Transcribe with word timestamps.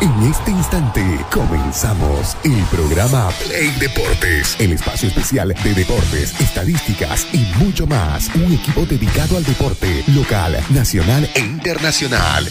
En 0.00 0.22
este 0.22 0.50
instante 0.50 1.02
comenzamos 1.30 2.34
el 2.42 2.62
programa 2.70 3.28
Play 3.44 3.70
Deportes, 3.78 4.56
el 4.58 4.72
espacio 4.72 5.08
especial 5.08 5.54
de 5.62 5.74
deportes, 5.74 6.40
estadísticas 6.40 7.26
y 7.34 7.44
mucho 7.62 7.86
más. 7.86 8.34
Un 8.34 8.54
equipo 8.54 8.86
dedicado 8.86 9.36
al 9.36 9.44
deporte 9.44 10.02
local, 10.06 10.56
nacional 10.70 11.28
e 11.34 11.40
internacional. 11.40 12.48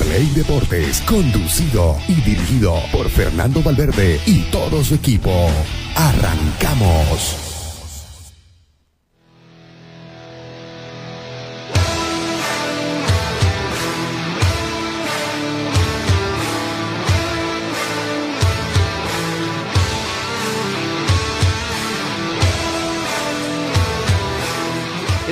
Play 0.00 0.26
Deportes, 0.34 1.00
conducido 1.02 1.96
y 2.08 2.14
dirigido 2.22 2.74
por 2.90 3.08
Fernando 3.08 3.62
Valverde 3.62 4.20
y 4.26 4.40
todo 4.50 4.82
su 4.82 4.96
equipo. 4.96 5.48
Arrancamos. 5.94 7.53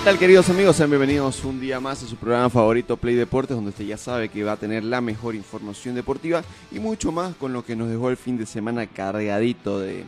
¿Qué 0.03 0.07
tal 0.07 0.19
queridos 0.19 0.51
amigos? 0.51 0.75
Sean 0.75 0.91
bienvenidos 0.91 1.45
un 1.45 1.61
día 1.61 1.79
más 1.79 2.03
a 2.03 2.09
su 2.09 2.17
programa 2.17 2.51
favorito 2.51 2.97
Play 2.97 3.15
Deportes, 3.15 3.55
donde 3.55 3.71
usted 3.71 3.85
ya 3.85 3.97
sabe 3.97 4.31
que 4.31 4.43
va 4.43 4.51
a 4.51 4.57
tener 4.57 4.83
la 4.83 5.01
mejor 5.01 5.37
información 5.37 5.95
deportiva 5.95 6.43
y 6.73 6.81
mucho 6.81 7.13
más 7.13 7.37
con 7.37 7.53
lo 7.53 7.65
que 7.65 7.77
nos 7.77 7.89
dejó 7.89 8.11
el 8.11 8.17
fin 8.17 8.37
de 8.37 8.45
semana 8.45 8.89
cargadito 8.89 9.79
de, 9.79 10.05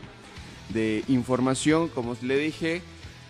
de 0.67 1.05
información. 1.07 1.87
Como 1.87 2.17
le 2.21 2.37
dije, 2.37 2.81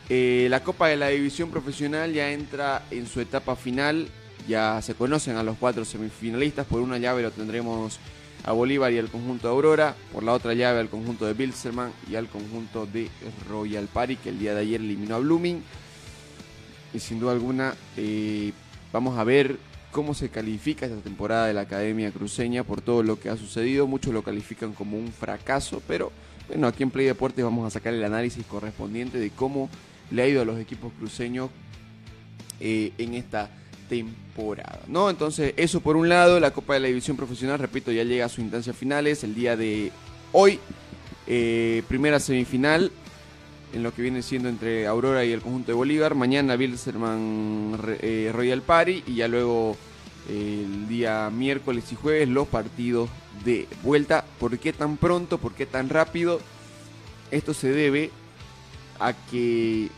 eh, 0.10 0.48
la 0.50 0.64
Copa 0.64 0.88
de 0.88 0.96
la 0.96 1.10
División 1.10 1.52
Profesional 1.52 2.12
ya 2.14 2.32
entra 2.32 2.84
en 2.90 3.06
su 3.06 3.22
etapa 3.22 3.56
final, 3.56 4.08
ya 4.48 4.82
se 4.82 4.96
conocen 4.96 5.38
a 5.38 5.44
los 5.44 5.58
cuatro 5.58 5.86
semifinalistas, 5.86 6.66
por 6.66 6.82
una 6.82 6.98
llave 6.98 7.22
lo 7.22 7.30
tendremos 7.30 8.00
a 8.44 8.54
Bolívar 8.54 8.92
y 8.92 8.98
al 8.98 9.10
conjunto 9.10 9.50
de 9.50 9.54
Aurora, 9.54 9.96
por 10.12 10.24
la 10.24 10.34
otra 10.34 10.56
llave 10.56 10.80
al 10.80 10.90
conjunto 10.90 11.28
de 11.28 11.36
Bilzerman 11.36 11.92
y 12.10 12.16
al 12.16 12.28
conjunto 12.28 12.88
de 12.88 13.12
Royal 13.48 13.86
Party, 13.86 14.16
que 14.16 14.30
el 14.30 14.40
día 14.40 14.56
de 14.56 14.62
ayer 14.62 14.82
eliminó 14.82 15.14
a 15.14 15.20
Blooming 15.20 15.62
y 16.96 17.00
sin 17.00 17.20
duda 17.20 17.34
alguna 17.34 17.76
eh, 17.98 18.54
vamos 18.94 19.18
a 19.18 19.24
ver 19.24 19.58
cómo 19.92 20.14
se 20.14 20.30
califica 20.30 20.86
esta 20.86 21.00
temporada 21.00 21.48
de 21.48 21.54
la 21.54 21.62
Academia 21.62 22.12
Cruceña 22.12 22.64
por 22.64 22.82
todo 22.82 23.04
lo 23.04 23.20
que 23.20 23.30
ha 23.30 23.38
sucedido. 23.38 23.88
Muchos 23.88 24.14
lo 24.14 24.24
califican 24.24 24.74
como 24.74 24.98
un 24.98 25.12
fracaso, 25.12 25.82
pero 25.88 26.12
bueno, 26.48 26.68
aquí 26.68 26.84
en 26.84 26.92
Play 26.92 27.06
Deportes 27.06 27.44
vamos 27.44 27.66
a 27.66 27.70
sacar 27.70 27.94
el 27.94 28.04
análisis 28.04 28.46
correspondiente 28.46 29.20
de 29.20 29.30
cómo 29.30 29.70
le 30.12 30.22
ha 30.22 30.28
ido 30.28 30.42
a 30.42 30.46
los 30.46 30.60
equipos 30.60 30.92
cruceños 30.98 31.50
eh, 32.60 32.92
en 32.98 33.14
esta 33.14 33.50
temporada. 33.90 34.82
¿no? 34.88 35.10
Entonces, 35.10 35.54
eso 35.58 35.82
por 35.82 35.96
un 35.96 36.10
lado, 36.10 36.40
la 36.40 36.52
Copa 36.52 36.74
de 36.74 36.82
la 36.82 36.88
División 36.88 37.18
Profesional, 37.18 37.60
repito, 37.60 37.92
ya 37.92 38.04
llega 38.04 38.26
a 38.26 38.30
sus 38.30 38.40
instancias 38.40 38.76
finales 38.76 39.24
el 39.24 39.36
día 39.36 39.56
de 39.56 39.92
hoy. 40.32 40.60
Eh, 41.28 41.84
primera 41.88 42.20
semifinal 42.20 42.92
en 43.76 43.84
lo 43.84 43.94
que 43.94 44.02
viene 44.02 44.24
siendo 44.24 44.48
entre 44.48 44.88
Aurora 44.88 45.26
y 45.26 45.34
el 45.34 45.42
conjunto 45.42 45.68
de 45.68 45.74
Bolívar. 45.74 46.16
Mañana 46.16 46.56
Bilzerman 46.56 47.78
eh, 48.02 48.32
Royal 48.34 48.62
Party 48.62 49.04
y 49.06 49.16
ya 49.16 49.28
luego 49.28 49.76
el 50.30 50.88
día 50.88 51.30
miércoles 51.30 51.92
y 51.92 51.96
jueves 51.96 52.30
los 52.30 52.48
partidos 52.48 53.10
de 53.44 53.68
vuelta. 53.84 54.24
¿Por 54.40 54.58
qué 54.60 54.72
tan 54.72 54.96
pronto? 54.96 55.40
¿Por 55.40 55.54
qué 55.54 55.66
tan 55.66 55.90
rápido? 55.90 56.40
Esto 57.32 57.54
se 57.54 57.70
debe 57.70 58.12
a 58.98 59.12
que 59.12 59.90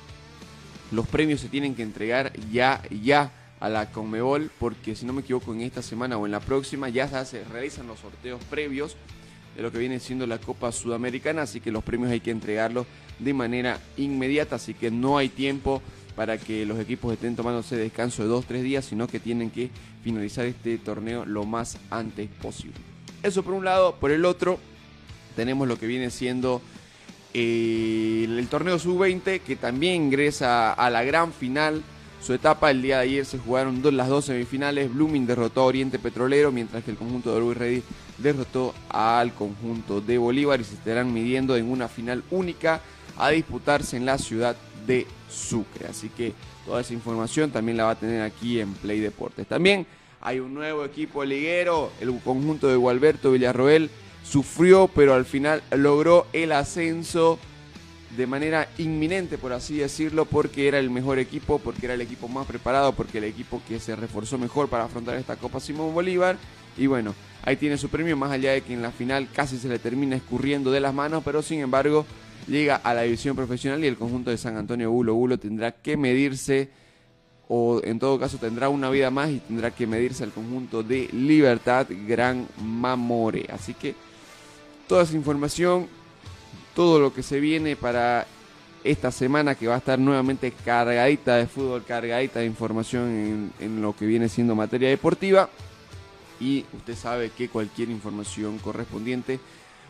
los 0.91 1.07
premios 1.07 1.39
se 1.39 1.47
tienen 1.47 1.75
que 1.75 1.83
entregar 1.83 2.33
ya, 2.51 2.81
ya 2.89 3.31
a 3.59 3.69
la 3.69 3.91
Conmebol, 3.91 4.49
porque 4.59 4.95
si 4.95 5.05
no 5.05 5.13
me 5.13 5.21
equivoco 5.21 5.53
en 5.53 5.61
esta 5.61 5.83
semana 5.83 6.17
o 6.17 6.25
en 6.25 6.31
la 6.31 6.39
próxima 6.39 6.89
ya 6.89 7.25
se 7.25 7.43
realizan 7.43 7.85
los 7.85 7.99
sorteos 7.99 8.43
previos 8.49 8.97
de 9.57 9.63
lo 9.63 9.71
que 9.71 9.79
viene 9.79 9.99
siendo 9.99 10.27
la 10.27 10.37
Copa 10.37 10.71
Sudamericana, 10.71 11.41
así 11.41 11.59
que 11.59 11.71
los 11.71 11.83
premios 11.83 12.11
hay 12.11 12.19
que 12.19 12.29
entregarlos 12.29 12.85
de 13.17 13.33
manera 13.33 13.79
inmediata, 13.97 14.57
así 14.57 14.75
que 14.75 14.91
no 14.91 15.17
hay 15.17 15.29
tiempo 15.29 15.81
para 16.15 16.37
que 16.37 16.63
los 16.65 16.79
equipos 16.79 17.11
estén 17.11 17.35
tomándose 17.35 17.75
descanso 17.75 18.21
de 18.21 18.29
dos 18.29 18.45
tres 18.45 18.61
días, 18.61 18.85
sino 18.85 19.07
que 19.07 19.19
tienen 19.19 19.49
que 19.49 19.71
finalizar 20.03 20.45
este 20.45 20.77
torneo 20.77 21.25
lo 21.25 21.43
más 21.45 21.79
antes 21.89 22.29
posible. 22.39 22.77
Eso 23.23 23.41
por 23.41 23.55
un 23.55 23.65
lado, 23.65 23.95
por 23.95 24.11
el 24.11 24.25
otro 24.25 24.59
tenemos 25.35 25.67
lo 25.67 25.79
que 25.79 25.87
viene 25.87 26.11
siendo 26.11 26.61
eh, 27.33 28.25
el 28.27 28.47
torneo 28.49 28.77
sub-20 28.77 29.41
que 29.41 29.55
también 29.55 30.03
ingresa 30.03 30.71
a 30.71 30.89
la 30.91 31.03
gran 31.03 31.33
final. 31.33 31.81
Su 32.21 32.33
etapa 32.33 32.69
el 32.69 32.83
día 32.83 32.97
de 32.97 33.03
ayer 33.03 33.25
se 33.25 33.39
jugaron 33.39 33.81
las 33.95 34.07
dos 34.07 34.25
semifinales. 34.25 34.93
Blooming 34.93 35.25
derrotó 35.25 35.61
a 35.61 35.65
Oriente 35.65 35.97
Petrolero, 35.97 36.51
mientras 36.51 36.83
que 36.83 36.91
el 36.91 36.97
conjunto 36.97 37.31
de 37.31 37.37
Uruguay 37.37 37.55
Ready 37.55 37.83
derrotó 38.17 38.73
al 38.89 39.33
conjunto 39.33 40.01
de 40.01 40.17
Bolívar 40.17 40.59
y 40.59 40.63
se 40.63 40.75
estarán 40.75 41.13
midiendo 41.13 41.55
en 41.55 41.69
una 41.69 41.87
final 41.87 42.23
única 42.31 42.81
a 43.17 43.29
disputarse 43.29 43.97
en 43.97 44.05
la 44.05 44.17
ciudad 44.17 44.55
de 44.85 45.07
Sucre. 45.29 45.87
Así 45.87 46.09
que 46.09 46.33
toda 46.65 46.81
esa 46.81 46.93
información 46.93 47.51
también 47.51 47.77
la 47.77 47.85
va 47.85 47.91
a 47.91 47.99
tener 47.99 48.21
aquí 48.21 48.59
en 48.59 48.73
Play 48.73 48.99
Deportes. 48.99 49.47
También 49.47 49.85
hay 50.21 50.39
un 50.39 50.53
nuevo 50.53 50.83
equipo 50.85 51.23
liguero, 51.23 51.91
el 52.01 52.17
conjunto 52.19 52.67
de 52.67 52.75
Gualberto 52.75 53.31
Villarroel 53.31 53.89
sufrió, 54.23 54.89
pero 54.93 55.13
al 55.13 55.25
final 55.25 55.63
logró 55.71 56.27
el 56.33 56.51
ascenso 56.51 57.39
de 58.15 58.27
manera 58.27 58.67
inminente, 58.77 59.37
por 59.37 59.53
así 59.53 59.77
decirlo, 59.77 60.25
porque 60.25 60.67
era 60.67 60.79
el 60.79 60.89
mejor 60.89 61.19
equipo, 61.19 61.59
porque 61.59 61.85
era 61.85 61.93
el 61.93 62.01
equipo 62.01 62.27
más 62.27 62.47
preparado, 62.47 62.93
porque 62.93 63.19
el 63.19 63.25
equipo 63.25 63.61
que 63.67 63.79
se 63.79 63.95
reforzó 63.95 64.37
mejor 64.37 64.69
para 64.69 64.85
afrontar 64.85 65.15
esta 65.15 65.35
Copa 65.35 65.59
Simón 65.59 65.93
Bolívar. 65.93 66.37
Y 66.77 66.87
bueno, 66.87 67.13
ahí 67.43 67.55
tiene 67.55 67.77
su 67.77 67.89
premio, 67.89 68.17
más 68.17 68.31
allá 68.31 68.51
de 68.51 68.61
que 68.61 68.73
en 68.73 68.81
la 68.81 68.91
final 68.91 69.27
casi 69.33 69.57
se 69.57 69.69
le 69.69 69.79
termina 69.79 70.15
escurriendo 70.15 70.71
de 70.71 70.79
las 70.79 70.93
manos, 70.93 71.23
pero 71.23 71.41
sin 71.41 71.59
embargo 71.59 72.05
llega 72.47 72.75
a 72.77 72.93
la 72.93 73.03
división 73.03 73.35
profesional 73.35 73.83
y 73.83 73.87
el 73.87 73.97
conjunto 73.97 74.29
de 74.29 74.37
San 74.37 74.55
Antonio 74.57 74.91
Bulo 74.91 75.13
Bulo 75.13 75.37
tendrá 75.37 75.71
que 75.71 75.97
medirse 75.97 76.69
o 77.49 77.81
en 77.83 77.99
todo 77.99 78.19
caso 78.19 78.37
tendrá 78.37 78.69
una 78.69 78.89
vida 78.89 79.09
más 79.09 79.29
y 79.29 79.39
tendrá 79.39 79.71
que 79.71 79.87
medirse 79.87 80.23
al 80.23 80.31
conjunto 80.31 80.83
de 80.83 81.07
Libertad 81.13 81.87
Gran 82.05 82.47
Mamore. 82.61 83.47
Así 83.51 83.73
que 83.73 83.95
toda 84.87 85.03
esa 85.03 85.15
información, 85.15 85.87
todo 86.75 86.99
lo 86.99 87.13
que 87.13 87.23
se 87.23 87.39
viene 87.39 87.75
para 87.75 88.27
esta 88.83 89.11
semana 89.11 89.55
que 89.55 89.67
va 89.67 89.75
a 89.75 89.79
estar 89.79 89.99
nuevamente 89.99 90.51
cargadita 90.51 91.35
de 91.37 91.47
fútbol, 91.47 91.83
cargadita 91.85 92.39
de 92.39 92.45
información 92.45 93.03
en, 93.09 93.53
en 93.59 93.81
lo 93.81 93.95
que 93.95 94.05
viene 94.05 94.29
siendo 94.29 94.55
materia 94.55 94.89
deportiva. 94.89 95.49
Y 96.39 96.65
usted 96.73 96.95
sabe 96.95 97.31
que 97.31 97.49
cualquier 97.49 97.89
información 97.89 98.57
correspondiente 98.59 99.39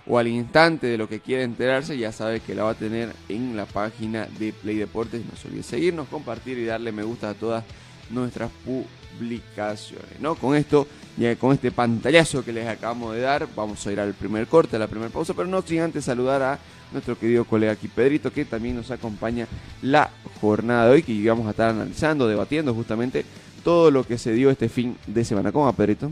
o 0.08 0.18
al 0.18 0.28
instante 0.28 0.88
de 0.88 0.98
lo 0.98 1.10
que 1.10 1.20
quiera 1.20 1.44
enterarse, 1.44 1.98
ya 1.98 2.12
sabe 2.12 2.40
que 2.40 2.56
la 2.56 2.64
va 2.64 2.72
a 2.72 2.76
tener 2.76 3.12
en 3.28 3.58
la 3.58 3.66
página 3.66 4.28
de 4.40 4.54
Play 4.54 4.78
Deportes. 4.78 5.22
No 5.26 5.36
se 5.36 5.50
olvide 5.50 5.64
seguirnos, 5.64 6.08
compartir 6.08 6.58
y 6.58 6.66
darle 6.66 6.92
me 6.92 7.04
gusta 7.04 7.32
a 7.32 7.34
todas 7.34 7.64
nuestras 8.10 8.50
publicaciones. 8.64 10.20
¿no? 10.22 10.36
Con 10.36 10.56
esto, 10.56 10.88
ya 11.18 11.36
con 11.36 11.54
este 11.54 11.72
pantallazo 11.72 12.44
que 12.44 12.54
les 12.54 12.68
acabamos 12.68 13.16
de 13.16 13.22
dar, 13.22 13.48
vamos 13.54 13.86
a 13.86 13.92
ir 13.92 14.00
al 14.00 14.14
primer 14.14 14.48
corte, 14.48 14.78
a 14.78 14.80
la 14.80 14.88
primera 14.88 15.12
pausa, 15.12 15.34
pero 15.34 15.48
no 15.48 15.62
sin 15.62 15.82
antes 15.82 16.06
saludar 16.06 16.42
a 16.42 16.60
nuestro 16.94 17.20
querido 17.20 17.44
colega 17.44 17.74
aquí 17.74 17.90
Pedrito, 17.90 18.32
que 18.32 18.46
también 18.46 18.78
nos 18.78 18.92
acompaña 18.92 19.46
la 19.82 20.10
jornada 20.40 20.86
de 20.86 20.92
hoy, 20.92 21.04
que 21.04 21.28
vamos 21.28 21.48
a 21.48 21.52
estar 21.52 21.70
analizando, 21.70 22.28
debatiendo 22.30 22.74
justamente 22.74 23.26
todo 23.64 23.92
lo 23.92 24.06
que 24.06 24.18
se 24.18 24.32
dio 24.32 24.50
este 24.50 24.70
fin 24.70 24.96
de 25.06 25.26
semana. 25.26 25.52
¿Cómo 25.52 25.66
va, 25.66 25.74
Pedrito? 25.74 26.12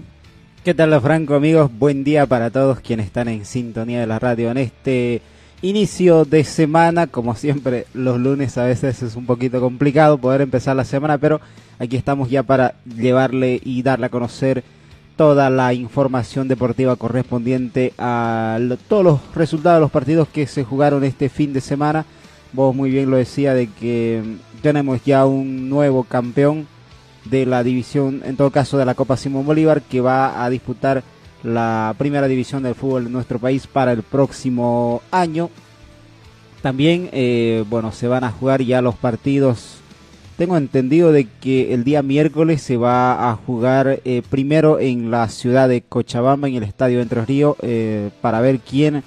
¿Qué 0.65 0.73
tal, 0.73 0.99
Franco, 0.99 1.35
amigos? 1.35 1.69
Buen 1.77 2.03
día 2.03 2.25
para 2.25 2.49
todos 2.49 2.79
quienes 2.79 3.05
están 3.05 3.27
en 3.27 3.45
sintonía 3.45 3.99
de 3.99 4.07
la 4.07 4.17
radio 4.17 4.49
en 4.49 4.57
este 4.57 5.21
inicio 5.61 6.25
de 6.25 6.43
semana. 6.43 7.05
Como 7.05 7.35
siempre, 7.35 7.85
los 7.93 8.19
lunes 8.19 8.57
a 8.57 8.63
veces 8.63 9.03
es 9.03 9.15
un 9.15 9.27
poquito 9.27 9.61
complicado 9.61 10.17
poder 10.17 10.41
empezar 10.41 10.75
la 10.75 10.83
semana, 10.83 11.19
pero 11.19 11.39
aquí 11.77 11.97
estamos 11.97 12.31
ya 12.31 12.41
para 12.41 12.73
llevarle 12.83 13.61
y 13.63 13.83
darle 13.83 14.07
a 14.07 14.09
conocer 14.09 14.63
toda 15.15 15.51
la 15.51 15.71
información 15.75 16.47
deportiva 16.47 16.95
correspondiente 16.95 17.93
a 17.99 18.57
todos 18.87 19.03
los 19.03 19.35
resultados 19.35 19.77
de 19.77 19.81
los 19.81 19.91
partidos 19.91 20.27
que 20.29 20.47
se 20.47 20.63
jugaron 20.63 21.03
este 21.03 21.29
fin 21.29 21.53
de 21.53 21.61
semana. 21.61 22.07
Vos 22.53 22.75
muy 22.75 22.89
bien 22.89 23.11
lo 23.11 23.17
decía 23.17 23.53
de 23.53 23.67
que 23.67 24.23
tenemos 24.63 25.05
ya 25.05 25.27
un 25.27 25.69
nuevo 25.69 26.05
campeón 26.05 26.65
de 27.25 27.45
la 27.45 27.63
división, 27.63 28.21
en 28.23 28.37
todo 28.37 28.51
caso 28.51 28.77
de 28.77 28.85
la 28.85 28.95
Copa 28.95 29.17
Simón 29.17 29.45
Bolívar, 29.45 29.81
que 29.81 30.01
va 30.01 30.43
a 30.43 30.49
disputar 30.49 31.03
la 31.43 31.93
primera 31.97 32.27
división 32.27 32.63
del 32.63 32.75
fútbol 32.75 33.05
de 33.05 33.09
nuestro 33.11 33.39
país 33.39 33.67
para 33.67 33.91
el 33.91 34.03
próximo 34.03 35.01
año. 35.11 35.49
También, 36.61 37.09
eh, 37.11 37.63
bueno, 37.69 37.91
se 37.91 38.07
van 38.07 38.23
a 38.23 38.31
jugar 38.31 38.61
ya 38.63 38.81
los 38.81 38.95
partidos. 38.95 39.77
Tengo 40.37 40.57
entendido 40.57 41.11
de 41.11 41.27
que 41.39 41.73
el 41.73 41.83
día 41.83 42.01
miércoles 42.01 42.61
se 42.61 42.77
va 42.77 43.29
a 43.29 43.35
jugar 43.35 44.01
eh, 44.03 44.21
primero 44.29 44.79
en 44.79 45.11
la 45.11 45.29
ciudad 45.29 45.69
de 45.69 45.81
Cochabamba, 45.81 46.47
en 46.47 46.55
el 46.55 46.63
Estadio 46.63 47.01
Entre 47.01 47.23
Ríos, 47.23 47.55
eh, 47.61 48.09
para 48.21 48.41
ver 48.41 48.59
quién, 48.59 49.03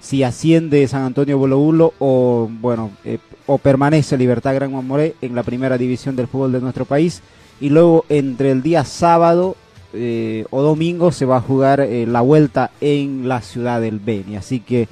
si 0.00 0.22
asciende 0.22 0.86
San 0.88 1.04
Antonio 1.04 1.38
Bolo 1.38 1.94
o, 1.98 2.50
bueno, 2.60 2.90
o 3.46 3.58
permanece 3.58 4.18
Libertad 4.18 4.54
Gran 4.54 4.72
Mamoré 4.72 5.14
en 5.22 5.34
la 5.34 5.44
primera 5.44 5.78
división 5.78 6.14
del 6.16 6.26
fútbol 6.26 6.52
de 6.52 6.60
nuestro 6.60 6.84
país 6.84 7.22
y 7.60 7.70
luego 7.70 8.04
entre 8.08 8.50
el 8.50 8.62
día 8.62 8.84
sábado 8.84 9.56
eh, 9.92 10.44
o 10.50 10.62
domingo 10.62 11.12
se 11.12 11.24
va 11.24 11.38
a 11.38 11.40
jugar 11.40 11.80
eh, 11.80 12.06
la 12.06 12.20
vuelta 12.20 12.70
en 12.80 13.28
la 13.28 13.40
ciudad 13.40 13.80
del 13.80 13.98
Beni. 13.98 14.36
Así 14.36 14.60
que, 14.60 14.88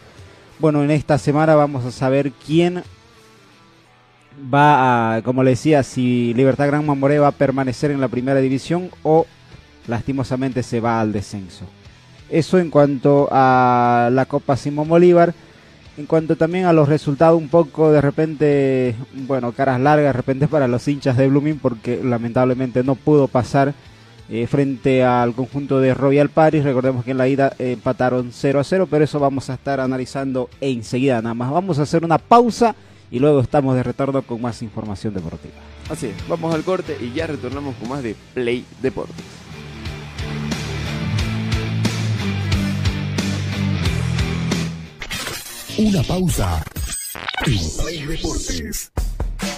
bueno, 0.59 0.83
en 0.83 0.91
esta 0.91 1.19
semana 1.19 1.55
vamos 1.55 1.85
a 1.85 1.91
saber 1.91 2.33
quién 2.33 2.83
va 4.53 5.17
a, 5.17 5.23
como 5.23 5.43
le 5.43 5.51
decía, 5.51 5.83
si 5.83 6.33
Libertad 6.35 6.67
Gran 6.69 6.87
Mamoré 6.87 7.19
va 7.19 7.29
a 7.29 7.33
permanecer 7.33 7.91
en 7.91 8.01
la 8.01 8.09
primera 8.09 8.41
división 8.41 8.91
o 9.03 9.27
lastimosamente 9.87 10.63
se 10.63 10.81
va 10.81 11.01
al 11.01 11.13
descenso. 11.13 11.67
Eso 12.31 12.59
en 12.59 12.71
cuanto 12.71 13.29
a 13.31 14.09
la 14.11 14.25
Copa 14.27 14.57
Simón 14.57 14.89
Bolívar. 14.89 15.35
En 15.97 16.07
cuanto 16.07 16.37
también 16.37 16.65
a 16.65 16.73
los 16.73 16.89
resultados, 16.89 17.41
un 17.41 17.49
poco 17.49 17.93
de 17.93 18.01
repente, 18.01 18.97
bueno, 19.13 19.53
caras 19.53 19.81
largas 19.81 20.07
de 20.07 20.13
repente 20.13 20.49
para 20.49 20.67
los 20.67 20.87
hinchas 20.89 21.17
de 21.17 21.29
Blooming, 21.29 21.59
porque 21.59 22.01
lamentablemente 22.03 22.83
no 22.83 22.97
pudo 22.97 23.29
pasar 23.29 23.75
eh, 24.29 24.47
frente 24.47 25.05
al 25.05 25.35
conjunto 25.35 25.81
de 25.81 25.95
Royal 25.95 26.31
Paris. 26.31 26.65
Recordemos 26.65 27.05
que 27.05 27.13
en 27.13 27.19
la 27.19 27.29
ida 27.29 27.53
empataron 27.59 28.31
0 28.33 28.61
a 28.61 28.65
0, 28.65 28.89
pero 28.91 29.05
eso 29.05 29.21
vamos 29.21 29.51
a 29.51 29.55
estar 29.55 29.79
analizando 29.79 30.49
enseguida. 30.61 31.23
Nada 31.23 31.35
más 31.35 31.53
vamos 31.53 31.79
a 31.79 31.83
hacer 31.83 32.05
una 32.05 32.19
pausa 32.19 32.75
y 33.11 33.21
luego 33.21 33.41
estamos 33.41 33.77
de 33.77 33.85
retorno 33.85 34.23
con 34.23 34.43
más 34.43 34.63
información 34.63 35.15
deportiva. 35.15 35.55
Así 35.89 36.07
es, 36.07 36.29
vamos 36.29 36.53
al 36.55 36.65
corte 36.65 36.97
y 37.01 37.13
ya 37.13 37.29
retornamos 37.29 37.77
con 37.77 37.91
más 37.91 38.03
de 38.03 38.17
Play 38.33 38.65
Deportes. 38.83 39.44
Una 45.77 46.05
pausa. 46.05 46.65
En 47.47 47.71
Play 47.83 48.07
Deportes. 48.07 48.93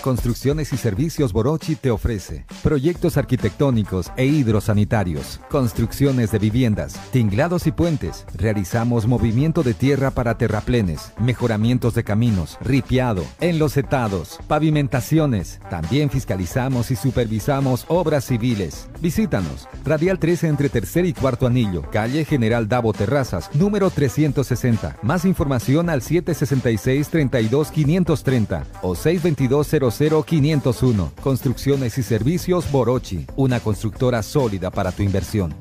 Construcciones 0.03 0.73
y 0.73 0.77
Servicios 0.77 1.33
Borochi 1.33 1.75
te 1.75 1.91
ofrece 1.91 2.47
proyectos 2.63 3.17
arquitectónicos 3.17 4.13
e 4.17 4.25
hidrosanitarios, 4.25 5.41
construcciones 5.51 6.31
de 6.31 6.39
viviendas, 6.39 6.95
tinglados 7.11 7.67
y 7.67 7.73
puentes. 7.73 8.25
Realizamos 8.35 9.07
movimiento 9.07 9.63
de 9.63 9.75
tierra 9.75 10.11
para 10.13 10.39
terraplenes, 10.39 11.13
mejoramientos 11.19 11.95
de 11.95 12.05
caminos, 12.05 12.57
ripiado, 12.61 13.25
enlosetados, 13.41 14.39
pavimentaciones. 14.47 15.61
También 15.71 16.11
fiscalizamos 16.11 16.91
y 16.91 16.97
supervisamos 16.97 17.85
obras 17.89 18.25
civiles. 18.25 18.89
Visítanos. 19.01 19.69
Radial 19.85 20.19
13 20.19 20.49
entre 20.49 20.69
tercer 20.69 21.05
y 21.05 21.13
cuarto 21.13 21.47
anillo, 21.47 21.83
calle 21.91 22.25
General 22.25 22.69
Davo 22.69 22.93
Terrazas, 22.93 23.51
número 23.55 23.91
360. 23.91 24.99
Más 25.03 25.25
información 25.25 25.91
al 25.91 26.03
766 26.03 27.09
32 27.09 27.71
530 27.71 28.65
o 28.83 28.95
622 28.95 29.67
00501. 29.81 31.13
Construcciones 31.23 31.99
y 31.99 32.03
servicios 32.03 32.71
Borochi, 32.71 33.27
una 33.37 33.61
constructora 33.61 34.23
sólida 34.23 34.71
para 34.71 34.93
tu 34.93 35.03
inversión. 35.03 35.55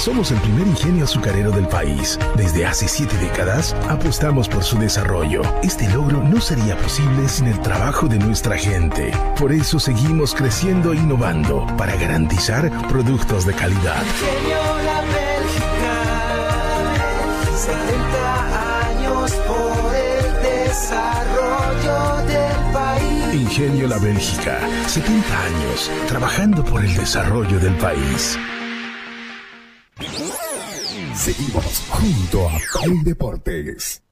Somos 0.00 0.30
el 0.30 0.38
primer 0.38 0.66
ingenio 0.66 1.04
azucarero 1.04 1.50
del 1.50 1.68
país. 1.68 2.18
Desde 2.34 2.64
hace 2.64 2.88
siete 2.88 3.14
décadas 3.18 3.76
apostamos 3.86 4.48
por 4.48 4.64
su 4.64 4.78
desarrollo. 4.78 5.42
Este 5.62 5.86
logro 5.90 6.22
no 6.22 6.40
sería 6.40 6.74
posible 6.78 7.28
sin 7.28 7.48
el 7.48 7.60
trabajo 7.60 8.08
de 8.08 8.18
nuestra 8.18 8.56
gente. 8.56 9.12
Por 9.38 9.52
eso 9.52 9.78
seguimos 9.78 10.34
creciendo 10.34 10.94
e 10.94 10.96
innovando 10.96 11.66
para 11.76 11.96
garantizar 11.96 12.70
productos 12.88 13.44
de 13.44 13.52
calidad. 13.52 14.02
Ingenio 14.02 14.56
La 14.86 15.02
Bélgica, 15.02 15.92
70 17.58 18.88
años 18.88 19.32
por 19.46 19.89
desarrollo 20.80 22.26
del 22.26 22.72
país. 22.72 23.34
Ingenio 23.34 23.86
La 23.86 23.98
Bélgica, 23.98 24.60
70 24.86 25.44
años 25.44 25.90
trabajando 26.08 26.64
por 26.64 26.82
el 26.82 26.94
desarrollo 26.94 27.58
del 27.60 27.76
país. 27.76 28.38
Seguimos 31.14 31.84
junto 31.90 32.48
a 32.48 32.58
Play 32.82 32.98
Deportes. 33.04 34.02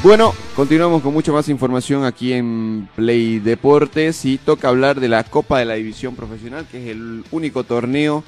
Bueno, 0.00 0.32
continuamos 0.54 1.02
con 1.02 1.12
mucha 1.12 1.32
más 1.32 1.48
información 1.48 2.04
aquí 2.04 2.32
en 2.32 2.88
Play 2.94 3.40
Deportes 3.40 4.24
y 4.24 4.38
toca 4.38 4.68
hablar 4.68 5.00
de 5.00 5.08
la 5.08 5.24
Copa 5.24 5.58
de 5.58 5.64
la 5.64 5.74
División 5.74 6.14
Profesional, 6.14 6.68
que 6.70 6.80
es 6.80 6.90
el 6.90 7.24
único 7.32 7.64
torneo 7.64 8.22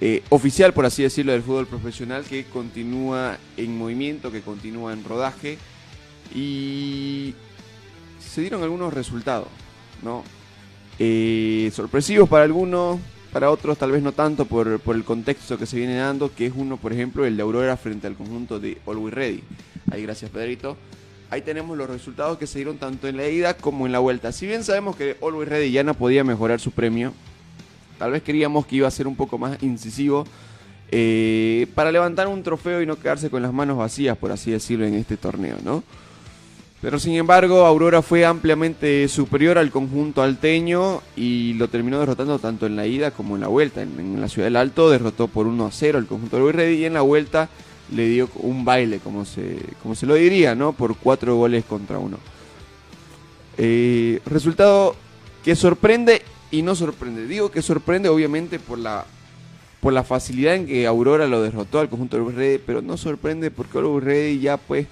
eh, 0.00 0.24
oficial, 0.30 0.72
por 0.74 0.86
así 0.86 1.04
decirlo, 1.04 1.30
del 1.30 1.42
fútbol 1.42 1.68
profesional 1.68 2.24
que 2.24 2.46
continúa 2.46 3.38
en 3.56 3.78
movimiento, 3.78 4.32
que 4.32 4.40
continúa 4.40 4.92
en 4.92 5.04
rodaje 5.04 5.56
y 6.34 7.32
se 8.18 8.40
dieron 8.40 8.64
algunos 8.64 8.92
resultados, 8.92 9.48
¿no? 10.02 10.24
Eh, 10.98 11.70
sorpresivos 11.74 12.28
para 12.28 12.42
algunos, 12.42 12.98
para 13.32 13.50
otros 13.50 13.78
tal 13.78 13.92
vez 13.92 14.02
no 14.02 14.12
tanto 14.12 14.44
por, 14.44 14.80
por 14.80 14.96
el 14.96 15.04
contexto 15.04 15.58
que 15.58 15.66
se 15.66 15.76
viene 15.76 15.96
dando, 15.96 16.34
que 16.34 16.46
es 16.46 16.52
uno, 16.56 16.76
por 16.76 16.92
ejemplo, 16.92 17.24
el 17.24 17.36
de 17.36 17.42
Aurora 17.42 17.76
frente 17.76 18.06
al 18.06 18.14
conjunto 18.14 18.58
de 18.58 18.78
Always 18.86 19.14
Ready. 19.14 19.42
Ahí 19.90 20.02
gracias 20.02 20.30
Pedrito. 20.30 20.76
Ahí 21.30 21.42
tenemos 21.42 21.76
los 21.76 21.90
resultados 21.90 22.38
que 22.38 22.46
se 22.46 22.58
dieron 22.58 22.78
tanto 22.78 23.06
en 23.06 23.18
la 23.18 23.28
ida 23.28 23.54
como 23.54 23.84
en 23.84 23.92
la 23.92 23.98
vuelta. 23.98 24.32
Si 24.32 24.46
bien 24.46 24.64
sabemos 24.64 24.96
que 24.96 25.16
Always 25.22 25.48
Ready 25.48 25.70
ya 25.70 25.84
no 25.84 25.94
podía 25.94 26.24
mejorar 26.24 26.58
su 26.58 26.70
premio, 26.70 27.12
tal 27.98 28.12
vez 28.12 28.22
queríamos 28.22 28.66
que 28.66 28.76
iba 28.76 28.88
a 28.88 28.90
ser 28.90 29.06
un 29.06 29.16
poco 29.16 29.36
más 29.36 29.62
incisivo 29.62 30.24
eh, 30.90 31.66
para 31.74 31.92
levantar 31.92 32.28
un 32.28 32.42
trofeo 32.42 32.80
y 32.80 32.86
no 32.86 32.98
quedarse 32.98 33.28
con 33.28 33.42
las 33.42 33.52
manos 33.52 33.76
vacías, 33.76 34.16
por 34.16 34.32
así 34.32 34.50
decirlo, 34.50 34.86
en 34.86 34.94
este 34.94 35.18
torneo, 35.18 35.58
¿no? 35.62 35.82
Pero 36.80 37.00
sin 37.00 37.14
embargo, 37.14 37.66
Aurora 37.66 38.02
fue 38.02 38.24
ampliamente 38.24 39.08
superior 39.08 39.58
al 39.58 39.72
conjunto 39.72 40.22
alteño 40.22 41.02
y 41.16 41.54
lo 41.54 41.68
terminó 41.68 41.98
derrotando 41.98 42.38
tanto 42.38 42.66
en 42.66 42.76
la 42.76 42.86
ida 42.86 43.10
como 43.10 43.34
en 43.34 43.40
la 43.40 43.48
vuelta. 43.48 43.82
En, 43.82 44.20
la 44.20 44.28
Ciudad 44.28 44.46
del 44.46 44.56
Alto 44.56 44.88
derrotó 44.88 45.26
por 45.26 45.48
1 45.48 45.66
a 45.66 45.72
0 45.72 45.98
al 45.98 46.06
conjunto 46.06 46.36
de 46.36 46.40
Always 46.42 46.56
Ready 46.56 46.74
y 46.76 46.84
en 46.84 46.94
la 46.94 47.00
vuelta 47.00 47.48
le 47.92 48.06
dio 48.06 48.28
un 48.36 48.64
baile, 48.64 49.00
como 49.00 49.24
se, 49.24 49.58
como 49.82 49.96
se 49.96 50.06
lo 50.06 50.14
diría, 50.14 50.54
¿no? 50.54 50.72
Por 50.72 50.96
cuatro 50.96 51.34
goles 51.34 51.64
contra 51.64 51.98
uno. 51.98 52.18
Eh, 53.56 54.20
resultado 54.24 54.94
que 55.42 55.56
sorprende 55.56 56.22
y 56.52 56.62
no 56.62 56.76
sorprende. 56.76 57.26
Digo 57.26 57.50
que 57.50 57.60
sorprende 57.60 58.08
obviamente 58.08 58.60
por 58.60 58.78
la, 58.78 59.04
por 59.80 59.92
la 59.92 60.04
facilidad 60.04 60.54
en 60.54 60.66
que 60.66 60.86
Aurora 60.86 61.26
lo 61.26 61.42
derrotó 61.42 61.80
al 61.80 61.88
conjunto 61.88 62.24
de 62.24 62.30
Ready, 62.30 62.62
pero 62.64 62.82
no 62.82 62.96
sorprende 62.96 63.50
porque 63.50 63.78
Always 63.78 64.04
Ready 64.04 64.38
ya 64.38 64.58
pues 64.58 64.86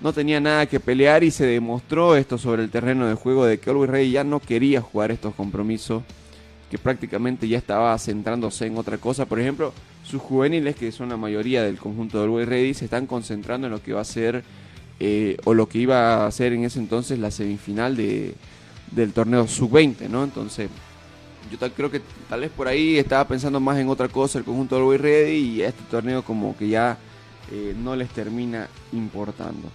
no 0.00 0.12
tenía 0.12 0.40
nada 0.40 0.66
que 0.66 0.80
pelear 0.80 1.24
y 1.24 1.30
se 1.30 1.44
demostró 1.44 2.14
esto 2.14 2.38
sobre 2.38 2.62
el 2.62 2.70
terreno 2.70 3.06
de 3.06 3.14
juego 3.14 3.44
de 3.44 3.58
que 3.58 3.70
Always 3.70 3.90
Ready 3.90 4.10
ya 4.12 4.24
no 4.24 4.38
quería 4.40 4.80
jugar 4.80 5.10
estos 5.10 5.34
compromisos, 5.34 6.02
que 6.70 6.78
prácticamente 6.78 7.48
ya 7.48 7.58
estaba 7.58 7.98
centrándose 7.98 8.66
en 8.66 8.76
otra 8.76 8.98
cosa. 8.98 9.26
Por 9.26 9.40
ejemplo, 9.40 9.72
sus 10.04 10.22
juveniles, 10.22 10.76
que 10.76 10.92
son 10.92 11.08
la 11.08 11.16
mayoría 11.16 11.62
del 11.62 11.78
conjunto 11.78 12.18
del 12.18 12.28
Always 12.28 12.48
Ready, 12.48 12.74
se 12.74 12.84
están 12.84 13.06
concentrando 13.06 13.66
en 13.66 13.72
lo 13.72 13.82
que 13.82 13.92
va 13.92 14.02
a 14.02 14.04
ser 14.04 14.44
eh, 15.00 15.36
o 15.44 15.54
lo 15.54 15.68
que 15.68 15.78
iba 15.78 16.26
a 16.26 16.30
ser 16.30 16.52
en 16.52 16.64
ese 16.64 16.78
entonces 16.78 17.18
la 17.18 17.30
semifinal 17.30 17.96
de, 17.96 18.34
del 18.92 19.12
torneo 19.12 19.48
sub-20, 19.48 20.08
¿no? 20.08 20.22
Entonces, 20.22 20.70
yo 21.50 21.58
creo 21.72 21.90
que 21.90 22.02
tal 22.28 22.40
vez 22.40 22.50
por 22.50 22.68
ahí 22.68 22.98
estaba 22.98 23.26
pensando 23.26 23.58
más 23.58 23.78
en 23.78 23.88
otra 23.88 24.08
cosa 24.08 24.38
el 24.38 24.44
conjunto 24.44 24.76
del 24.76 24.84
Always 24.84 25.00
Ready 25.00 25.36
y 25.36 25.62
este 25.62 25.82
torneo 25.90 26.22
como 26.22 26.56
que 26.56 26.68
ya 26.68 26.98
eh, 27.50 27.74
no 27.76 27.96
les 27.96 28.10
termina 28.10 28.68
importando. 28.92 29.70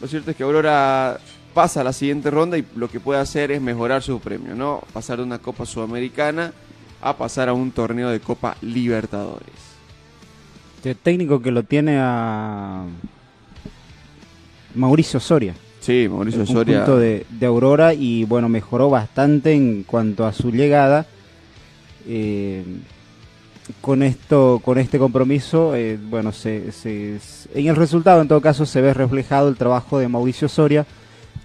Lo 0.00 0.08
cierto 0.08 0.30
es 0.30 0.36
que 0.36 0.42
Aurora 0.42 1.18
pasa 1.54 1.80
a 1.80 1.84
la 1.84 1.92
siguiente 1.92 2.30
ronda 2.30 2.58
y 2.58 2.64
lo 2.74 2.88
que 2.88 3.00
puede 3.00 3.20
hacer 3.20 3.52
es 3.52 3.60
mejorar 3.62 4.02
su 4.02 4.18
premio, 4.20 4.54
¿no? 4.54 4.82
Pasar 4.92 5.18
de 5.18 5.24
una 5.24 5.38
Copa 5.38 5.64
Sudamericana 5.64 6.52
a 7.00 7.16
pasar 7.16 7.48
a 7.48 7.52
un 7.52 7.70
torneo 7.70 8.08
de 8.10 8.20
Copa 8.20 8.56
Libertadores. 8.60 9.54
El 10.84 10.96
técnico 10.96 11.40
que 11.40 11.50
lo 11.50 11.62
tiene 11.62 11.96
a 11.98 12.84
Mauricio 14.74 15.20
Soria. 15.20 15.54
Sí, 15.80 16.08
Mauricio 16.10 16.42
el 16.42 16.46
Soria. 16.46 16.78
conjunto 16.80 16.98
de, 16.98 17.26
de 17.30 17.46
Aurora 17.46 17.94
y 17.94 18.24
bueno, 18.24 18.48
mejoró 18.48 18.90
bastante 18.90 19.52
en 19.52 19.84
cuanto 19.84 20.26
a 20.26 20.32
su 20.32 20.50
llegada. 20.50 21.06
Eh, 22.06 22.64
con 23.80 24.02
esto, 24.02 24.60
con 24.64 24.78
este 24.78 24.98
compromiso, 24.98 25.74
eh, 25.74 25.98
bueno, 25.98 26.32
se, 26.32 26.70
en 27.54 27.66
el 27.66 27.76
resultado 27.76 28.20
en 28.20 28.28
todo 28.28 28.40
caso 28.40 28.66
se 28.66 28.80
ve 28.80 28.92
reflejado 28.92 29.48
el 29.48 29.56
trabajo 29.56 29.98
de 29.98 30.08
Mauricio 30.08 30.48
Soria, 30.48 30.86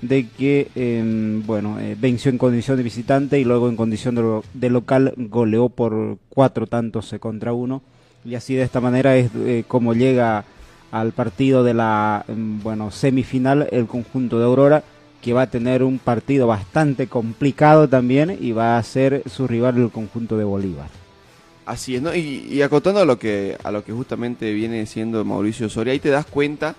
de 0.02 0.28
que, 0.30 0.70
eh, 0.76 1.42
bueno, 1.46 1.80
eh, 1.80 1.96
venció 2.00 2.32
en 2.32 2.38
condición 2.38 2.78
de 2.78 2.84
visitante 2.84 3.40
y 3.40 3.44
luego 3.44 3.70
en 3.70 3.76
condición 3.76 4.16
de, 4.16 4.42
de 4.54 4.70
local 4.70 5.14
goleó 5.18 5.70
por 5.70 6.18
cuatro 6.30 6.68
tantos 6.68 7.12
eh, 7.12 7.20
contra 7.20 7.54
uno 7.54 7.82
y 8.24 8.36
así 8.36 8.56
de 8.56 8.64
esta 8.64 8.82
manera 8.82 9.16
es 9.16 9.32
como 9.68 9.94
llega 9.94 10.44
al 10.92 11.14
partido 11.14 11.64
de 11.64 11.74
la 11.74 12.26
mm, 12.28 12.62
bueno 12.62 12.92
semifinal 12.92 13.68
el 13.72 13.88
conjunto 13.88 14.40
de 14.40 14.46
Aurora 14.46 14.84
que 15.22 15.34
va 15.34 15.44
a 15.44 15.50
tener 15.50 15.84
un 15.84 16.00
partido 16.00 16.48
bastante 16.48 17.08
complicado 17.08 17.88
también 17.88 18.38
y 18.40 18.52
va 18.52 18.78
a 18.78 18.84
ser 18.84 19.24
su 19.26 19.48
rival 19.48 19.78
el 19.78 19.90
conjunto 19.90 20.38
de 20.38 20.46
Bolívar. 20.46 20.99
Así 21.70 21.96
es, 21.96 22.02
¿no? 22.02 22.16
Y, 22.16 22.48
y 22.50 22.64
acotando 22.64 23.00
a 23.00 23.06
lo 23.06 23.20
que 23.20 23.56
a 23.64 23.70
lo 23.70 23.84
que 23.84 23.92
justamente 23.92 24.52
viene 24.54 24.88
siendo 24.88 25.24
Mauricio 25.24 25.70
Soria, 25.70 25.94
ahí 25.94 26.00
te 26.00 26.10
das 26.10 26.26
cuenta 26.26 26.76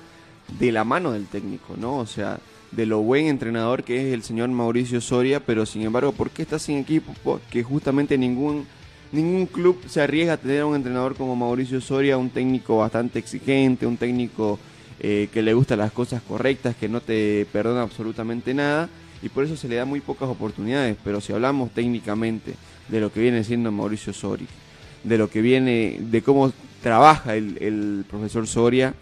de 0.58 0.72
la 0.72 0.82
mano 0.82 1.12
del 1.12 1.26
técnico, 1.26 1.76
¿no? 1.76 1.98
O 1.98 2.06
sea, 2.06 2.40
de 2.72 2.86
lo 2.86 2.98
buen 2.98 3.26
entrenador 3.26 3.84
que 3.84 4.08
es 4.08 4.12
el 4.12 4.24
señor 4.24 4.48
Mauricio 4.48 5.00
Soria, 5.00 5.38
pero 5.38 5.64
sin 5.64 5.82
embargo, 5.82 6.10
¿por 6.10 6.30
qué 6.30 6.42
está 6.42 6.58
sin 6.58 6.78
equipo? 6.78 7.14
Porque 7.22 7.62
justamente 7.62 8.18
ningún 8.18 8.66
ningún 9.12 9.46
club 9.46 9.80
se 9.86 10.00
arriesga 10.02 10.32
a 10.32 10.36
tener 10.38 10.62
a 10.62 10.66
un 10.66 10.74
entrenador 10.74 11.14
como 11.14 11.36
Mauricio 11.36 11.80
Soria, 11.80 12.18
un 12.18 12.30
técnico 12.30 12.78
bastante 12.78 13.20
exigente, 13.20 13.86
un 13.86 13.96
técnico 13.96 14.58
eh, 14.98 15.28
que 15.32 15.40
le 15.40 15.54
gusta 15.54 15.76
las 15.76 15.92
cosas 15.92 16.20
correctas, 16.20 16.74
que 16.74 16.88
no 16.88 17.00
te 17.00 17.46
perdona 17.52 17.82
absolutamente 17.82 18.54
nada, 18.54 18.88
y 19.22 19.28
por 19.28 19.44
eso 19.44 19.56
se 19.56 19.68
le 19.68 19.76
da 19.76 19.84
muy 19.84 20.00
pocas 20.00 20.28
oportunidades. 20.28 20.96
Pero 21.04 21.20
si 21.20 21.32
hablamos 21.32 21.70
técnicamente 21.70 22.54
de 22.88 23.00
lo 23.00 23.12
que 23.12 23.20
viene 23.20 23.44
siendo 23.44 23.70
Mauricio 23.70 24.12
Soria, 24.12 24.48
de 25.04 25.18
lo 25.18 25.30
que 25.30 25.40
viene, 25.40 25.98
de 26.00 26.22
cómo 26.22 26.52
trabaja 26.82 27.36
el, 27.36 27.58
el 27.60 28.04
profesor 28.08 28.46
Soria, 28.46 28.94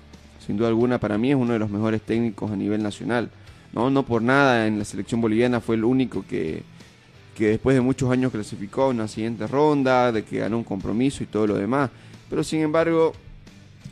sin 0.44 0.56
duda 0.56 0.68
alguna 0.68 0.98
para 0.98 1.18
mí 1.18 1.30
es 1.30 1.36
uno 1.36 1.52
de 1.52 1.58
los 1.58 1.70
mejores 1.70 2.00
técnicos 2.02 2.50
a 2.50 2.56
nivel 2.56 2.82
nacional. 2.82 3.30
No, 3.72 3.90
no 3.90 4.02
por 4.04 4.22
nada 4.22 4.66
en 4.66 4.78
la 4.78 4.84
selección 4.84 5.20
boliviana 5.20 5.60
fue 5.60 5.76
el 5.76 5.84
único 5.84 6.24
que, 6.26 6.62
que 7.36 7.48
después 7.48 7.76
de 7.76 7.80
muchos 7.80 8.10
años 8.10 8.32
clasificó 8.32 8.82
a 8.82 8.88
una 8.88 9.06
siguiente 9.08 9.46
ronda, 9.46 10.10
de 10.10 10.24
que 10.24 10.38
ganó 10.38 10.58
un 10.58 10.64
compromiso 10.64 11.22
y 11.22 11.26
todo 11.26 11.46
lo 11.46 11.54
demás. 11.54 11.90
Pero 12.30 12.42
sin 12.42 12.60
embargo, 12.60 13.12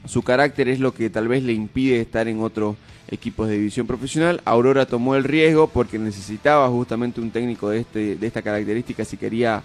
su 0.07 0.23
carácter 0.23 0.69
es 0.69 0.81
lo 0.81 0.93
que 0.93 1.11
tal 1.11 1.29
vez 1.29 1.43
le 1.43 1.53
impide 1.53 2.01
estar 2.01 2.27
en 2.27 2.41
otros 2.41 2.77
equipos 3.09 3.49
de 3.49 3.59
división 3.59 3.87
profesional. 3.87 4.41
Aurora 4.45 4.87
tomó 4.87 5.15
el 5.15 5.25
riesgo 5.25 5.69
porque 5.69 5.99
necesitaba 5.99 6.69
justamente 6.69 7.21
un 7.21 7.31
técnico 7.31 7.71
de, 7.71 7.81
este, 7.81 8.17
de 8.17 8.27
esta 8.27 8.43
característica 8.43 9.05
si 9.05 9.17
quería 9.17 9.63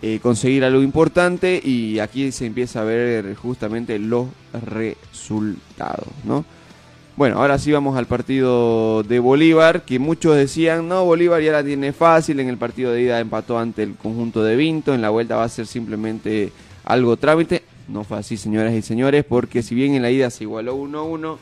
eh, 0.00 0.20
conseguir 0.22 0.64
algo 0.64 0.82
importante 0.82 1.60
y 1.62 1.98
aquí 1.98 2.30
se 2.30 2.46
empieza 2.46 2.82
a 2.82 2.84
ver 2.84 3.34
justamente 3.34 3.98
los 3.98 4.28
resultados, 4.52 6.08
¿no? 6.24 6.44
Bueno, 7.16 7.38
ahora 7.38 7.58
sí 7.58 7.72
vamos 7.72 7.98
al 7.98 8.06
partido 8.06 9.02
de 9.02 9.18
Bolívar, 9.18 9.82
que 9.84 9.98
muchos 9.98 10.36
decían, 10.36 10.86
no, 10.86 11.04
Bolívar 11.04 11.42
ya 11.42 11.50
la 11.50 11.64
tiene 11.64 11.92
fácil, 11.92 12.38
en 12.38 12.48
el 12.48 12.58
partido 12.58 12.92
de 12.92 13.02
ida 13.02 13.18
empató 13.18 13.58
ante 13.58 13.82
el 13.82 13.96
conjunto 13.96 14.44
de 14.44 14.54
Vinto, 14.54 14.94
en 14.94 15.02
la 15.02 15.10
vuelta 15.10 15.34
va 15.34 15.42
a 15.42 15.48
ser 15.48 15.66
simplemente 15.66 16.52
algo 16.84 17.16
trámite. 17.16 17.64
No 17.88 18.04
fue 18.04 18.18
así, 18.18 18.36
señoras 18.36 18.72
y 18.74 18.82
señores, 18.82 19.24
porque 19.24 19.64
si 19.64 19.74
bien 19.74 19.94
en 19.96 20.02
la 20.02 20.12
ida 20.12 20.30
se 20.30 20.44
igualó 20.44 20.76
1-1, 20.76 21.38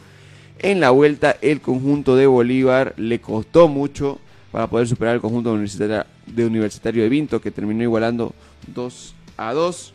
en 0.60 0.80
la 0.80 0.88
vuelta 0.88 1.36
el 1.42 1.60
conjunto 1.60 2.16
de 2.16 2.26
Bolívar 2.26 2.94
le 2.96 3.20
costó 3.20 3.68
mucho 3.68 4.18
para 4.56 4.68
poder 4.68 4.88
superar 4.88 5.12
al 5.16 5.20
conjunto 5.20 5.54
de, 5.54 6.46
universitario 6.46 7.02
de 7.02 7.10
Vinto, 7.10 7.42
que 7.42 7.50
terminó 7.50 7.82
igualando 7.82 8.32
2 8.68 9.14
a 9.36 9.52
2. 9.52 9.92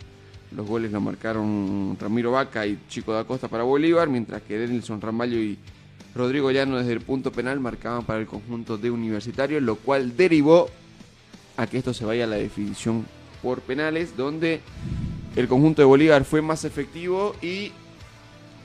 Los 0.55 0.67
goles 0.67 0.91
lo 0.91 1.01
marcaron 1.01 1.97
Ramiro 1.99 2.33
Vaca 2.33 2.67
y 2.67 2.77
Chico 2.87 3.11
da 3.11 3.23
Costa 3.23 3.47
para 3.47 3.63
Bolívar, 3.63 4.07
mientras 4.07 4.43
que 4.43 4.59
Denilson 4.59 5.01
Ramallo 5.01 5.39
y 5.39 5.57
Rodrigo 6.13 6.51
Llano 6.51 6.77
desde 6.77 6.93
el 6.93 7.01
punto 7.01 7.31
penal 7.31 7.59
marcaban 7.59 8.03
para 8.05 8.19
el 8.19 8.27
conjunto 8.27 8.77
de 8.77 8.91
Universitario, 8.91 9.59
lo 9.61 9.77
cual 9.77 10.15
derivó 10.15 10.69
a 11.57 11.65
que 11.65 11.79
esto 11.79 11.91
se 11.91 12.05
vaya 12.05 12.25
a 12.25 12.27
la 12.27 12.35
definición 12.35 13.07
por 13.41 13.61
penales, 13.61 14.15
donde 14.15 14.61
el 15.35 15.47
conjunto 15.47 15.81
de 15.81 15.87
Bolívar 15.87 16.23
fue 16.23 16.43
más 16.43 16.65
efectivo 16.65 17.35
y 17.41 17.71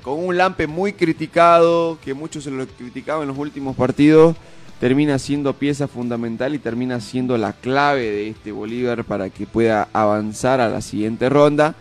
con 0.03 0.23
un 0.23 0.37
Lampe 0.37 0.67
muy 0.67 0.93
criticado, 0.93 1.99
que 2.05 2.13
muchos 2.13 2.45
se 2.45 2.51
lo 2.51 2.67
criticaban 2.67 3.23
en 3.23 3.29
los 3.29 3.39
últimos 3.39 3.75
partidos, 3.75 4.37
termina 4.81 5.19
siendo 5.19 5.55
pieza 5.55 5.89
fundamental 5.89 6.55
y 6.55 6.59
termina 6.59 7.01
siendo 7.01 7.39
la 7.39 7.53
clave 7.53 8.11
de 8.11 8.29
este 8.29 8.53
Bolívar 8.53 9.05
para 9.05 9.31
que 9.31 9.47
pueda 9.47 9.89
avanzar 9.93 10.61
a 10.61 10.69
la 10.69 10.81
siguiente 10.81 11.29
ronda. 11.29 11.75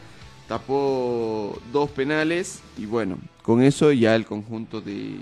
Tapó 0.47 1.59
dos 1.73 1.89
penales 1.89 2.61
y 2.77 2.85
bueno, 2.85 3.17
con 3.41 3.61
eso 3.61 3.91
ya 3.91 4.15
el 4.15 4.25
conjunto 4.25 4.79
de, 4.79 5.15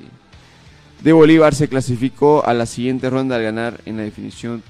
de 1.01 1.13
Bolívar 1.13 1.55
se 1.55 1.67
clasificó 1.67 2.45
a 2.45 2.53
la 2.53 2.65
siguiente 2.65 3.09
ronda 3.09 3.37
al 3.37 3.43
ganar 3.43 3.81
en 3.85 3.97
la 3.97 4.03
definición 4.03 4.61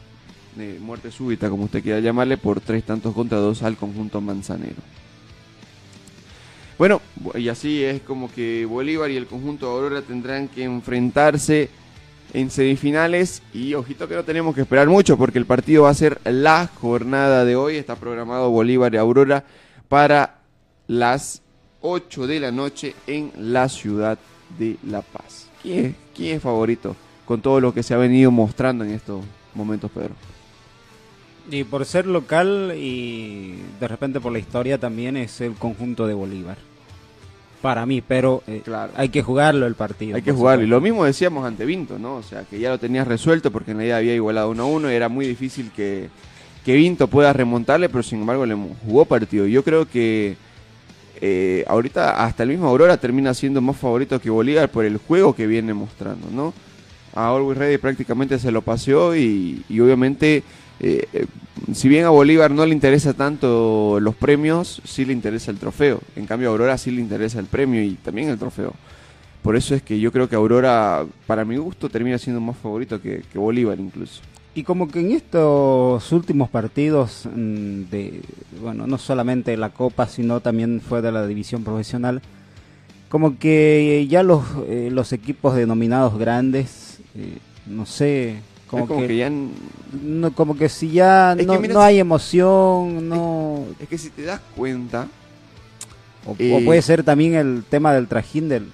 de 0.56 0.78
muerte 0.80 1.12
súbita, 1.12 1.50
como 1.50 1.66
usted 1.66 1.82
quiera 1.82 2.00
llamarle, 2.00 2.38
por 2.38 2.62
tres 2.62 2.84
tantos 2.84 3.14
contra 3.16 3.40
dos 3.40 3.64
al 3.64 3.76
conjunto 3.76 4.22
manzanero. 4.22 4.82
Bueno, 6.78 7.02
y 7.36 7.50
así 7.50 7.84
es 7.84 8.02
como 8.02 8.32
que 8.32 8.66
Bolívar 8.66 9.10
y 9.10 9.18
el 9.18 9.26
conjunto 9.26 9.68
de 9.68 9.74
Aurora 9.74 10.02
tendrán 10.02 10.48
que 10.48 10.64
enfrentarse 10.64 11.70
en 12.34 12.50
semifinales 12.50 13.42
y 13.54 13.76
ojito 13.76 14.08
que 14.08 14.16
no 14.16 14.24
tenemos 14.24 14.56
que 14.56 14.62
esperar 14.62 14.88
mucho 14.88 15.18
porque 15.18 15.38
el 15.38 15.46
partido 15.46 15.84
va 15.84 15.90
a 15.90 15.94
ser 15.94 16.20
la 16.26 16.68
jornada 16.68 17.46
de 17.46 17.56
hoy, 17.56 17.78
está 17.78 17.96
programado 17.96 18.50
Bolívar 18.50 18.94
y 18.94 18.98
Aurora 18.98 19.46
para 19.88 20.40
las 20.88 21.42
8 21.82 22.28
de 22.28 22.40
la 22.40 22.52
noche 22.52 22.96
en 23.08 23.32
la 23.38 23.70
ciudad 23.70 24.18
de 24.58 24.78
La 24.88 25.02
Paz. 25.02 25.50
¿Quién 25.62 25.86
es, 25.86 25.96
quién 26.16 26.38
es 26.38 26.42
favorito 26.42 26.96
con 27.26 27.42
todo 27.42 27.62
lo 27.62 27.74
que 27.74 27.84
se 27.84 27.94
ha 27.94 27.98
venido 27.98 28.32
mostrando 28.32 28.84
en 28.84 28.92
estos 28.92 29.24
momentos, 29.54 29.92
Pedro? 29.92 30.16
Y 31.52 31.64
por 31.66 31.86
ser 31.86 32.08
local 32.08 32.74
y 32.76 33.56
de 33.80 33.88
repente 33.88 34.20
por 34.20 34.32
la 34.32 34.40
historia 34.40 34.78
también 34.78 35.18
es 35.18 35.42
el 35.42 35.54
conjunto 35.54 36.08
de 36.08 36.14
Bolívar. 36.14 36.58
Para 37.64 37.86
mí, 37.86 38.02
pero 38.06 38.44
eh, 38.46 38.62
Claro. 38.64 38.92
hay 38.98 39.08
que 39.08 39.22
jugarlo 39.24 39.66
el 39.66 39.76
partido. 39.76 40.18
Hay 40.18 40.22
que 40.22 40.34
jugarlo. 40.34 40.66
Y 40.66 40.68
lo 40.68 40.82
mismo 40.82 41.06
decíamos 41.06 41.46
ante 41.48 41.64
Vinto, 41.66 41.98
¿no? 41.98 42.18
O 42.18 42.22
sea, 42.22 42.44
que 42.44 42.60
ya 42.60 42.70
lo 42.70 42.78
tenías 42.78 43.08
resuelto 43.08 43.52
porque 43.52 43.72
en 43.72 43.78
la 43.78 43.86
ida 43.86 43.98
había 43.98 44.14
igualado 44.14 44.50
1 44.50 44.62
a 44.64 44.66
1 44.66 44.92
y 44.92 44.96
era 44.96 45.08
muy 45.08 45.26
difícil 45.26 45.72
que, 45.74 46.10
que 46.66 46.76
Vinto 46.76 47.08
pueda 47.08 47.32
remontarle, 47.32 47.88
pero 47.88 48.04
sin 48.04 48.20
embargo 48.20 48.46
le 48.46 48.54
jugó 48.86 49.06
partido. 49.06 49.48
Yo 49.48 49.64
creo 49.64 49.88
que 49.88 50.36
eh, 51.22 51.64
ahorita 51.68 52.26
hasta 52.26 52.44
el 52.44 52.50
mismo 52.50 52.68
Aurora 52.68 52.98
termina 52.98 53.34
siendo 53.34 53.62
más 53.62 53.78
favorito 53.78 54.20
que 54.20 54.30
Bolívar 54.30 54.68
por 54.70 54.84
el 54.84 54.98
juego 54.98 55.34
que 55.34 55.48
viene 55.48 55.74
mostrando, 55.74 56.28
¿no? 56.32 56.54
A 57.16 57.30
Always 57.30 57.58
Ready 57.58 57.78
prácticamente 57.78 58.40
se 58.40 58.52
lo 58.52 58.62
paseó 58.62 59.16
y, 59.16 59.64
y 59.70 59.80
obviamente, 59.80 60.44
eh, 60.84 61.08
eh, 61.14 61.26
si 61.74 61.88
bien 61.88 62.04
a 62.04 62.10
Bolívar 62.10 62.52
no 62.52 62.66
le 62.66 62.74
interesa 62.74 63.14
tanto 63.14 64.00
los 64.02 64.16
premios, 64.16 64.82
sí 64.84 65.06
le 65.06 65.14
interesa 65.14 65.50
el 65.50 65.58
trofeo. 65.58 66.02
En 66.18 66.26
cambio 66.26 66.50
a 66.50 66.52
Aurora 66.52 66.78
sí 66.78 66.92
le 66.92 67.00
interesa 67.00 67.40
el 67.40 67.46
premio 67.46 67.82
y 67.82 67.94
también 67.94 68.30
el 68.30 68.38
trofeo. 68.38 68.74
Por 69.42 69.56
eso 69.56 69.76
es 69.76 69.82
que 69.82 70.00
yo 70.00 70.12
creo 70.12 70.28
que 70.28 70.36
Aurora, 70.36 71.06
para 71.26 71.46
mi 71.46 71.56
gusto, 71.56 71.90
termina 71.90 72.18
siendo 72.18 72.42
más 72.42 72.58
favorito 72.58 73.02
que, 73.02 73.24
Bolívar 73.34 73.80
incluso. 73.80 74.22
Y 74.56 74.64
como 74.64 74.90
que 74.90 75.00
en 75.00 75.14
estos 75.14 76.12
últimos 76.12 76.50
partidos 76.50 77.28
mm, 77.34 77.84
de, 77.90 78.22
bueno, 78.62 78.86
no 78.86 78.98
solamente 78.98 79.56
la 79.56 79.70
Copa, 79.70 80.08
sino 80.08 80.42
también 80.42 80.82
fue 80.82 81.02
de 81.02 81.12
la 81.14 81.26
división 81.26 81.64
profesional, 81.64 82.22
como 83.10 83.40
que 83.40 84.06
ya 84.10 84.22
los, 84.22 84.44
eh, 84.68 84.90
los 84.92 85.14
equipos 85.14 85.56
denominados 85.56 86.18
grandes, 86.18 87.00
eh, 87.16 87.38
no 87.68 87.86
sé, 87.86 88.38
como, 88.80 89.02
que, 89.02 89.08
que, 89.08 89.18
ya... 89.18 89.30
no, 89.30 90.34
como 90.34 90.56
que 90.58 90.70
si 90.70 90.92
ya 90.92 91.36
que 91.38 91.46
no, 91.46 91.60
mira, 91.60 91.74
no 91.74 91.82
hay 91.82 92.00
emoción, 92.00 93.08
no, 93.08 93.66
Es 93.80 93.88
que 93.88 93.98
si 93.98 94.10
te 94.10 94.24
das 94.24 94.42
cuenta, 94.56 95.08
o, 96.26 96.36
Eh, 96.40 96.58
o 96.60 96.66
puede 96.66 96.82
ser 96.82 97.04
también 97.04 97.36
el 97.36 97.64
tema 97.70 97.94
del 97.94 98.08
trajín 98.08 98.50
del, 98.50 98.68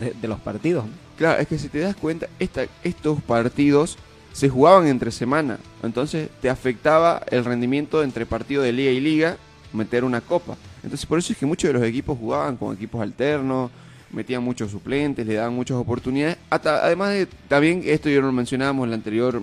de, 0.00 0.12
de 0.20 0.28
los 0.28 0.40
partidos. 0.40 0.84
claro, 1.16 1.40
es 1.40 1.46
que 1.48 1.58
si 1.58 1.68
te 1.68 1.78
das 1.80 1.96
cuenta, 1.96 2.26
esta, 2.38 2.64
estos 2.82 3.20
partidos 3.22 3.96
se 4.32 4.48
jugaban 4.48 4.88
entre 4.88 5.12
semana. 5.12 5.58
Entonces 5.82 6.28
te 6.42 6.50
afectaba 6.50 7.22
el 7.30 7.44
rendimiento 7.44 8.02
entre 8.02 8.26
partido 8.26 8.62
de 8.62 8.72
liga 8.72 8.90
y 8.90 9.00
liga 9.00 9.36
meter 9.72 10.02
una 10.04 10.20
copa. 10.20 10.56
Entonces 10.82 11.06
por 11.06 11.18
eso 11.18 11.32
es 11.32 11.38
que 11.38 11.46
muchos 11.46 11.68
de 11.68 11.74
los 11.74 11.82
equipos 11.84 12.18
jugaban 12.18 12.56
con 12.56 12.74
equipos 12.74 13.00
alternos, 13.00 13.70
metían 14.14 14.42
muchos 14.42 14.70
suplentes, 14.70 15.26
le 15.26 15.34
daban 15.34 15.54
muchas 15.54 15.76
oportunidades. 15.76 16.36
Hasta, 16.50 16.84
además 16.84 17.10
de, 17.10 17.26
también 17.48 17.82
esto 17.84 18.08
ya 18.08 18.20
lo 18.20 18.32
mencionábamos 18.32 18.84
en 18.84 18.90
el 18.90 18.94
anterior, 18.94 19.42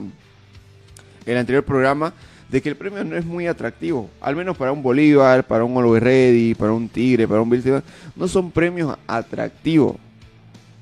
el 1.25 1.37
anterior 1.37 1.63
programa, 1.63 2.13
de 2.49 2.61
que 2.61 2.69
el 2.69 2.75
premio 2.75 3.03
no 3.03 3.15
es 3.15 3.25
muy 3.25 3.47
atractivo. 3.47 4.09
Al 4.19 4.35
menos 4.35 4.57
para 4.57 4.71
un 4.71 4.83
Bolívar, 4.83 5.45
para 5.45 5.63
un 5.63 5.77
Always 5.77 6.03
Ready, 6.03 6.55
para 6.55 6.73
un 6.73 6.89
Tigre, 6.89 7.27
para 7.27 7.41
un 7.41 7.49
Biltman, 7.49 7.83
no 8.15 8.27
son 8.27 8.51
premios 8.51 8.97
atractivos. 9.07 9.95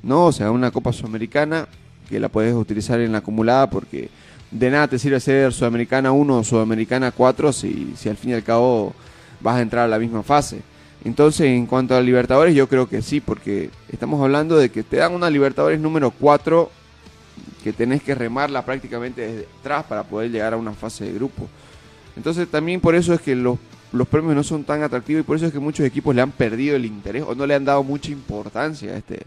No, 0.01 0.27
o 0.27 0.31
sea, 0.31 0.49
una 0.49 0.71
Copa 0.71 0.93
Sudamericana 0.93 1.67
que 2.09 2.19
la 2.19 2.29
puedes 2.29 2.55
utilizar 2.55 2.99
en 2.99 3.11
la 3.11 3.19
acumulada 3.19 3.69
porque 3.69 4.09
de 4.49 4.71
nada 4.71 4.87
te 4.87 4.97
sirve 4.97 5.19
ser 5.19 5.53
Sudamericana 5.53 6.11
1 6.11 6.37
o 6.37 6.43
Sudamericana 6.43 7.11
4 7.11 7.53
si, 7.53 7.93
si 7.95 8.09
al 8.09 8.17
fin 8.17 8.31
y 8.31 8.33
al 8.33 8.43
cabo 8.43 8.93
vas 9.39 9.57
a 9.57 9.61
entrar 9.61 9.85
a 9.85 9.87
la 9.87 9.99
misma 9.99 10.23
fase. 10.23 10.61
Entonces, 11.05 11.47
en 11.47 11.65
cuanto 11.65 11.95
a 11.95 12.01
Libertadores, 12.01 12.53
yo 12.53 12.67
creo 12.67 12.89
que 12.89 13.01
sí, 13.01 13.21
porque 13.21 13.69
estamos 13.89 14.21
hablando 14.21 14.57
de 14.57 14.69
que 14.69 14.83
te 14.83 14.97
dan 14.97 15.13
una 15.13 15.29
Libertadores 15.29 15.79
número 15.79 16.11
4 16.11 16.69
que 17.63 17.73
tenés 17.73 18.03
que 18.03 18.15
remarla 18.15 18.65
prácticamente 18.65 19.21
desde 19.21 19.47
atrás 19.61 19.85
para 19.85 20.03
poder 20.03 20.31
llegar 20.31 20.53
a 20.53 20.57
una 20.57 20.73
fase 20.73 21.05
de 21.05 21.13
grupo. 21.13 21.47
Entonces, 22.15 22.47
también 22.49 22.81
por 22.81 22.95
eso 22.95 23.13
es 23.13 23.21
que 23.21 23.35
los 23.35 23.57
los 23.91 24.07
premios 24.07 24.35
no 24.35 24.43
son 24.43 24.63
tan 24.63 24.83
atractivos 24.83 25.21
y 25.21 25.23
por 25.23 25.35
eso 25.35 25.47
es 25.47 25.53
que 25.53 25.59
muchos 25.59 25.85
equipos 25.85 26.13
le 26.13 26.21
han 26.21 26.31
perdido 26.31 26.75
el 26.75 26.85
interés 26.85 27.23
o 27.25 27.33
no 27.35 27.45
le 27.45 27.55
han 27.55 27.65
dado 27.65 27.83
mucha 27.83 28.11
importancia 28.11 28.91
a 28.93 28.97
este, 28.97 29.23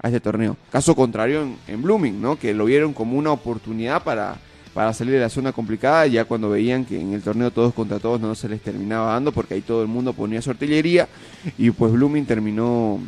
a 0.00 0.08
este 0.08 0.20
torneo. 0.20 0.56
Caso 0.70 0.94
contrario 0.94 1.42
en, 1.42 1.58
en 1.66 1.82
Blooming, 1.82 2.20
¿no? 2.20 2.38
Que 2.38 2.54
lo 2.54 2.64
vieron 2.64 2.92
como 2.92 3.18
una 3.18 3.32
oportunidad 3.32 4.02
para, 4.02 4.38
para 4.76 4.92
salir 4.92 5.14
de 5.14 5.20
la 5.20 5.30
zona 5.30 5.52
complicada, 5.52 6.06
ya 6.06 6.26
cuando 6.26 6.50
veían 6.50 6.84
que 6.84 7.00
en 7.00 7.14
el 7.14 7.22
torneo 7.22 7.50
todos 7.50 7.72
contra 7.72 7.98
todos 7.98 8.20
no 8.20 8.34
se 8.34 8.46
les 8.46 8.60
terminaba 8.60 9.14
dando 9.14 9.32
porque 9.32 9.54
ahí 9.54 9.62
todo 9.62 9.80
el 9.80 9.88
mundo 9.88 10.12
ponía 10.12 10.42
su 10.42 10.50
artillería 10.50 11.08
y 11.56 11.70
pues 11.70 11.92
Blooming 11.92 12.26
terminó 12.26 13.00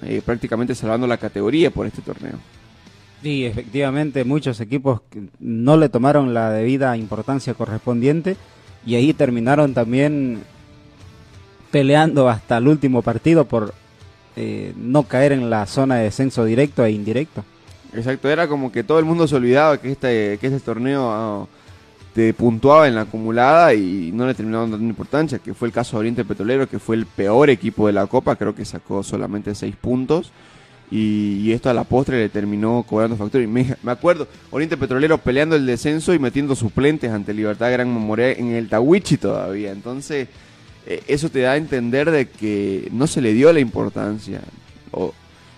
eh, 0.00 0.22
prácticamente 0.24 0.74
salvando 0.74 1.06
la 1.06 1.18
categoría 1.18 1.70
por 1.70 1.86
este 1.86 2.00
torneo. 2.00 2.38
Sí, 3.22 3.44
efectivamente, 3.44 4.24
muchos 4.24 4.58
equipos 4.62 5.02
no 5.38 5.76
le 5.76 5.90
tomaron 5.90 6.32
la 6.32 6.50
debida 6.50 6.96
importancia 6.96 7.52
correspondiente 7.52 8.38
y 8.86 8.94
ahí 8.94 9.12
terminaron 9.12 9.74
también 9.74 10.44
peleando 11.70 12.30
hasta 12.30 12.56
el 12.56 12.68
último 12.68 13.02
partido 13.02 13.44
por 13.44 13.74
eh, 14.34 14.72
no 14.78 15.02
caer 15.02 15.32
en 15.32 15.50
la 15.50 15.66
zona 15.66 15.96
de 15.96 16.04
descenso 16.04 16.46
directo 16.46 16.86
e 16.86 16.92
indirecto. 16.92 17.44
Exacto, 17.96 18.28
era 18.28 18.46
como 18.48 18.70
que 18.70 18.84
todo 18.84 18.98
el 18.98 19.04
mundo 19.04 19.26
se 19.26 19.36
olvidaba 19.36 19.78
que 19.80 19.92
este, 19.92 20.38
que 20.38 20.46
este 20.46 20.60
torneo 20.60 21.10
ah, 21.10 21.46
te 22.14 22.32
puntuaba 22.32 22.88
en 22.88 22.94
la 22.94 23.02
acumulada 23.02 23.74
y 23.74 24.10
no 24.12 24.26
le 24.26 24.34
terminaron 24.34 24.70
dando 24.70 24.86
importancia, 24.86 25.38
que 25.38 25.54
fue 25.54 25.68
el 25.68 25.74
caso 25.74 25.96
de 25.96 26.00
Oriente 26.00 26.24
Petrolero, 26.24 26.68
que 26.68 26.78
fue 26.78 26.96
el 26.96 27.06
peor 27.06 27.50
equipo 27.50 27.86
de 27.86 27.92
la 27.92 28.06
Copa, 28.06 28.36
creo 28.36 28.54
que 28.54 28.64
sacó 28.64 29.02
solamente 29.02 29.54
seis 29.54 29.76
puntos. 29.76 30.32
Y, 30.90 31.50
esto 31.52 31.68
a 31.68 31.74
la 31.74 31.84
postre 31.84 32.18
le 32.18 32.28
terminó 32.28 32.84
cobrando 32.88 33.16
factura. 33.16 33.42
Y 33.42 33.46
me, 33.48 33.76
acuerdo, 33.86 34.28
Oriente 34.50 34.76
Petrolero 34.76 35.18
peleando 35.18 35.56
el 35.56 35.66
descenso 35.66 36.14
y 36.14 36.18
metiendo 36.18 36.54
suplentes 36.54 37.10
ante 37.10 37.34
Libertad 37.34 37.72
Gran 37.72 37.92
Memorial 37.92 38.36
en 38.38 38.52
el 38.52 38.68
Tawichi 38.68 39.16
todavía. 39.16 39.72
Entonces, 39.72 40.28
eh, 40.86 41.02
eso 41.08 41.28
te 41.28 41.40
da 41.40 41.52
a 41.52 41.56
entender 41.56 42.10
de 42.10 42.28
que 42.28 42.88
no 42.92 43.06
se 43.06 43.20
le 43.20 43.32
dio 43.32 43.52
la 43.52 43.60
importancia. 43.60 44.40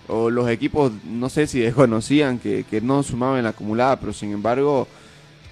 O 0.09 0.29
los 0.29 0.49
equipos, 0.49 0.91
no 1.05 1.29
sé 1.29 1.47
si 1.47 1.59
desconocían 1.59 2.39
que, 2.39 2.65
que 2.69 2.81
no 2.81 3.03
sumaban 3.03 3.43
la 3.43 3.49
acumulada, 3.49 3.99
pero 3.99 4.11
sin 4.11 4.31
embargo, 4.31 4.87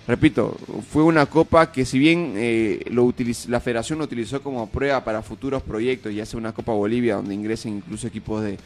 repito, 0.08 0.58
fue 0.92 1.04
una 1.04 1.26
copa 1.26 1.72
que 1.72 1.86
si 1.86 2.00
bien 2.00 2.34
eh, 2.36 2.84
lo 2.92 3.14
la 3.48 3.60
federación 3.60 4.00
lo 4.00 4.06
utilizó 4.06 4.42
como 4.42 4.68
prueba 4.68 5.04
para 5.04 5.22
futuros 5.22 5.64
proyectos, 5.64 6.14
ya 6.14 6.26
sea 6.26 6.40
una 6.40 6.54
Copa 6.54 6.74
Bolivia 6.74 7.16
donde 7.16 7.36
ingresen 7.36 7.78
incluso 7.78 8.08
equipos 8.08 8.44
de, 8.44 8.58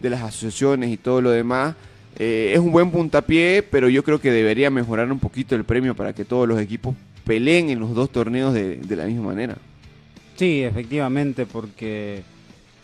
de 0.00 0.10
las 0.10 0.22
asociaciones 0.22 0.90
y 0.90 0.96
todo 0.96 1.20
lo 1.20 1.30
demás, 1.30 1.74
eh, 2.18 2.52
es 2.54 2.58
un 2.58 2.72
buen 2.72 2.90
puntapié, 2.90 3.62
pero 3.62 3.88
yo 3.88 4.02
creo 4.02 4.20
que 4.20 4.30
debería 4.30 4.70
mejorar 4.70 5.10
un 5.10 5.18
poquito 5.18 5.54
el 5.54 5.64
premio 5.64 5.94
para 5.94 6.12
que 6.12 6.24
todos 6.24 6.48
los 6.48 6.60
equipos 6.60 6.94
peleen 7.24 7.70
en 7.70 7.78
los 7.78 7.94
dos 7.94 8.10
torneos 8.10 8.54
de, 8.54 8.76
de 8.76 8.96
la 8.96 9.04
misma 9.04 9.26
manera. 9.26 9.56
Sí, 10.36 10.62
efectivamente, 10.62 11.46
porque, 11.46 12.22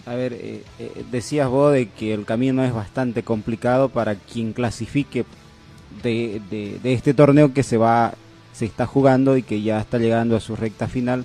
a 0.07 0.15
ver, 0.15 0.35
eh, 0.35 0.63
eh, 0.79 1.05
decías 1.11 1.49
vos 1.49 1.73
de 1.73 1.89
que 1.89 2.13
el 2.13 2.25
camino 2.25 2.63
es 2.65 2.75
bastante 2.75 3.23
complicado 3.23 3.89
para 3.89 4.15
quien 4.17 4.53
clasifique 4.53 5.25
de, 6.03 6.41
este 6.85 7.15
torneo 7.15 7.55
que 7.55 7.63
se 7.63 7.77
va, 7.79 8.15
se 8.53 8.67
está 8.67 8.87
jugando 8.87 9.37
y 9.37 9.43
que 9.43 9.63
ya 9.63 9.81
está 9.81 9.99
llegando 9.99 10.37
a 10.37 10.41
su 10.41 10.57
recta 10.57 10.89
final, 10.89 11.25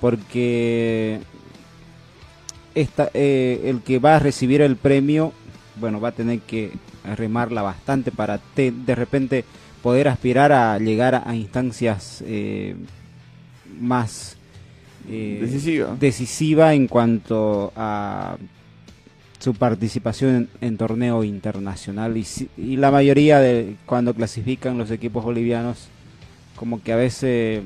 porque 0.00 1.20
esta, 2.74 3.10
eh, 3.14 3.62
el 3.64 3.82
que 3.82 3.98
va 3.98 4.16
a 4.16 4.20
recibir 4.20 4.60
el 4.60 4.76
premio, 4.76 5.32
bueno, 5.76 6.00
va 6.00 6.08
a 6.08 6.12
tener 6.12 6.40
que 6.40 6.72
remarla 7.16 7.62
bastante 7.62 8.10
para 8.10 8.38
te- 8.38 8.72
de 8.72 8.94
repente 8.94 9.44
poder 9.82 10.08
aspirar 10.08 10.50
a 10.50 10.78
llegar 10.78 11.14
a, 11.14 11.28
a 11.28 11.36
instancias 11.36 12.24
eh, 12.26 12.74
más 13.80 14.36
eh, 15.08 15.38
Decisiva. 15.40 15.96
decisiva 15.98 16.74
en 16.74 16.88
cuanto 16.88 17.72
a 17.76 18.36
su 19.38 19.54
participación 19.54 20.34
en, 20.34 20.48
en 20.60 20.76
torneo 20.76 21.22
internacional 21.22 22.16
y, 22.16 22.76
la 22.76 22.90
mayoría 22.90 23.38
de 23.38 23.76
cuando 23.86 24.14
clasifican 24.14 24.78
los 24.78 24.90
equipos 24.90 25.24
bolivianos 25.24 25.88
como 26.56 26.82
que 26.82 26.92
a 26.92 26.96
veces 26.96 27.62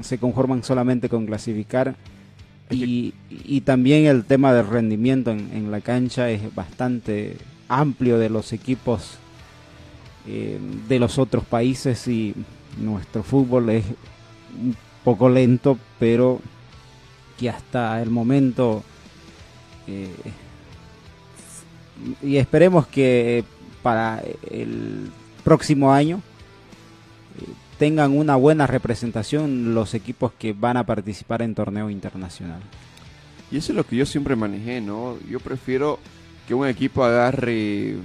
se 0.00 0.18
conforman 0.18 0.64
solamente 0.64 1.08
con 1.08 1.26
clasificar 1.26 1.94
y, 2.70 3.14
y 3.30 3.60
también 3.62 4.06
el 4.06 4.24
tema 4.24 4.52
del 4.54 4.66
rendimiento 4.66 5.30
en, 5.30 5.50
en 5.52 5.70
la 5.70 5.80
cancha 5.80 6.30
es 6.30 6.54
bastante 6.54 7.36
amplio 7.68 8.18
de 8.18 8.30
los 8.30 8.52
equipos 8.52 9.18
eh, 10.26 10.58
de 10.88 10.98
los 10.98 11.18
otros 11.18 11.44
países 11.44 12.06
y 12.06 12.34
nuestro 12.78 13.22
fútbol 13.22 13.70
es 13.70 13.84
un 14.60 14.76
poco 15.02 15.30
lento 15.30 15.78
pero 15.98 16.40
hasta 17.48 18.00
el 18.02 18.10
momento 18.10 18.82
eh, 19.86 20.08
y 22.22 22.36
esperemos 22.36 22.86
que 22.86 23.44
para 23.82 24.22
el 24.50 25.10
próximo 25.44 25.92
año 25.92 26.22
eh, 27.40 27.44
tengan 27.78 28.16
una 28.16 28.36
buena 28.36 28.66
representación 28.66 29.74
los 29.74 29.94
equipos 29.94 30.32
que 30.38 30.52
van 30.52 30.76
a 30.76 30.84
participar 30.84 31.42
en 31.42 31.54
torneo 31.54 31.90
internacional. 31.90 32.60
Y 33.50 33.56
eso 33.56 33.72
es 33.72 33.76
lo 33.76 33.84
que 33.84 33.96
yo 33.96 34.06
siempre 34.06 34.36
manejé, 34.36 34.80
¿no? 34.80 35.16
Yo 35.28 35.40
prefiero 35.40 35.98
que 36.46 36.54
un 36.54 36.66
equipo 36.68 37.04
agarre 37.04 37.96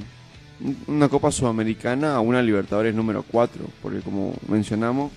un- 0.59 0.77
una 0.87 1.07
Copa 1.09 1.31
Sudamericana 1.31 2.15
a 2.15 2.19
una 2.19 2.41
Libertadores 2.41 2.95
número 2.95 3.23
4, 3.23 3.63
porque 3.81 3.99
como 3.99 4.33
mencionamos, 4.47 5.11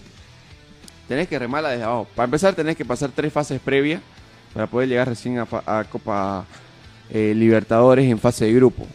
tenés 1.09 1.27
que 1.27 1.38
remarla 1.38 1.71
desde 1.71 1.85
abajo. 1.85 2.07
Para 2.14 2.27
empezar, 2.27 2.55
tenés 2.55 2.77
que 2.77 2.85
pasar 2.85 3.11
tres 3.14 3.33
fases 3.33 3.61
previas 3.61 4.01
para 4.53 4.66
poder 4.66 4.88
llegar 4.88 5.09
recién 5.09 5.38
a, 5.38 5.47
a 5.66 5.85
Copa 5.85 6.44
eh, 7.11 7.33
Libertadores 7.35 8.09
en 8.09 8.18
fase 8.18 8.44
de 8.44 8.53
grupo. 8.53 8.87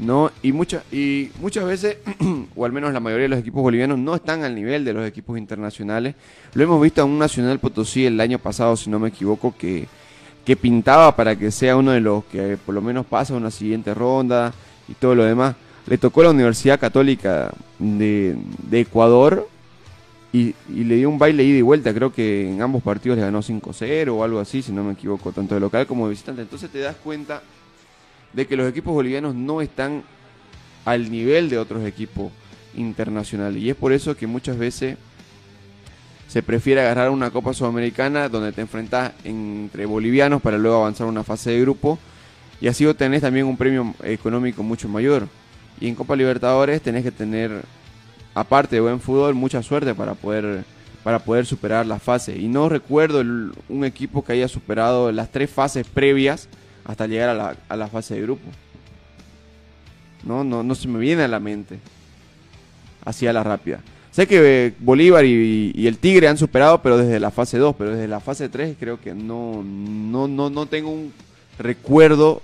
¿no? 0.00 0.30
Y, 0.42 0.52
muchas 0.52 0.82
y 0.90 1.30
muchas 1.40 1.66
veces, 1.66 1.98
o 2.56 2.64
al 2.64 2.72
menos 2.72 2.92
la 2.92 3.00
mayoría 3.00 3.24
de 3.24 3.28
los 3.28 3.38
equipos 3.38 3.62
bolivianos, 3.62 3.98
no 3.98 4.14
están 4.14 4.42
al 4.42 4.54
nivel 4.54 4.82
de 4.84 4.94
los 4.94 5.06
equipos 5.06 5.36
internacionales. 5.38 6.14
Lo 6.54 6.64
hemos 6.64 6.80
visto 6.80 7.02
a 7.02 7.04
un 7.04 7.18
Nacional 7.18 7.58
Potosí 7.58 8.06
el 8.06 8.18
año 8.18 8.38
pasado, 8.38 8.76
si 8.76 8.88
no 8.88 8.98
me 8.98 9.08
equivoco, 9.08 9.54
que, 9.56 9.86
que 10.44 10.56
pintaba 10.56 11.14
para 11.14 11.36
que 11.36 11.50
sea 11.50 11.76
uno 11.76 11.92
de 11.92 12.00
los 12.00 12.24
que 12.24 12.56
por 12.64 12.74
lo 12.74 12.80
menos 12.80 13.04
pasa 13.04 13.34
a 13.34 13.36
una 13.36 13.50
siguiente 13.50 13.92
ronda 13.92 14.54
y 14.88 14.94
todo 14.94 15.14
lo 15.14 15.24
demás. 15.24 15.54
Le 15.86 15.98
tocó 15.98 16.22
la 16.22 16.30
Universidad 16.30 16.80
Católica 16.80 17.50
de, 17.78 18.36
de 18.68 18.80
Ecuador 18.80 19.49
y, 20.32 20.54
y 20.68 20.84
le 20.84 20.96
dio 20.96 21.08
un 21.08 21.18
baile 21.18 21.42
ida 21.44 21.58
y 21.58 21.62
vuelta. 21.62 21.92
Creo 21.92 22.12
que 22.12 22.48
en 22.48 22.62
ambos 22.62 22.82
partidos 22.82 23.18
le 23.18 23.24
ganó 23.24 23.42
5-0 23.42 24.08
o 24.08 24.24
algo 24.24 24.38
así, 24.38 24.62
si 24.62 24.72
no 24.72 24.84
me 24.84 24.92
equivoco, 24.92 25.32
tanto 25.32 25.54
de 25.54 25.60
local 25.60 25.86
como 25.86 26.06
de 26.06 26.10
visitante. 26.10 26.42
Entonces 26.42 26.70
te 26.70 26.78
das 26.80 26.96
cuenta 26.96 27.42
de 28.32 28.46
que 28.46 28.56
los 28.56 28.68
equipos 28.68 28.94
bolivianos 28.94 29.34
no 29.34 29.60
están 29.60 30.02
al 30.84 31.10
nivel 31.10 31.50
de 31.50 31.58
otros 31.58 31.84
equipos 31.84 32.32
internacionales. 32.74 33.62
Y 33.62 33.70
es 33.70 33.76
por 33.76 33.92
eso 33.92 34.16
que 34.16 34.26
muchas 34.26 34.56
veces 34.56 34.96
se 36.28 36.42
prefiere 36.42 36.80
agarrar 36.80 37.10
una 37.10 37.30
Copa 37.30 37.52
Sudamericana 37.52 38.28
donde 38.28 38.52
te 38.52 38.60
enfrentas 38.60 39.12
entre 39.24 39.84
bolivianos 39.84 40.40
para 40.40 40.58
luego 40.58 40.76
avanzar 40.76 41.08
a 41.08 41.10
una 41.10 41.24
fase 41.24 41.50
de 41.50 41.60
grupo 41.60 41.98
y 42.60 42.68
así 42.68 42.86
obtenés 42.86 43.22
también 43.22 43.46
un 43.46 43.56
premio 43.56 43.94
económico 44.04 44.62
mucho 44.62 44.88
mayor. 44.88 45.26
Y 45.80 45.88
en 45.88 45.94
Copa 45.94 46.14
Libertadores 46.14 46.82
tenés 46.82 47.02
que 47.02 47.10
tener, 47.10 47.62
aparte 48.34 48.76
de 48.76 48.80
buen 48.80 49.00
fútbol, 49.00 49.34
mucha 49.34 49.62
suerte 49.62 49.94
para 49.94 50.14
poder, 50.14 50.64
para 51.02 51.18
poder 51.18 51.46
superar 51.46 51.86
la 51.86 51.98
fase. 51.98 52.36
Y 52.36 52.48
no 52.48 52.68
recuerdo 52.68 53.20
un 53.20 53.84
equipo 53.84 54.24
que 54.24 54.32
haya 54.32 54.48
superado 54.48 55.12
las 55.12 55.30
tres 55.30 55.50
fases 55.50 55.86
previas 55.86 56.48
hasta 56.84 57.06
llegar 57.06 57.28
a 57.30 57.34
la, 57.34 57.56
a 57.68 57.76
la 57.76 57.88
fase 57.88 58.14
de 58.14 58.22
grupo. 58.22 58.48
No, 60.24 60.44
no, 60.44 60.62
no 60.62 60.74
se 60.74 60.88
me 60.88 60.98
viene 60.98 61.22
a 61.22 61.28
la 61.28 61.40
mente. 61.40 61.78
Así 63.04 63.26
a 63.26 63.32
la 63.32 63.42
rápida. 63.42 63.80
Sé 64.10 64.26
que 64.26 64.66
eh, 64.66 64.74
Bolívar 64.80 65.24
y, 65.24 65.72
y 65.74 65.86
el 65.86 65.98
Tigre 65.98 66.28
han 66.28 66.36
superado, 66.36 66.82
pero 66.82 66.98
desde 66.98 67.20
la 67.20 67.30
fase 67.30 67.58
2, 67.58 67.76
pero 67.78 67.90
desde 67.90 68.08
la 68.08 68.20
fase 68.20 68.48
3 68.48 68.76
creo 68.78 69.00
que 69.00 69.14
no, 69.14 69.62
no, 69.64 70.26
no, 70.26 70.50
no 70.50 70.66
tengo 70.66 70.90
un 70.90 71.12
recuerdo 71.58 72.42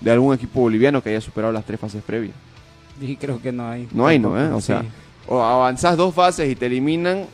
de 0.00 0.10
algún 0.10 0.34
equipo 0.34 0.60
boliviano 0.60 1.02
que 1.02 1.10
haya 1.10 1.20
superado 1.20 1.52
las 1.52 1.64
tres 1.64 1.78
fases 1.78 2.02
previas. 2.02 2.34
Y 3.08 3.16
creo 3.16 3.40
que 3.40 3.52
no 3.52 3.68
hay. 3.68 3.88
No 3.92 4.06
hay, 4.06 4.18
¿no? 4.18 4.38
¿eh? 4.40 4.48
O 4.52 4.60
Sí. 4.60 4.68
sea, 4.68 4.84
o 5.26 5.40
avanzás 5.42 5.96
dos 5.96 6.14
fases 6.14 6.50
y 6.50 6.54
te 6.56 6.66
eliminan, 6.66 7.24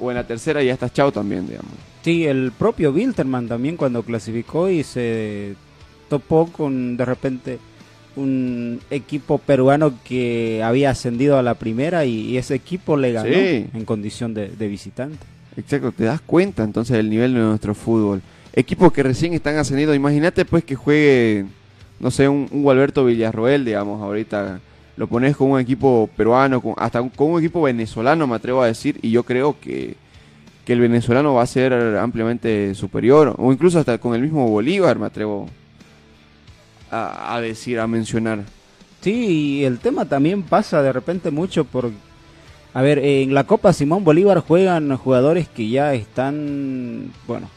o 0.00 0.10
en 0.10 0.16
la 0.16 0.26
tercera 0.26 0.62
ya 0.62 0.72
estás 0.72 0.92
chao 0.92 1.10
también, 1.12 1.46
digamos. 1.46 1.72
Sí, 2.02 2.26
el 2.26 2.52
propio 2.52 2.92
Wilterman 2.92 3.48
también 3.48 3.76
cuando 3.76 4.02
clasificó 4.02 4.68
y 4.68 4.82
se 4.82 5.54
topó 6.08 6.46
con 6.52 6.96
de 6.96 7.04
repente 7.04 7.58
un 8.16 8.80
equipo 8.90 9.38
peruano 9.38 9.94
que 10.04 10.62
había 10.62 10.90
ascendido 10.90 11.38
a 11.38 11.42
la 11.42 11.54
primera 11.54 12.04
y, 12.04 12.12
y 12.30 12.36
ese 12.36 12.54
equipo 12.54 12.96
le 12.96 13.12
ganó 13.12 13.28
Sí. 13.34 13.66
en 13.74 13.84
condición 13.84 14.34
de, 14.34 14.48
de 14.50 14.68
visitante. 14.68 15.18
Exacto, 15.56 15.92
te 15.92 16.04
das 16.04 16.20
cuenta 16.20 16.62
entonces 16.62 16.96
del 16.96 17.08
nivel 17.10 17.34
de 17.34 17.40
nuestro 17.40 17.74
fútbol. 17.74 18.22
Equipos 18.52 18.92
que 18.92 19.02
recién 19.02 19.32
están 19.34 19.56
ascendidos, 19.56 19.96
imagínate 19.96 20.44
pues 20.44 20.62
que 20.62 20.74
juegue, 20.76 21.46
no 22.04 22.10
sé, 22.10 22.28
un, 22.28 22.46
un 22.50 22.62
Gualberto 22.62 23.06
Villarroel, 23.06 23.64
digamos, 23.64 24.02
ahorita 24.02 24.60
lo 24.98 25.06
pones 25.06 25.34
con 25.38 25.52
un 25.52 25.58
equipo 25.58 26.06
peruano, 26.14 26.60
con, 26.60 26.74
hasta 26.76 27.00
con 27.08 27.30
un 27.30 27.40
equipo 27.40 27.62
venezolano, 27.62 28.26
me 28.26 28.36
atrevo 28.36 28.60
a 28.60 28.66
decir, 28.66 28.98
y 29.00 29.10
yo 29.10 29.22
creo 29.22 29.58
que, 29.58 29.96
que 30.66 30.74
el 30.74 30.80
venezolano 30.80 31.32
va 31.32 31.42
a 31.42 31.46
ser 31.46 31.72
ampliamente 31.72 32.74
superior, 32.74 33.34
o 33.38 33.50
incluso 33.50 33.78
hasta 33.78 33.96
con 33.96 34.14
el 34.14 34.20
mismo 34.20 34.46
Bolívar, 34.50 34.98
me 34.98 35.06
atrevo 35.06 35.48
a, 36.90 37.40
decir, 37.40 37.80
a 37.80 37.86
mencionar. 37.86 38.40
Sí, 39.00 39.64
el 39.64 39.78
tema 39.78 40.04
también 40.04 40.42
pasa 40.42 40.82
de 40.82 40.92
repente 40.92 41.30
mucho 41.30 41.64
por... 41.64 41.90
A 42.74 42.82
ver, 42.82 42.98
en 42.98 43.32
la 43.32 43.44
Copa 43.44 43.72
Simón 43.72 44.04
Bolívar 44.04 44.40
juegan 44.40 44.94
jugadores 44.98 45.48
que 45.48 45.70
ya 45.70 45.94
están, 45.94 47.12
bueno, 47.26 47.48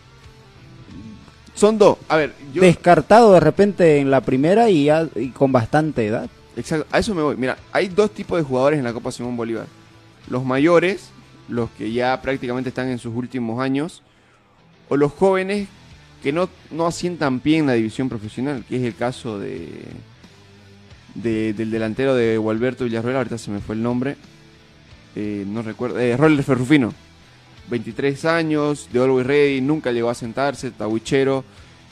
Son 1.58 1.78
dos, 1.78 1.98
a 2.08 2.16
ver, 2.18 2.34
yo... 2.54 2.62
descartados 2.62 3.34
de 3.34 3.40
repente 3.40 3.98
en 3.98 4.12
la 4.12 4.22
primera 4.22 4.70
y, 4.70 4.86
ya, 4.86 5.08
y 5.16 5.30
con 5.30 5.52
bastante 5.52 6.06
edad. 6.06 6.30
Exacto, 6.56 6.86
a 6.92 7.00
eso 7.00 7.14
me 7.16 7.22
voy. 7.24 7.36
Mira, 7.36 7.58
hay 7.72 7.88
dos 7.88 8.12
tipos 8.12 8.38
de 8.38 8.44
jugadores 8.44 8.78
en 8.78 8.86
la 8.86 8.94
Copa 8.94 9.12
Simón 9.12 9.36
Bolívar. 9.36 9.66
Los 10.30 10.46
mayores, 10.46 11.10
los 11.50 11.70
que 11.72 11.92
ya 11.92 12.22
prácticamente 12.22 12.70
están 12.70 12.90
en 12.90 13.00
sus 13.00 13.16
últimos 13.16 13.60
años, 13.60 14.04
o 14.88 14.98
los 14.98 15.12
jóvenes 15.14 15.68
que 16.22 16.32
no, 16.32 16.48
no 16.72 16.86
asientan 16.88 17.40
pie 17.40 17.58
en 17.58 17.66
la 17.68 17.74
división 17.74 18.08
profesional, 18.08 18.64
que 18.68 18.78
es 18.78 18.84
el 18.84 18.96
caso 18.96 19.40
de, 19.40 19.68
de- 21.16 21.54
del 21.54 21.72
delantero 21.72 22.16
de 22.16 22.38
Gualberto 22.38 22.84
Villarroel, 22.86 23.18
ahorita 23.18 23.38
se 23.38 23.52
me 23.52 23.60
fue 23.62 23.76
el 23.76 23.84
nombre, 23.84 24.16
eh, 25.16 25.44
no 25.48 25.62
recuerdo, 25.64 26.00
eh, 26.00 26.16
Roller 26.18 26.44
Ferrufino, 26.44 26.94
23 27.70 28.26
años, 28.26 28.88
de 28.92 29.00
Always 29.04 29.26
Ready, 29.28 29.62
nunca 29.62 29.92
llegó 29.92 30.10
a 30.10 30.16
sentarse, 30.16 30.72
tabuchero, 30.72 31.44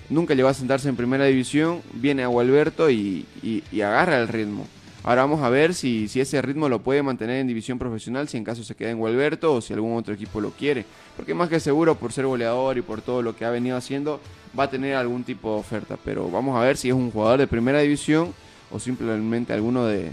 nunca 0.09 0.33
llegó 0.33 0.47
a 0.49 0.53
sentarse 0.53 0.87
en 0.89 0.95
primera 0.95 1.25
división, 1.25 1.81
viene 1.93 2.23
a 2.23 2.27
Gualberto 2.27 2.89
y, 2.89 3.25
y- 3.43 3.81
agarra 3.81 4.19
el 4.19 4.27
ritmo. 4.27 4.67
Ahora 5.03 5.21
vamos 5.21 5.43
a 5.43 5.49
ver 5.49 5.75
si, 5.75 6.07
si 6.07 6.19
ese 6.19 6.41
ritmo 6.41 6.67
lo 6.67 6.79
puede 6.79 7.03
mantener 7.03 7.39
en 7.39 7.45
división 7.47 7.77
profesional, 7.77 8.27
si 8.27 8.37
en 8.37 8.43
caso 8.43 8.63
se 8.63 8.73
queda 8.73 8.89
en 8.89 8.97
Gualberto 8.97 9.53
o 9.53 9.61
si 9.61 9.71
algún 9.71 9.95
otro 9.97 10.15
equipo 10.15 10.41
lo 10.41 10.49
quiere. 10.49 10.83
Porque 11.15 11.35
más 11.35 11.47
que 11.47 11.59
seguro, 11.59 11.93
por 11.93 12.11
ser 12.11 12.25
goleador 12.25 12.77
y 12.79 12.81
por 12.81 13.01
todo 13.03 13.21
lo 13.21 13.35
que 13.35 13.45
ha 13.45 13.51
venido 13.51 13.77
haciendo, 13.77 14.19
va 14.57 14.63
a 14.63 14.69
tener 14.71 14.95
algún 14.95 15.23
tipo 15.23 15.53
de 15.53 15.59
oferta. 15.59 15.95
Pero 16.03 16.31
vamos 16.31 16.57
a 16.57 16.61
ver 16.65 16.75
si 16.75 16.87
es 16.87 16.95
un 16.95 17.11
jugador 17.11 17.37
de 17.39 17.45
primera 17.45 17.81
división 17.81 18.33
o 18.71 18.79
simplemente 18.79 19.53
alguno 19.53 19.85
de, 19.85 20.05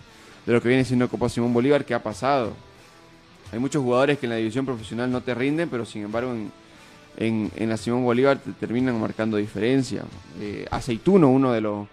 de 0.45 0.53
lo 0.53 0.61
que 0.61 0.69
viene 0.69 0.85
siendo 0.85 1.09
Copa 1.09 1.31
Simón 1.31 1.55
Bolívar 1.55 1.87
que 1.87 1.95
ha 1.95 2.03
pasado. 2.03 2.53
Hay 3.53 3.59
muchos 3.59 3.83
jugadores 3.83 4.19
que 4.19 4.27
en 4.27 4.31
la 4.31 4.37
división 4.37 4.65
profesional 4.65 5.13
no 5.13 5.21
te 5.21 5.35
rinden, 5.35 5.69
pero 5.69 5.85
sin 5.85 6.03
embargo 6.05 6.33
en, 6.33 6.51
en, 7.19 7.51
en 7.55 7.69
la 7.69 7.77
Simón 7.77 8.03
Bolívar 8.03 8.39
te 8.39 8.53
terminan 8.53 8.99
marcando 8.99 9.37
diferencia. 9.37 10.05
Eh, 10.41 10.67
Aceituno, 10.71 11.29
uno 11.29 11.53
de 11.53 11.61
los 11.61 11.87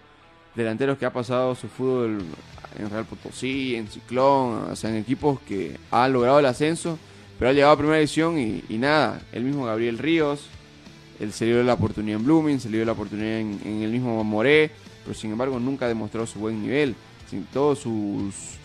delanteros 0.56 0.98
que 0.98 1.06
ha 1.06 1.12
pasado 1.12 1.54
su 1.56 1.68
fútbol 1.68 2.24
en 2.78 2.90
Real 2.90 3.06
Potosí, 3.06 3.76
en 3.76 3.88
Ciclón, 3.88 4.70
o 4.72 4.76
sea, 4.76 4.90
en 4.90 4.98
equipos 4.98 5.40
que 5.42 5.78
han 5.92 6.14
logrado 6.14 6.40
el 6.40 6.46
ascenso, 6.46 6.98
pero 7.38 7.52
ha 7.52 7.54
llegado 7.54 7.74
a 7.74 7.78
primera 7.78 7.98
división 7.98 8.40
y, 8.40 8.78
nada. 8.78 9.22
El 9.34 9.44
mismo 9.44 9.66
Gabriel 9.66 9.98
Ríos, 9.98 10.46
él 11.20 11.34
se 11.34 11.46
dio 11.46 11.62
la 11.64 11.74
oportunidad 11.74 12.20
en 12.20 12.26
Blooming, 12.26 12.60
se 12.60 12.70
dio 12.70 12.86
la 12.86 12.94
oportunidad 12.94 13.40
en, 13.40 13.60
en 13.66 13.82
el 13.82 13.92
mismo 13.92 14.24
Moré, 14.24 14.72
pero 15.04 15.14
sin 15.14 15.32
embargo 15.32 15.60
nunca 15.60 15.90
demostró 15.90 16.26
su 16.26 16.40
buen 16.40 16.62
nivel. 16.62 16.96
Sin 17.30 17.44
todo 17.46 17.76
sus, 17.76 18.59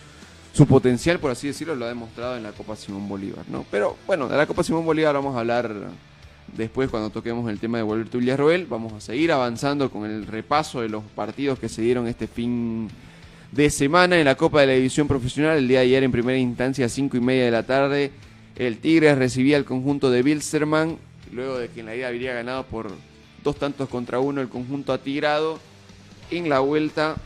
su 0.55 0.65
potencial, 0.65 1.19
por 1.19 1.31
así 1.31 1.47
decirlo, 1.47 1.75
lo 1.75 1.83
ha 1.83 1.89
demostrado 1.89 2.37
en 2.37 2.43
la 2.43 2.53
Copa 2.53 2.77
Simón 2.77 3.09
Bolívar, 3.09 3.43
¿no? 3.49 3.65
Pero 3.69 3.97
bueno, 4.07 4.29
de 4.29 4.37
la 4.37 4.47
Copa 4.47 4.63
Simón 4.63 4.85
Bolívar 4.85 5.13
vamos 5.13 5.35
a 5.35 5.41
hablar 5.41 5.69
después 6.55 6.89
cuando 6.89 7.09
toquemos 7.09 7.49
el 7.49 7.59
tema 7.59 7.77
de 7.77 7.83
Gualberto 7.83 8.19
Villarroel. 8.19 8.65
Vamos 8.65 8.93
a 8.93 9.01
seguir 9.01 9.33
avanzando 9.33 9.91
con 9.91 10.05
el 10.09 10.25
repaso 10.25 10.79
de 10.79 10.87
los 10.87 11.03
partidos 11.03 11.59
que 11.59 11.67
se 11.67 11.81
dieron 11.81 12.07
este 12.07 12.27
fin 12.27 12.89
de 13.51 13.69
semana 13.69 14.17
en 14.17 14.23
la 14.23 14.35
Copa 14.35 14.61
de 14.61 14.67
la 14.67 14.73
División 14.73 15.09
Profesional. 15.09 15.57
El 15.57 15.67
día 15.67 15.79
de 15.79 15.87
ayer 15.87 16.03
en 16.03 16.13
primera 16.13 16.37
instancia, 16.37 16.85
a 16.85 16.89
5 16.89 17.17
y 17.17 17.19
media 17.19 17.43
de 17.43 17.51
la 17.51 17.63
tarde, 17.63 18.11
el 18.55 18.77
Tigres 18.77 19.17
recibía 19.17 19.57
el 19.57 19.65
conjunto 19.65 20.09
de 20.09 20.23
Bilsterman, 20.23 20.97
luego 21.33 21.57
de 21.57 21.67
que 21.67 21.81
en 21.81 21.87
la 21.87 21.97
ida 21.97 22.07
habría 22.07 22.33
ganado 22.33 22.63
por 22.63 22.91
dos 23.43 23.57
tantos 23.57 23.89
contra 23.89 24.19
uno 24.19 24.39
el 24.39 24.47
conjunto 24.47 24.93
atigrado. 24.93 25.59
En 26.31 26.47
la 26.47 26.59
vuelta, 26.59 27.17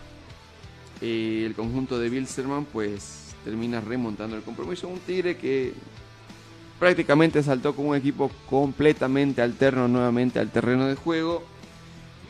eh, 1.02 1.44
el 1.46 1.54
conjunto 1.54 1.98
de 2.00 2.10
Bilsterman 2.10 2.66
pues 2.66 3.19
termina 3.44 3.82
remontando 3.82 4.36
el 4.36 4.44
compromiso. 4.44 4.88
Un 4.88 5.00
Tigre 5.00 5.38
que 5.38 5.74
prácticamente 6.80 7.44
saltó 7.44 7.76
con 7.76 7.88
un 7.88 7.96
equipo 7.96 8.32
completamente 8.50 9.42
alterno 9.42 9.88
nuevamente 9.88 10.40
al 10.40 10.50
terreno 10.50 10.88
de 10.88 10.96
juego. 10.96 11.44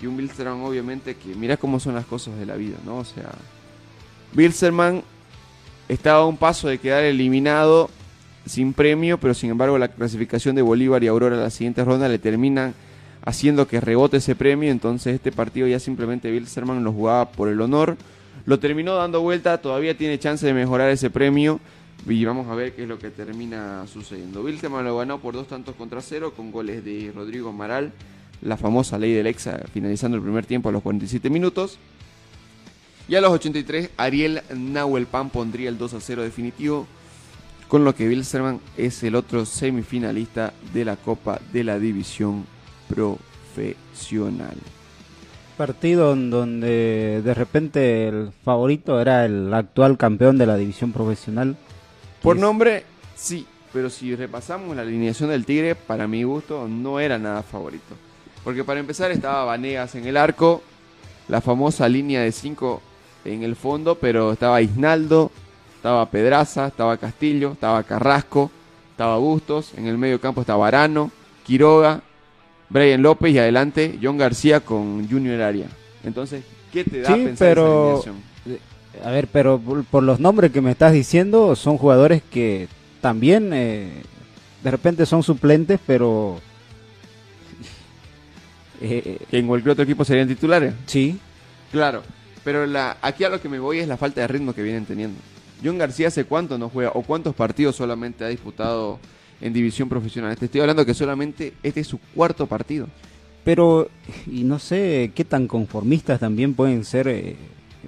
Y 0.01 0.07
un 0.07 0.17
Bilsterman 0.17 0.61
obviamente 0.61 1.15
que 1.15 1.35
mira 1.35 1.57
cómo 1.57 1.79
son 1.79 1.93
las 1.93 2.05
cosas 2.05 2.37
de 2.39 2.45
la 2.45 2.55
vida, 2.55 2.77
¿no? 2.85 2.97
O 2.97 3.05
sea, 3.05 3.31
Bilsterman 4.33 5.03
estaba 5.89 6.19
a 6.19 6.25
un 6.25 6.37
paso 6.37 6.67
de 6.67 6.77
quedar 6.77 7.03
eliminado 7.03 7.89
sin 8.45 8.73
premio, 8.73 9.19
pero 9.19 9.33
sin 9.33 9.49
embargo 9.51 9.77
la 9.77 9.89
clasificación 9.89 10.55
de 10.55 10.61
Bolívar 10.61 11.03
y 11.03 11.07
Aurora 11.07 11.35
a 11.35 11.39
la 11.39 11.49
siguiente 11.49 11.83
ronda 11.83 12.07
le 12.07 12.17
terminan 12.17 12.73
haciendo 13.25 13.67
que 13.67 13.81
rebote 13.81 14.17
ese 14.17 14.35
premio, 14.35 14.71
entonces 14.71 15.15
este 15.15 15.31
partido 15.31 15.67
ya 15.67 15.79
simplemente 15.79 16.31
Bilsterman 16.31 16.83
lo 16.83 16.93
jugaba 16.93 17.29
por 17.31 17.49
el 17.49 17.59
honor, 17.61 17.97
lo 18.49 18.57
terminó 18.57 18.95
dando 18.95 19.21
vuelta, 19.21 19.62
todavía 19.62 19.95
tiene 19.95 20.17
chance 20.17 20.43
de 20.43 20.55
mejorar 20.55 20.89
ese 20.89 21.12
premio 21.12 21.59
y 22.07 22.25
vamos 22.25 22.47
a 22.47 22.55
ver 22.55 22.73
qué 22.73 22.81
es 22.81 22.88
lo 22.88 22.97
que 22.97 23.12
termina 23.12 23.85
sucediendo. 23.85 24.43
Bilsterman 24.43 24.83
lo 24.83 24.97
ganó 24.97 25.19
por 25.19 25.35
dos 25.35 25.47
tantos 25.47 25.75
contra 25.75 26.01
cero 26.01 26.33
con 26.35 26.51
goles 26.51 26.83
de 26.83 27.12
Rodrigo 27.13 27.53
Maral, 27.53 27.93
la 28.41 28.57
famosa 28.57 28.97
ley 28.97 29.13
del 29.13 29.27
exa, 29.27 29.59
finalizando 29.71 30.17
el 30.17 30.23
primer 30.23 30.47
tiempo 30.47 30.67
a 30.67 30.71
los 30.71 30.81
47 30.81 31.29
minutos. 31.29 31.77
Y 33.07 33.13
a 33.13 33.21
los 33.21 33.29
83, 33.29 33.91
Ariel 33.97 34.41
Nahuelpan 34.51 35.29
pondría 35.29 35.69
el 35.69 35.77
2 35.77 35.93
a 35.93 36.01
0 36.01 36.23
definitivo, 36.23 36.88
con 37.67 37.85
lo 37.85 37.93
que 37.93 38.07
Bilsterman 38.07 38.62
es 38.77 39.03
el 39.03 39.13
otro 39.13 39.45
semifinalista 39.45 40.53
de 40.73 40.85
la 40.85 40.95
Copa 40.95 41.39
de 41.53 41.63
la 41.63 41.77
División 41.77 42.47
Profesional. 42.88 44.57
Partido 45.69 46.13
en 46.13 46.29
donde 46.29 47.21
de 47.21 47.33
repente 47.33 48.07
el 48.07 48.31
favorito 48.45 49.01
era 49.01 49.25
el 49.25 49.53
actual 49.53 49.97
campeón 49.97 50.37
de 50.37 50.45
la 50.45 50.55
división 50.55 50.93
profesional. 50.93 51.57
Por 52.23 52.37
Es- 52.37 52.41
nombre, 52.41 52.85
sí, 53.13 53.45
pero 53.73 53.89
si 53.89 54.15
repasamos 54.15 54.73
la 54.73 54.83
alineación 54.83 55.31
del 55.31 55.43
Tigre, 55.43 55.75
para 55.75 56.07
mi 56.07 56.23
gusto 56.23 56.65
no 56.69 57.01
era 57.01 57.17
nada 57.19 57.43
favorito. 57.43 57.93
Porque 58.45 58.63
para 58.63 58.79
empezar 58.79 59.11
estaba 59.11 59.43
Vanegas 59.43 59.95
en 59.95 60.07
el 60.07 60.15
arco, 60.15 60.61
la 61.27 61.41
famosa 61.41 61.89
línea 61.89 62.21
de 62.21 62.31
5 62.31 62.81
en 63.25 63.43
el 63.43 63.57
fondo, 63.57 63.95
pero 63.95 64.31
estaba 64.31 64.61
Isnaldo, 64.61 65.29
estaba 65.75 66.09
Pedraza, 66.09 66.67
estaba 66.67 66.95
Castillo, 66.95 67.51
estaba 67.51 67.83
Carrasco, 67.83 68.49
estaba 68.91 69.17
Bustos, 69.17 69.73
en 69.75 69.87
el 69.87 69.97
medio 69.97 70.21
campo 70.21 70.39
estaba 70.39 70.69
Arano, 70.69 71.11
Quiroga, 71.45 71.99
Brian 72.69 73.01
López 73.01 73.34
y 73.34 73.39
adelante 73.39 73.97
John 74.01 74.17
García 74.17 74.60
con 74.60 75.08
Junior 75.10 75.41
Aria. 75.41 75.67
Entonces, 76.03 76.43
¿qué 76.71 76.84
te 76.84 77.01
da 77.01 77.08
Sí, 77.15 77.23
pensar 77.25 77.34
esa 77.34 77.45
pero- 77.45 77.86
alineación? 77.97 78.29
A 79.03 79.12
ver, 79.12 79.27
pero 79.27 79.60
por, 79.60 79.84
por 79.86 80.03
los 80.03 80.19
nombres 80.19 80.51
que 80.51 80.62
me 80.62 80.71
estás 80.71 80.91
diciendo, 80.93 81.55
son 81.55 81.77
jugadores 81.77 82.21
que 82.32 82.67
también 83.01 83.51
eh, 83.53 84.01
de 84.63 84.71
repente 84.71 85.05
son 85.05 85.23
suplentes, 85.23 85.79
pero... 85.86 86.39
Eh, 88.82 89.17
Que 89.29 89.38
en 89.39 89.47
cualquier 89.47 89.71
otro 89.73 89.84
equipo 89.84 90.05
serían 90.05 90.27
titulares. 90.27 90.73
sí, 90.86 91.19
Claro, 91.71 92.01
pero 92.43 92.65
la, 92.65 92.97
aquí 93.01 93.23
a 93.25 93.29
lo 93.29 93.39
que 93.41 93.47
me 93.49 93.60
voy 93.60 93.77
es 93.79 93.88
la 93.88 93.97
falta 93.97 94.21
de 94.21 94.27
ritmo 94.27 94.53
que 94.53 94.63
vienen 94.63 94.86
teniendo. 94.86 95.19
John 95.63 95.77
García 95.77 96.08
hace 96.08 96.23
cuánto 96.23 96.58
no 96.58 96.69
juega 96.69 96.91
o 96.95 97.03
cuántos 97.03 97.36
partidos 97.36 97.75
solamente 97.75 98.23
ha 98.23 98.27
disputado 98.29 98.97
en 99.41 99.54
división 99.54 99.88
profesional. 99.89 100.36
Te 100.38 100.45
estoy 100.45 100.62
hablando 100.62 100.86
que 100.86 100.93
solamente 100.93 101.54
este 101.63 101.80
es 101.82 101.88
su 101.88 101.99
cuarto 102.15 102.45
partido. 102.47 102.88
pero 103.43 103.89
y 104.28 104.43
no 104.43 104.60
sé 104.60 105.12
qué 105.15 105.23
tan 105.25 105.47
conformistas 105.47 106.19
también 106.19 106.54
pueden 106.54 106.84
ser 106.84 107.08
eh, 107.08 107.36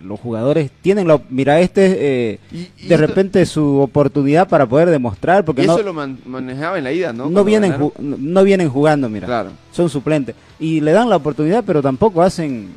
los 0.03 0.19
jugadores. 0.19 0.71
Tienen 0.81 1.07
la, 1.07 1.19
mira, 1.29 1.59
este 1.59 2.31
eh, 2.33 2.39
Y, 2.51 2.55
y 2.55 2.87
de 2.87 2.95
esto- 2.95 2.97
repente 2.97 3.45
su 3.45 3.79
oportunidad 3.79 4.47
para 4.47 4.65
poder 4.65 4.89
demostrar, 4.89 5.43
porque 5.43 5.63
y 5.63 5.67
no, 5.67 5.73
eso 5.75 5.83
lo 5.83 5.93
man- 5.93 6.17
manejaba 6.25 6.77
en 6.77 6.85
la 6.85 6.93
ida, 6.93 7.11
¿no? 7.13 7.29
no, 7.29 7.43
vienen 7.43 7.71
ganaron. 7.71 7.91
ju- 7.91 7.99
no 7.99 8.17
no 8.17 8.43
vienen 8.43 8.69
jugando, 8.69 9.09
mira. 9.09 9.27
Claro. 9.27 9.49
son 9.71 9.89
suplentes 9.89 10.35
y 10.59 10.79
le 10.79 10.93
dan 10.93 11.09
la 11.09 11.17
oportunidad 11.17 11.63
pero 11.65 11.81
tampoco 11.81 12.21
hacen 12.21 12.69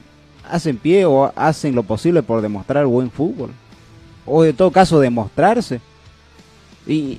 hacen 0.50 0.76
pie 0.76 1.06
o 1.06 1.32
hacen 1.36 1.74
lo 1.74 1.84
posible 1.84 2.22
por 2.22 2.42
demostrar 2.42 2.84
buen 2.86 3.10
fútbol 3.10 3.50
o 4.26 4.44
en 4.44 4.54
todo 4.54 4.70
caso 4.70 5.00
demostrarse 5.00 5.80
y 6.86 7.18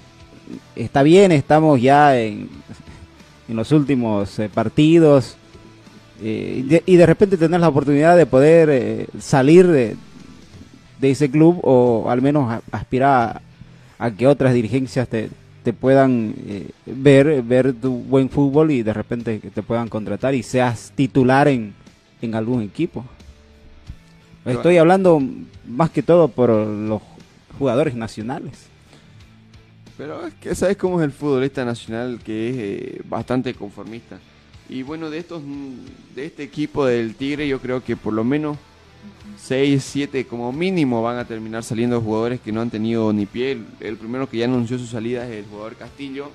está 0.76 1.04
bien 1.04 1.32
estamos 1.32 1.82
ya 1.82 2.18
en, 2.20 2.50
en 3.48 3.56
los 3.56 3.72
últimos 3.72 4.38
eh, 4.40 4.50
partidos 4.54 5.36
eh, 6.22 6.58
y, 6.60 6.62
de, 6.64 6.84
y 6.86 6.96
de 6.96 7.06
repente 7.06 7.38
tener 7.38 7.60
la 7.60 7.68
oportunidad 7.70 8.16
de 8.18 8.26
poder 8.26 8.70
eh, 8.72 9.08
salir 9.20 9.68
de, 9.68 9.96
de 11.00 11.12
ese 11.12 11.30
club 11.30 11.60
o 11.64 12.10
al 12.10 12.22
menos 12.22 12.52
a- 12.52 12.62
aspirar 12.72 13.42
a, 14.00 14.06
a 14.06 14.12
que 14.12 14.28
otras 14.28 14.54
dirigencias 14.54 15.08
te, 15.08 15.30
te 15.64 15.74
puedan 15.74 16.34
eh, 16.48 16.70
ver 16.86 17.42
ver 17.42 17.74
tu 17.74 17.92
buen 17.92 18.30
fútbol 18.30 18.72
y 18.72 18.84
de 18.84 18.94
repente 18.94 19.40
que 19.40 19.50
te 19.50 19.64
puedan 19.64 19.90
contratar 19.90 20.36
y 20.36 20.44
seas 20.44 20.92
titular 20.96 21.48
en, 21.48 21.74
en 22.22 22.36
algún 22.36 22.62
equipo. 22.62 23.04
Estoy 24.46 24.78
hablando 24.78 25.20
más 25.68 25.90
que 25.90 26.04
todo 26.04 26.28
por 26.28 26.50
los 26.52 27.02
jugadores 27.58 27.96
nacionales. 27.96 28.68
Pero 29.98 30.28
es 30.28 30.34
que 30.36 30.54
sabes 30.56 30.78
cómo 30.78 31.00
es 31.00 31.06
el 31.06 31.12
futbolista 31.12 31.64
nacional 31.64 32.20
que 32.24 32.50
es 32.50 32.56
eh, 32.58 33.02
bastante 33.08 33.54
conformista. 33.54 34.20
Y 34.68 34.84
bueno, 34.84 35.10
de 35.10 35.20
estos 35.20 35.42
de 36.16 36.26
este 36.26 36.44
equipo 36.44 36.86
del 36.86 37.16
Tigre 37.16 37.48
yo 37.48 37.60
creo 37.60 37.84
que 37.84 37.96
por 37.96 38.14
lo 38.14 38.24
menos 38.24 38.58
6, 39.42 39.84
7 39.84 40.26
como 40.26 40.52
mínimo 40.52 41.02
van 41.02 41.18
a 41.18 41.26
terminar 41.26 41.64
saliendo 41.64 42.02
jugadores 42.02 42.40
que 42.42 42.52
no 42.52 42.62
han 42.62 42.70
tenido 42.70 43.14
ni 43.14 43.26
pie. 43.26 43.54
El, 43.54 43.66
el 43.80 43.98
primero 43.98 44.30
que 44.30 44.38
ya 44.38 44.46
anunció 44.46 44.78
su 44.78 44.88
salida 44.88 45.26
es 45.28 45.36
el 45.36 45.46
jugador 45.46 45.76
Castillo. 45.76 46.32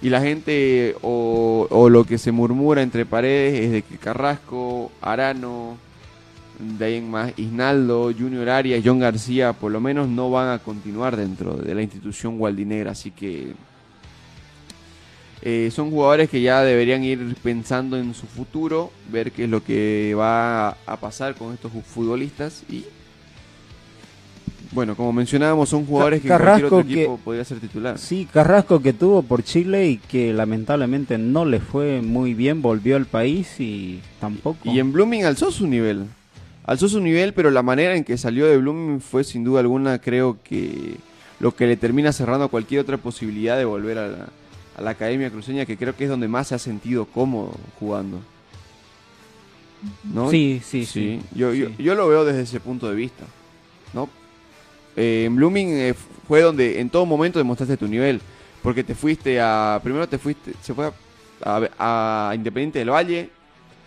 Y 0.00 0.10
la 0.10 0.20
gente 0.20 0.94
o, 1.02 1.66
o 1.70 1.88
lo 1.88 2.04
que 2.04 2.18
se 2.18 2.30
murmura 2.30 2.82
entre 2.82 3.04
paredes 3.04 3.64
es 3.64 3.72
de 3.72 3.82
que 3.82 3.96
Carrasco, 3.98 4.92
Arano, 5.00 5.76
de 6.58 6.84
ahí 6.84 6.94
en 6.96 7.10
más 7.10 7.32
Isnaldo, 7.36 8.12
Junior 8.18 8.48
Arias, 8.48 8.82
John 8.84 8.98
García, 8.98 9.52
por 9.52 9.70
lo 9.72 9.80
menos 9.80 10.08
no 10.08 10.30
van 10.30 10.48
a 10.50 10.58
continuar 10.58 11.16
dentro 11.16 11.54
de 11.54 11.74
la 11.74 11.82
institución 11.82 12.36
gualdinegra, 12.38 12.90
así 12.92 13.10
que 13.12 13.52
eh, 15.42 15.70
son 15.72 15.90
jugadores 15.90 16.28
que 16.28 16.40
ya 16.40 16.62
deberían 16.62 17.04
ir 17.04 17.36
pensando 17.42 17.96
en 17.96 18.12
su 18.12 18.26
futuro, 18.26 18.90
ver 19.10 19.30
qué 19.30 19.44
es 19.44 19.50
lo 19.50 19.62
que 19.62 20.14
va 20.18 20.70
a 20.70 20.96
pasar 21.00 21.36
con 21.36 21.54
estos 21.54 21.70
futbolistas 21.86 22.64
y 22.68 22.84
bueno, 24.72 24.94
como 24.96 25.14
mencionábamos, 25.14 25.70
son 25.70 25.86
jugadores 25.86 26.20
que 26.20 26.28
en 26.28 26.36
cualquier 26.36 26.50
Carrasco 26.58 26.76
otro 26.76 26.86
que- 26.88 26.94
equipo 27.02 27.16
podría 27.24 27.44
ser 27.44 27.58
titular. 27.58 27.98
Sí, 27.98 28.28
Carrasco 28.30 28.82
que 28.82 28.92
tuvo 28.92 29.22
por 29.22 29.42
Chile 29.42 29.88
y 29.88 29.96
que 29.96 30.34
lamentablemente 30.34 31.16
no 31.16 31.46
le 31.46 31.58
fue 31.60 32.02
muy 32.02 32.34
bien, 32.34 32.60
volvió 32.60 32.96
al 32.96 33.06
país 33.06 33.48
y 33.60 34.00
tampoco. 34.20 34.70
Y 34.70 34.78
en 34.78 34.92
Blooming 34.92 35.24
alzó 35.24 35.50
su 35.50 35.66
nivel. 35.66 36.04
Alzó 36.68 36.86
su 36.86 37.00
nivel, 37.00 37.32
pero 37.32 37.50
la 37.50 37.62
manera 37.62 37.96
en 37.96 38.04
que 38.04 38.18
salió 38.18 38.44
de 38.44 38.58
Blooming 38.58 39.00
fue 39.00 39.24
sin 39.24 39.42
duda 39.42 39.60
alguna, 39.60 39.98
creo 40.00 40.36
que 40.44 40.96
lo 41.40 41.56
que 41.56 41.66
le 41.66 41.78
termina 41.78 42.12
cerrando 42.12 42.50
cualquier 42.50 42.82
otra 42.82 42.98
posibilidad 42.98 43.56
de 43.56 43.64
volver 43.64 43.96
a 43.96 44.08
la, 44.08 44.28
a 44.76 44.82
la 44.82 44.90
Academia 44.90 45.30
Cruceña, 45.30 45.64
que 45.64 45.78
creo 45.78 45.96
que 45.96 46.04
es 46.04 46.10
donde 46.10 46.28
más 46.28 46.48
se 46.48 46.56
ha 46.56 46.58
sentido 46.58 47.06
cómodo 47.06 47.54
jugando. 47.80 48.20
¿No? 50.12 50.30
Sí, 50.30 50.60
sí, 50.62 50.84
sí. 50.84 51.22
Yo, 51.34 51.54
yo, 51.54 51.68
Sí. 51.68 51.82
yo 51.82 51.94
lo 51.94 52.06
veo 52.06 52.26
desde 52.26 52.42
ese 52.42 52.60
punto 52.60 52.86
de 52.90 52.96
vista. 52.96 53.24
¿no? 53.94 54.10
Eh, 54.94 55.24
en 55.26 55.36
Blooming 55.36 55.68
eh, 55.70 55.94
fue 56.26 56.42
donde 56.42 56.80
en 56.80 56.90
todo 56.90 57.06
momento 57.06 57.38
demostraste 57.38 57.78
tu 57.78 57.88
nivel. 57.88 58.20
Porque 58.62 58.84
te 58.84 58.94
fuiste 58.94 59.40
a. 59.40 59.80
Primero 59.82 60.06
te 60.06 60.18
fuiste. 60.18 60.52
Se 60.60 60.74
fue 60.74 60.92
a, 61.42 62.28
a 62.28 62.34
Independiente 62.34 62.80
del 62.80 62.90
Valle 62.90 63.30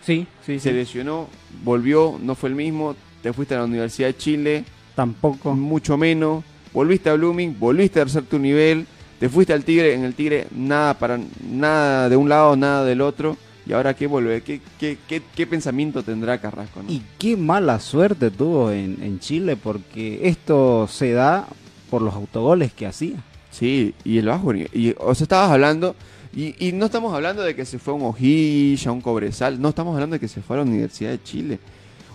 Sí, 0.06 0.28
sí, 0.46 0.60
se 0.60 0.70
sí. 0.70 0.76
lesionó, 0.76 1.28
volvió, 1.64 2.18
no 2.22 2.36
fue 2.36 2.50
el 2.50 2.56
mismo, 2.56 2.96
te 3.22 3.34
fuiste 3.34 3.56
a 3.56 3.60
la 3.60 3.66
Universidad 3.66 4.08
de 4.08 4.18
Chile, 4.18 4.66
Tampoco. 4.96 5.54
mucho 5.56 5.98
menos, 5.98 6.44
volviste 6.74 7.10
a 7.10 7.14
Blooming, 7.14 7.58
volviste 7.60 8.00
a 8.00 8.04
tercer 8.04 8.24
tu 8.24 8.40
nivel, 8.40 8.88
te 9.20 9.30
fuiste 9.30 9.54
al 9.54 9.64
Tigre, 9.64 9.94
en 9.94 10.04
el 10.04 10.16
Tigre 10.16 10.48
nada 10.56 10.96
para 10.96 11.20
nada 11.48 12.10
de 12.10 12.16
un 12.18 12.30
lado, 12.30 12.56
nada 12.56 12.84
del 12.84 13.02
otro, 13.02 13.38
y 13.66 13.74
ahora 13.74 13.94
qué 13.94 14.08
vuelve, 14.08 14.42
qué, 14.42 14.60
qué, 14.80 14.98
qué, 15.08 15.22
qué 15.36 15.46
pensamiento 15.46 16.02
tendrá 16.02 16.42
Carrasco, 16.42 16.82
¿no? 16.82 16.92
Y 16.92 17.04
qué 17.20 17.38
mala 17.38 17.80
suerte 17.80 18.32
tuvo 18.32 18.72
en, 18.72 18.98
en 19.04 19.20
Chile 19.20 19.56
porque 19.56 20.20
esto 20.24 20.88
se 20.88 21.12
da 21.12 21.48
por 21.92 22.02
los 22.02 22.16
autogoles 22.16 22.74
que 22.74 22.88
hacía. 22.88 23.18
Sí, 23.52 23.94
y 24.04 24.18
el 24.18 24.28
bajo, 24.28 24.54
y 24.56 24.96
o 24.98 25.14
sea, 25.14 25.26
estabas 25.26 25.52
hablando, 25.52 25.96
y, 26.34 26.56
y 26.68 26.72
no 26.72 26.86
estamos 26.86 27.14
hablando 27.14 27.42
de 27.44 27.56
que 27.56 27.66
se 27.66 27.78
fue 27.80 27.94
a 27.94 27.98
un 27.98 28.04
Ojilla, 28.04 28.92
un 28.92 29.02
Cobresal, 29.02 29.60
no 29.62 29.70
estamos 29.70 29.94
hablando 29.96 30.16
de 30.16 30.20
que 30.20 30.28
se 30.28 30.42
fue 30.42 30.56
a 30.56 30.60
la 30.60 30.66
Universidad 30.66 31.12
de 31.12 31.22
Chile, 31.24 31.60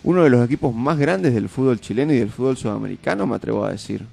uno 0.04 0.22
de 0.22 0.30
los 0.30 0.44
equipos 0.44 0.74
más 0.74 0.98
grandes 0.98 1.34
del 1.34 1.48
fútbol 1.48 1.80
chileno 1.80 2.12
y 2.12 2.18
del 2.18 2.30
fútbol 2.30 2.56
sudamericano, 2.56 3.26
me 3.26 3.36
atrevo 3.36 3.64
a 3.64 3.72
decir. 3.72 4.04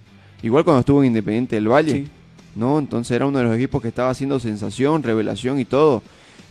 Igual 0.41 0.63
cuando 0.63 0.81
estuvo 0.81 1.01
en 1.01 1.07
Independiente 1.07 1.55
del 1.55 1.67
Valle, 1.71 1.91
Sí. 1.91 2.07
¿no? 2.55 2.79
Entonces 2.79 3.15
era 3.15 3.25
uno 3.25 3.37
de 3.39 3.45
los 3.45 3.55
equipos 3.55 3.81
que 3.81 3.87
estaba 3.87 4.09
haciendo 4.09 4.39
sensación, 4.39 5.03
revelación 5.03 5.59
y 5.59 5.65
todo, 5.65 6.01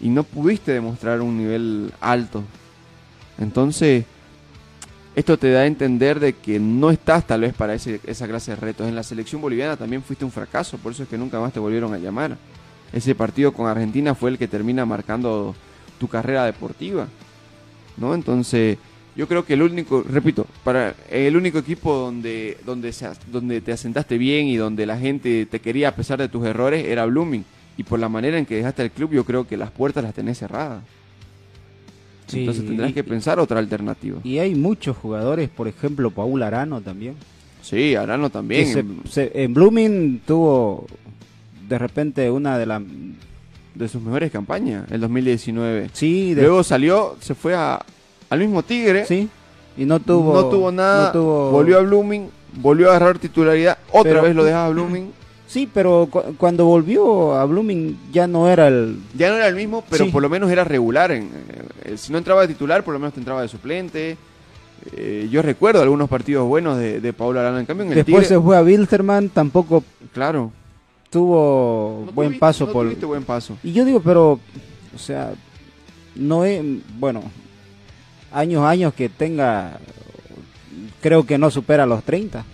y 0.00 0.08
no 0.08 0.22
pudiste 0.24 0.72
demostrar 0.72 1.20
un 1.20 1.36
nivel 1.38 1.92
alto. 2.00 2.42
Entonces, 3.38 4.04
esto 5.14 5.36
te 5.36 5.50
da 5.50 5.60
a 5.60 5.66
entender 5.66 6.20
de 6.20 6.32
que 6.34 6.58
no 6.58 6.90
estás 6.90 7.26
tal 7.26 7.42
vez 7.42 7.52
para 7.54 7.74
ese- 7.74 8.00
esa 8.06 8.26
clase 8.26 8.52
de 8.52 8.56
retos. 8.56 8.88
En 8.88 8.94
la 8.94 9.02
selección 9.02 9.40
boliviana 9.42 9.76
también 9.76 10.02
fuiste 10.02 10.24
un 10.24 10.30
fracaso, 10.30 10.78
por 10.78 10.92
eso 10.92 11.02
es 11.02 11.08
que 11.08 11.18
nunca 11.18 11.38
más 11.40 11.52
te 11.52 11.60
volvieron 11.60 11.92
a 11.92 11.98
llamar. 11.98 12.36
Ese 12.92 13.14
partido 13.14 13.52
con 13.52 13.66
Argentina 13.68 14.14
fue 14.14 14.30
el 14.30 14.38
que 14.38 14.48
termina 14.48 14.84
marcando 14.84 15.54
tu 15.98 16.08
carrera 16.08 16.44
deportiva, 16.44 17.06
¿no? 17.96 18.14
Entonces, 18.14 18.76
yo 19.16 19.28
creo 19.28 19.44
que 19.44 19.54
el 19.54 19.62
único, 19.62 20.02
repito, 20.02 20.46
para 20.64 20.94
el 21.10 21.36
único 21.36 21.58
equipo 21.58 21.94
donde 21.94 22.58
donde 22.66 22.92
se, 22.92 23.08
donde 23.30 23.60
te 23.60 23.72
asentaste 23.72 24.18
bien 24.18 24.46
y 24.46 24.56
donde 24.56 24.86
la 24.86 24.98
gente 24.98 25.46
te 25.46 25.60
quería 25.60 25.88
a 25.88 25.94
pesar 25.96 26.18
de 26.18 26.28
tus 26.28 26.44
errores 26.46 26.84
era 26.86 27.06
Blooming. 27.06 27.44
Y 27.78 27.84
por 27.84 27.98
la 27.98 28.08
manera 28.10 28.38
en 28.38 28.44
que 28.46 28.56
dejaste 28.56 28.82
el 28.82 28.90
club, 28.90 29.12
yo 29.12 29.24
creo 29.24 29.46
que 29.46 29.56
las 29.56 29.70
puertas 29.70 30.02
las 30.04 30.12
tenés 30.14 30.38
cerradas. 30.38 30.82
Sí, 32.26 32.40
Entonces 32.40 32.64
tendrás 32.66 32.90
y- 32.90 32.94
que 32.94 33.04
pensar 33.04 33.38
otra 33.38 33.58
alternativa. 33.58 34.20
Y 34.24 34.38
hay 34.38 34.54
muchos 34.54 34.96
jugadores, 34.96 35.48
por 35.48 35.68
ejemplo, 35.68 36.10
Paul 36.10 36.42
Arano 36.42 36.80
también. 36.80 37.14
Sí, 37.62 37.94
Arano 37.94 38.28
también. 38.30 39.02
se- 39.08 39.30
en 39.42 39.54
Blooming 39.54 40.20
tuvo 40.26 40.86
de 41.72 41.78
repente 41.78 42.30
una 42.30 42.58
de 42.58 42.66
las... 42.66 42.82
de 43.74 43.88
sus 43.88 44.02
mejores 44.02 44.30
campañas, 44.30 44.84
el 44.90 45.00
2019. 45.00 45.88
Sí, 45.94 46.34
de- 46.34 46.42
Luego 46.42 46.62
salió, 46.62 47.16
se 47.20 47.34
fue 47.34 47.54
a, 47.54 47.80
al 48.30 48.38
mismo 48.38 48.62
Tigre, 48.62 49.06
sí, 49.06 49.28
y 49.76 49.84
no 49.86 49.98
tuvo... 50.00 50.34
no 50.34 50.44
tuvo 50.50 50.70
nada, 50.70 51.06
no 51.06 51.12
tuvo- 51.12 51.50
volvió 51.50 51.78
a 51.78 51.82
Blooming, 51.82 52.28
volvió 52.60 52.88
a 52.88 52.96
agarrar 52.96 53.18
titularidad, 53.18 53.78
otra 53.90 54.12
Pero- 54.12 54.22
vez 54.24 54.36
lo 54.36 54.44
dejaba 54.44 54.66
a 54.66 54.70
Blooming. 54.70 55.10
Sí, 55.46 55.68
pero 55.72 56.08
cu- 56.10 56.34
cuando 56.38 56.64
volvió 56.64 57.34
a 57.34 57.44
Blooming 57.44 57.98
ya 58.10 58.26
no 58.26 58.48
era 58.48 58.68
el... 58.68 58.96
Ya 59.14 59.28
no 59.28 59.36
era 59.36 59.48
el 59.48 59.54
mismo, 59.54 59.84
pero 59.90 60.04
Sí. 60.06 60.10
por 60.10 60.22
lo 60.22 60.28
menos 60.30 60.50
era 60.50 60.64
regular. 60.64 61.10
En, 61.12 61.24
eh, 61.84 61.96
si 61.98 62.10
no 62.10 62.16
entraba 62.18 62.40
de 62.42 62.48
titular, 62.48 62.82
por 62.84 62.94
lo 62.94 62.98
menos 63.00 63.12
te 63.12 63.20
entraba 63.20 63.42
de 63.42 63.48
suplente. 63.48 64.16
Eh, 64.96 65.28
yo 65.30 65.42
recuerdo 65.42 65.82
algunos 65.82 66.08
partidos 66.08 66.48
buenos 66.48 66.78
de, 66.78 67.00
de 67.02 67.12
Paulo 67.12 67.38
Arana. 67.38 67.60
En 67.60 67.66
cambio, 67.66 67.84
en 67.84 67.90
el 67.92 67.96
Después 67.96 68.22
Tigre, 68.28 68.34
se 68.34 68.40
fue 68.42 68.56
a 68.56 68.62
Wilterman, 68.62 69.28
tampoco 69.28 69.84
claro. 70.14 70.52
Tuvo 71.12 72.04
no 72.06 72.12
buen 72.12 72.38
paso 72.38 72.66
no 72.66 72.72
por... 72.72 72.86
tuviste 72.86 73.06
buen 73.06 73.22
paso. 73.22 73.56
Y 73.62 73.72
yo 73.72 73.84
digo, 73.84 74.00
pero, 74.00 74.40
o 74.94 74.98
sea, 74.98 75.34
no 76.16 76.44
es, 76.44 76.60
bueno, 76.98 77.22
años, 78.32 78.64
años 78.64 78.94
que 78.94 79.08
tenga, 79.08 79.78
creo 81.00 81.24
que 81.24 81.38
no 81.38 81.50
supera 81.50 81.86
los 81.86 82.02
30, 82.02 82.44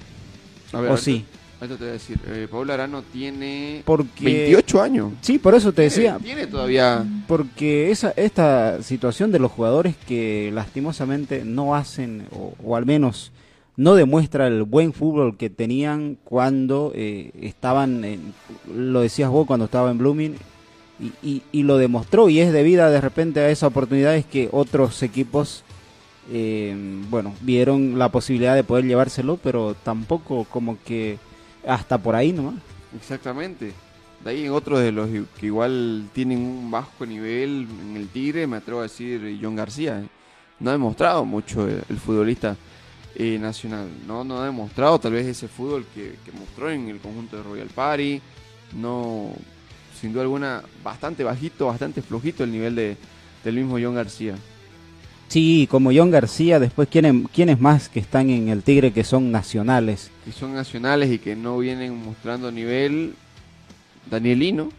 A 0.73 0.81
ver, 0.81 0.91
o 0.91 0.97
sí, 0.97 1.25
ahorita 1.61 1.77
te 1.79 1.85
voy 1.85 1.91
a 1.91 1.93
decir, 1.93 2.19
eh, 2.27 2.49
Paulo 2.51 2.73
Arano 2.73 3.03
tiene 3.03 3.83
porque... 3.85 4.25
28 4.25 4.83
años. 4.83 5.13
Sí, 5.21 5.39
por 5.39 5.55
eso 5.55 5.73
te 5.73 5.83
decía, 5.83 6.19
Tiene, 6.19 6.43
tiene 6.43 6.47
todavía... 6.51 7.05
porque 7.29 7.93
esa 7.93 8.13
esta 8.17 8.83
situación 8.83 9.31
de 9.31 9.39
los 9.39 9.53
jugadores 9.53 9.95
que 10.09 10.51
lastimosamente 10.53 11.45
no 11.45 11.77
hacen, 11.77 12.27
o, 12.33 12.55
o 12.65 12.75
al 12.75 12.87
menos 12.87 13.31
no 13.79 13.95
demuestra 13.95 14.49
el 14.49 14.65
buen 14.65 14.93
fútbol 14.93 15.37
que 15.37 15.51
tenían 15.51 16.19
cuando 16.25 16.91
eh, 16.97 17.31
estaban, 17.41 18.05
en- 18.05 18.35
lo 18.75 19.01
decías 19.01 19.31
vos 19.31 19.47
cuando 19.47 19.67
estaba 19.67 19.91
en 19.93 19.99
Blooming, 19.99 20.35
y, 21.23 21.63
lo 21.63 21.79
demostró, 21.79 22.29
y 22.29 22.41
es 22.41 22.53
debida 22.53 22.91
de 22.91 23.01
repente 23.01 23.39
a 23.39 23.49
esas 23.51 23.69
oportunidades 23.69 24.27
que 24.27 24.49
otros 24.51 25.01
equipos, 25.05 25.63
eh, 26.33 26.75
bueno, 27.09 27.35
vieron 27.41 28.01
la 28.01 28.09
posibilidad 28.09 28.57
de 28.57 28.65
poder 28.65 28.85
llevárselo, 28.85 29.37
pero 29.37 29.77
tampoco 29.85 30.43
como 30.51 30.77
que 30.85 31.19
hasta 31.65 31.99
por 31.99 32.17
ahí 32.17 32.33
nomás. 32.33 32.57
Exactamente. 32.97 33.73
De 34.25 34.31
ahí 34.31 34.45
en 34.47 34.51
otros 34.51 34.81
de 34.81 34.91
los 34.91 35.09
que 35.39 35.47
igual 35.47 36.09
tienen 36.13 36.41
un 36.41 36.69
bajo 36.69 37.07
nivel 37.07 37.69
en 37.81 37.97
el 37.97 38.09
Tigre, 38.09 38.49
me 38.49 38.57
atrevo 38.57 38.81
a 38.81 38.85
decir 38.85 39.39
John 39.41 39.55
García. 39.55 40.01
eh. 40.01 40.09
No 40.59 40.71
ha 40.71 40.73
demostrado 40.73 41.25
mucho 41.25 41.69
el 41.69 41.97
futbolista 42.05 42.57
eh, 43.19 43.39
nacional. 43.39 43.89
¿no? 44.07 44.25
no 44.25 44.41
ha 44.41 44.47
demostrado 44.47 44.99
tal 44.99 45.13
vez 45.13 45.27
ese 45.27 45.49
fútbol 45.49 45.85
que, 45.95 46.15
que 46.25 46.33
mostró 46.33 46.71
en 46.71 46.89
el 46.89 46.99
conjunto 46.99 47.37
de 47.37 47.43
Royal 47.43 47.69
Party. 47.69 48.21
No, 48.75 49.33
sin 50.01 50.13
duda 50.13 50.23
alguna, 50.23 50.63
bastante 50.83 51.25
bajito, 51.25 51.67
bastante 51.67 52.03
flojito 52.03 52.45
el 52.45 52.53
nivel 52.53 52.75
de, 52.75 52.97
del 53.45 53.57
mismo 53.57 53.79
John 53.81 53.95
García. 53.95 54.37
Sí, 55.29 55.69
como 55.71 55.91
John 55.93 56.11
García, 56.11 56.59
después 56.59 56.89
¿quiénes, 56.89 57.29
quiénes 57.35 57.61
más 57.61 57.89
que 57.89 58.01
están 58.01 58.31
en 58.31 58.49
el 58.49 58.63
Tigre 58.63 58.93
que 58.93 59.05
son 59.05 59.31
nacionales. 59.31 60.11
Que 60.25 60.33
son 60.33 60.55
nacionales 60.55 61.11
y 61.11 61.19
que 61.19 61.37
no 61.37 61.59
vienen 61.59 62.03
mostrando 62.03 62.51
nivel. 62.51 63.15
Danielino, 64.11 64.71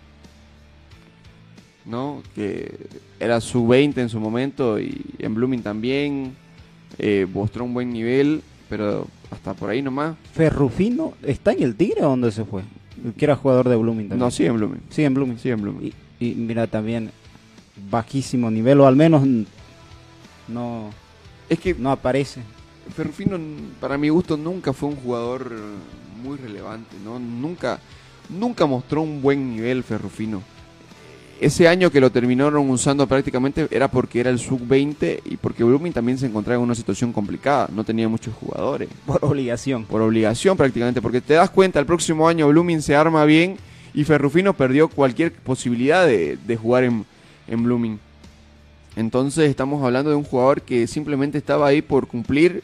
¿no? 1.86 2.24
Que 2.34 2.88
era 3.20 3.40
su 3.42 3.68
20 3.68 4.02
en 4.02 4.10
su 4.10 4.20
momento 4.20 4.80
y 4.80 5.06
en 5.20 5.36
Blooming 5.36 5.62
también 5.62 6.36
eh, 6.98 7.28
mostró 7.32 7.64
un 7.64 7.74
buen 7.74 7.92
nivel, 7.92 8.42
pero 8.70 9.08
hasta 9.32 9.54
por 9.54 9.70
ahí 9.70 9.82
nomás. 9.82 10.16
Ferrufino, 10.34 11.14
¿está 11.24 11.52
en 11.52 11.64
el 11.64 11.76
Tigre 11.76 12.02
o 12.04 12.10
dónde 12.10 12.32
se 12.32 12.46
fue? 12.46 12.64
Que 13.18 13.26
era 13.26 13.36
jugador 13.36 13.70
de 13.70 13.76
Blooming 13.76 14.10
también. 14.10 14.26
No, 14.26 14.32
sí 14.32 14.46
en 14.46 14.56
Blooming. 14.58 14.82
Sí, 14.90 15.04
en 15.04 15.14
Blooming. 15.14 15.38
Sí 15.38 15.50
en 15.50 15.62
Blooming. 15.62 15.94
Y, 16.20 16.26
y 16.26 16.36
mira 16.36 16.68
también 16.68 17.12
bajísimo 17.90 18.52
nivel, 18.52 18.82
o 18.82 18.88
al 18.88 18.96
menos 18.96 19.24
no, 20.48 20.90
Es 21.48 21.60
que 21.60 21.74
no 21.76 21.92
aparece. 21.92 22.42
Ferrufino, 22.96 23.38
para 23.80 23.98
mi 23.98 24.10
gusto, 24.10 24.36
nunca 24.36 24.74
fue 24.74 24.90
un 24.90 24.96
jugador 24.96 25.52
muy 26.24 26.38
relevante, 26.38 26.96
¿no? 27.04 27.20
Nunca, 27.20 27.80
nunca 28.30 28.66
mostró 28.66 29.02
un 29.02 29.22
buen 29.22 29.52
nivel 29.56 29.84
Ferrufino. 29.84 30.42
Ese 31.40 31.70
año 31.70 31.90
que 31.90 32.02
lo 32.02 32.12
terminaron 32.12 32.70
usando 32.70 33.08
prácticamente 33.08 33.68
era 33.72 33.90
porque 33.90 34.20
era 34.20 34.30
el 34.30 34.40
sub-20 34.40 35.22
y 35.24 35.38
porque 35.38 35.64
Blooming 35.64 35.94
también 35.94 36.18
se 36.18 36.26
encontraba 36.26 36.58
en 36.58 36.64
una 36.66 36.76
situación 36.76 37.14
complicada, 37.14 37.70
no 37.74 37.86
tenía 37.86 38.10
muchos 38.10 38.34
jugadores 38.36 38.90
Por 39.06 39.24
obligación. 39.24 39.86
por 39.86 40.02
obligación 40.02 40.58
prácticamente, 40.58 41.02
porque 41.02 41.22
te 41.22 41.36
das 41.36 41.50
cuenta, 41.50 41.80
el 41.80 41.86
próximo 41.86 42.28
año 42.28 42.50
Blooming 42.50 42.82
se 42.82 42.94
arma 42.94 43.24
bien 43.24 43.56
y 43.94 44.04
Ferrufino 44.04 44.54
perdió 44.54 44.90
cualquier 44.90 45.32
posibilidad 45.32 46.06
de, 46.06 46.38
de 46.46 46.58
jugar 46.58 46.84
en, 46.84 47.06
en 47.48 47.64
Blooming. 47.64 48.00
Entonces 48.98 49.50
estamos 49.50 49.82
hablando 49.84 50.10
de 50.10 50.18
un 50.18 50.26
jugador 50.26 50.62
que 50.62 50.88
simplemente 50.88 51.38
estaba 51.38 51.68
ahí 51.68 51.82
por 51.82 52.08
cumplir 52.08 52.64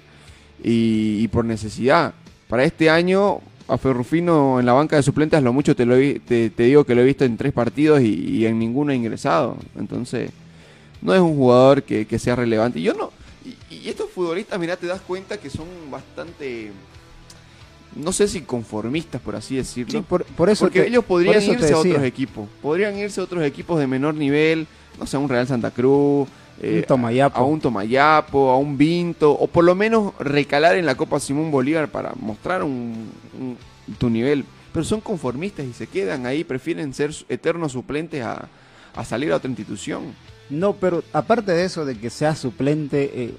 y, 0.61 1.19
y 1.21 1.27
por 1.29 1.45
necesidad. 1.45 2.13
Para 2.49 2.65
este 2.65 2.89
año, 2.89 3.39
a 3.67 3.77
Ferrufino 3.77 4.59
en 4.59 4.65
la 4.65 4.73
banca 4.73 4.95
de 4.95 5.03
suplentes, 5.03 5.41
lo 5.41 5.51
mucho 5.53 5.75
te, 5.75 5.85
lo 5.85 5.95
te, 5.97 6.49
te 6.49 6.63
digo 6.63 6.83
que 6.83 6.93
lo 6.95 7.01
he 7.01 7.05
visto 7.05 7.25
en 7.25 7.35
tres 7.37 7.51
partidos 7.53 8.01
y, 8.01 8.13
y 8.13 8.45
en 8.45 8.59
ninguno 8.59 8.91
ha 8.91 8.95
ingresado. 8.95 9.57
Entonces, 9.77 10.31
no 11.01 11.13
es 11.13 11.19
un 11.21 11.35
jugador 11.35 11.83
que, 11.83 12.05
que 12.05 12.19
sea 12.19 12.35
relevante. 12.35 12.81
Yo 12.81 12.93
no. 12.93 13.11
Y, 13.43 13.75
y 13.75 13.89
estos 13.89 14.09
futbolistas, 14.11 14.59
mira, 14.59 14.75
te 14.77 14.87
das 14.87 15.01
cuenta 15.01 15.37
que 15.37 15.49
son 15.49 15.65
bastante. 15.91 16.71
No 17.95 18.11
sé 18.11 18.27
si 18.27 18.41
conformistas, 18.41 19.21
por 19.21 19.35
así 19.35 19.55
decirlo. 19.55 19.99
Sí, 19.99 20.05
por, 20.07 20.25
por 20.25 20.49
eso 20.49 20.65
Porque 20.65 20.81
te- 20.81 20.87
ellos 20.89 21.05
podrían 21.05 21.41
irse 21.41 21.73
a 21.73 21.77
otros 21.77 22.03
equipos. 22.03 22.47
Podrían 22.61 22.97
irse 22.97 23.21
a 23.21 23.23
otros 23.23 23.43
equipos 23.43 23.79
de 23.79 23.87
menor 23.87 24.15
nivel. 24.15 24.67
No 24.99 25.05
sé, 25.07 25.17
un 25.17 25.29
Real 25.29 25.47
Santa 25.47 25.71
Cruz. 25.71 26.27
Eh. 26.61 26.85
A 27.39 27.43
un 27.43 27.59
Tomayapo, 27.59 28.49
a 28.51 28.57
un 28.57 28.77
Vinto. 28.77 29.31
O 29.31 29.47
por 29.47 29.63
lo 29.63 29.75
menos 29.75 30.13
recalar 30.19 30.75
en 30.77 30.85
la 30.85 30.95
Copa 30.95 31.19
Simón 31.19 31.51
Bolívar 31.51 31.89
para 31.89 32.13
mostrar 32.19 32.63
un, 32.63 33.09
un- 33.39 33.57
tu 33.97 34.09
nivel. 34.09 34.45
Pero 34.73 34.83
son 34.83 35.01
conformistas 35.01 35.65
y 35.65 35.73
se 35.73 35.87
quedan 35.87 36.25
ahí. 36.25 36.43
Prefieren 36.43 36.93
ser 36.93 37.11
eternos 37.29 37.71
suplentes 37.73 38.23
a, 38.23 38.47
a 38.95 39.05
salir 39.05 39.31
a 39.31 39.37
otra 39.37 39.49
institución. 39.49 40.13
No, 40.49 40.73
pero 40.73 41.03
aparte 41.13 41.51
de 41.53 41.65
eso 41.65 41.85
de 41.85 41.97
que 41.97 42.09
seas 42.09 42.37
suplente, 42.39 43.11
eh, 43.15 43.33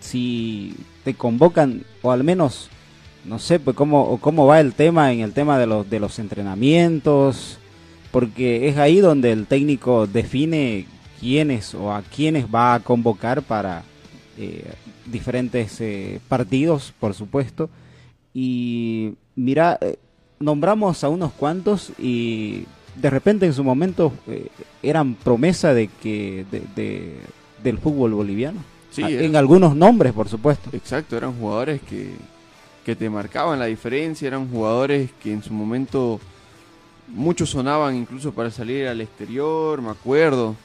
si 0.00 0.74
te 1.04 1.14
convocan, 1.14 1.84
o 2.02 2.12
al 2.12 2.22
menos, 2.24 2.68
no 3.24 3.38
sé, 3.38 3.58
pues 3.58 3.76
cómo, 3.76 4.18
cómo 4.20 4.46
va 4.46 4.60
el 4.60 4.72
tema 4.74 5.12
en 5.12 5.20
el 5.20 5.32
tema 5.32 5.58
de 5.58 5.66
los, 5.66 5.88
de 5.88 6.00
los 6.00 6.18
entrenamientos, 6.18 7.58
porque 8.10 8.68
es 8.68 8.76
ahí 8.78 9.00
donde 9.00 9.32
el 9.32 9.46
técnico 9.46 10.06
define 10.06 10.86
quiénes 11.22 11.72
o 11.74 11.92
a 11.94 12.02
quiénes 12.02 12.44
va 12.52 12.74
a 12.74 12.80
convocar 12.80 13.42
para 13.42 13.84
eh, 14.36 14.64
diferentes 15.06 15.80
eh, 15.80 16.18
partidos, 16.28 16.92
por 16.98 17.14
supuesto. 17.14 17.70
Y 18.34 19.14
mira, 19.36 19.78
eh, 19.80 19.98
nombramos 20.40 21.04
a 21.04 21.08
unos 21.08 21.32
cuantos 21.32 21.92
y 21.98 22.64
de 22.96 23.08
repente 23.08 23.46
en 23.46 23.54
su 23.54 23.62
momento 23.62 24.12
eh, 24.26 24.48
eran 24.82 25.14
promesa 25.14 25.72
de 25.72 25.86
que 25.88 26.44
de, 26.50 26.62
de- 26.74 27.20
del 27.62 27.78
fútbol 27.78 28.12
boliviano. 28.14 28.60
Sí, 28.90 29.02
Ah, 29.04 29.08
en 29.08 29.36
algunos 29.36 29.76
nombres, 29.76 30.12
por 30.12 30.28
supuesto. 30.28 30.68
Exacto, 30.74 31.16
eran 31.16 31.32
jugadores 31.38 31.80
que, 31.82 32.10
que 32.84 32.96
te 32.96 33.08
marcaban 33.08 33.58
la 33.60 33.66
diferencia, 33.66 34.26
eran 34.26 34.50
jugadores 34.50 35.10
que 35.22 35.32
en 35.32 35.42
su 35.42 35.52
momento 35.54 36.20
muchos 37.14 37.50
sonaban 37.50 37.94
incluso 37.96 38.32
para 38.32 38.50
salir 38.50 38.88
al 38.88 39.00
exterior, 39.00 39.80
me 39.80 39.90
acuerdo, 39.90 40.56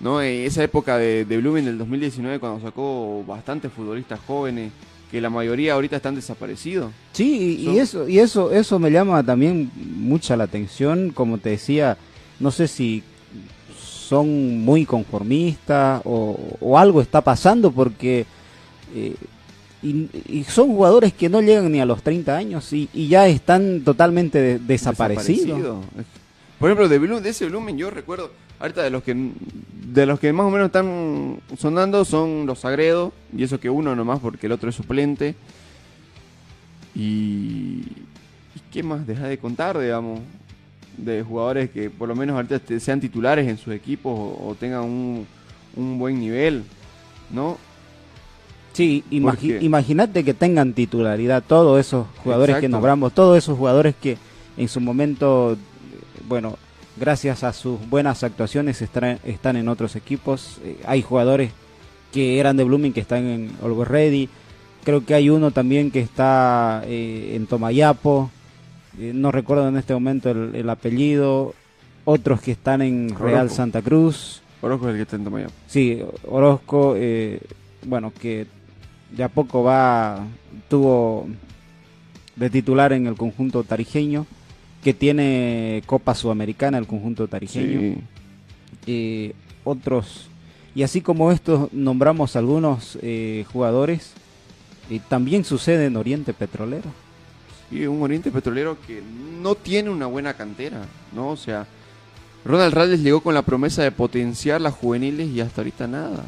¿no? 0.00 0.20
Eh, 0.20 0.46
Esa 0.46 0.62
época 0.64 0.98
de, 0.98 1.24
de 1.24 1.36
Blooming 1.38 1.64
del 1.64 1.78
2019 1.78 2.38
cuando 2.38 2.60
sacó 2.60 3.24
bastantes 3.26 3.72
futbolistas 3.72 4.20
jóvenes, 4.26 4.72
que 5.10 5.20
la 5.20 5.30
mayoría 5.30 5.74
ahorita 5.74 5.96
están 5.96 6.14
desaparecidos. 6.16 6.90
Sí, 7.12 7.58
y, 7.60 7.78
eso 7.78 8.08
y 8.08 8.18
eso 8.18 8.50
eso 8.52 8.78
me 8.78 8.90
llama 8.90 9.22
también 9.22 9.70
mucha 9.76 10.36
la 10.36 10.44
atención, 10.44 11.10
como 11.10 11.38
te 11.38 11.50
decía, 11.50 11.96
no 12.40 12.50
sé 12.50 12.66
si 12.68 13.02
son 13.78 14.60
muy 14.64 14.84
conformistas 14.84 16.02
o, 16.04 16.38
o 16.60 16.78
algo 16.78 17.00
está 17.00 17.20
pasando 17.22 17.70
porque 17.72 18.26
eh, 18.94 19.14
y, 19.82 20.08
y 20.28 20.44
son 20.44 20.68
jugadores 20.68 21.12
que 21.12 21.28
no 21.28 21.40
llegan 21.40 21.70
ni 21.70 21.80
a 21.80 21.84
los 21.86 22.02
30 22.02 22.36
años 22.36 22.72
y, 22.72 22.88
y 22.94 23.08
ya 23.08 23.26
están 23.28 23.82
totalmente 23.82 24.38
de- 24.40 24.58
desaparecidos. 24.58 25.58
Desaparecido. 25.58 25.80
Por 26.58 26.70
ejemplo, 26.70 26.88
de, 26.88 27.00
Bloom- 27.00 27.20
de 27.20 27.30
ese 27.30 27.44
volumen 27.44 27.76
yo 27.78 27.90
recuerdo, 27.90 28.30
ahorita 28.58 28.82
de 28.82 28.90
los 28.90 29.02
que 29.02 29.14
de 29.92 30.06
los 30.06 30.20
que 30.20 30.32
más 30.32 30.46
o 30.46 30.50
menos 30.50 30.66
están 30.66 31.38
sonando 31.56 32.04
son 32.04 32.44
los 32.46 32.60
Sagredo, 32.60 33.12
y 33.36 33.42
eso 33.44 33.58
que 33.60 33.70
uno 33.70 33.94
nomás 33.96 34.20
porque 34.20 34.46
el 34.46 34.52
otro 34.52 34.68
es 34.70 34.74
suplente. 34.76 35.34
Y, 36.94 37.82
¿y 38.54 38.60
qué 38.72 38.82
más 38.82 39.06
deja 39.06 39.26
de 39.28 39.38
contar, 39.38 39.78
digamos, 39.78 40.20
de 40.96 41.22
jugadores 41.22 41.70
que 41.70 41.90
por 41.90 42.08
lo 42.08 42.16
menos 42.16 42.36
ahorita 42.36 42.60
sean 42.80 43.00
titulares 43.00 43.46
en 43.48 43.58
sus 43.58 43.74
equipos 43.74 44.12
o, 44.18 44.48
o 44.48 44.54
tengan 44.54 44.82
un, 44.82 45.26
un 45.76 45.98
buen 45.98 46.18
nivel, 46.18 46.64
¿no? 47.30 47.58
Sí, 48.72 49.04
imagi- 49.10 49.62
imagínate 49.62 50.24
que 50.24 50.34
tengan 50.34 50.72
titularidad 50.74 51.42
todos 51.46 51.80
esos 51.80 52.06
jugadores 52.22 52.56
que 52.60 52.68
nombramos, 52.72 53.12
todos 53.14 53.38
esos 53.38 53.56
jugadores 53.58 53.94
que 53.94 54.16
en 54.56 54.68
su 54.68 54.80
momento, 54.80 55.52
eh, 55.54 55.56
bueno, 56.28 56.56
gracias 56.96 57.44
a 57.44 57.52
sus 57.52 57.78
buenas 57.88 58.22
actuaciones 58.22 58.82
están 58.82 59.56
en 59.56 59.68
otros 59.68 59.96
equipos. 59.96 60.58
Eh, 60.64 60.78
hay 60.86 61.02
jugadores 61.02 61.52
que 62.12 62.38
eran 62.38 62.56
de 62.56 62.64
Blooming 62.64 62.92
que 62.92 63.00
están 63.00 63.26
en 63.26 63.52
Always 63.62 63.88
Ready. 63.88 64.28
Creo 64.84 65.04
que 65.04 65.14
hay 65.14 65.30
uno 65.30 65.50
también 65.50 65.90
que 65.90 66.00
está 66.00 66.82
eh, 66.86 67.32
en 67.34 67.46
Tomayapo. 67.46 68.30
Eh, 68.98 69.12
no 69.14 69.32
recuerdo 69.32 69.68
en 69.68 69.76
este 69.76 69.92
momento 69.94 70.30
el, 70.30 70.54
el 70.54 70.70
apellido. 70.70 71.54
Otros 72.04 72.40
que 72.40 72.52
están 72.52 72.82
en 72.82 73.08
Real 73.18 73.40
Orozco. 73.40 73.56
Santa 73.56 73.82
Cruz. 73.82 74.42
Orozco 74.62 74.86
es 74.86 74.92
el 74.92 74.96
que 74.96 75.02
está 75.02 75.16
en 75.16 75.24
Tomayapo. 75.24 75.52
Sí, 75.66 76.02
Orozco, 76.28 76.94
eh, 76.96 77.40
bueno, 77.84 78.12
que 78.18 78.46
de 79.10 79.24
a 79.24 79.28
poco 79.28 79.62
va, 79.62 80.24
tuvo 80.68 81.26
de 82.36 82.50
titular 82.50 82.92
en 82.92 83.06
el 83.06 83.16
conjunto 83.16 83.64
tarijeño, 83.64 84.26
que 84.86 84.94
tiene 84.94 85.82
Copa 85.84 86.14
Sudamericana 86.14 86.78
el 86.78 86.86
conjunto 86.86 87.26
tarijeño. 87.26 87.80
Sí. 87.80 87.98
Eh, 88.86 89.32
otros, 89.64 90.28
y 90.76 90.84
así 90.84 91.00
como 91.00 91.32
estos 91.32 91.72
nombramos 91.72 92.36
algunos 92.36 92.96
eh, 93.02 93.44
jugadores, 93.52 94.12
eh, 94.88 95.00
también 95.08 95.42
sucede 95.44 95.86
en 95.86 95.96
Oriente 95.96 96.32
Petrolero. 96.32 96.88
Sí, 97.68 97.84
un 97.84 98.00
Oriente 98.00 98.30
Petrolero 98.30 98.76
que 98.86 99.02
no 99.42 99.56
tiene 99.56 99.90
una 99.90 100.06
buena 100.06 100.34
cantera, 100.34 100.84
¿no? 101.12 101.30
O 101.30 101.36
sea, 101.36 101.66
Ronald 102.44 102.72
Rales 102.72 103.00
llegó 103.00 103.20
con 103.22 103.34
la 103.34 103.42
promesa 103.42 103.82
de 103.82 103.90
potenciar 103.90 104.60
las 104.60 104.74
juveniles 104.74 105.30
y 105.30 105.40
hasta 105.40 105.62
ahorita 105.62 105.88
nada. 105.88 106.22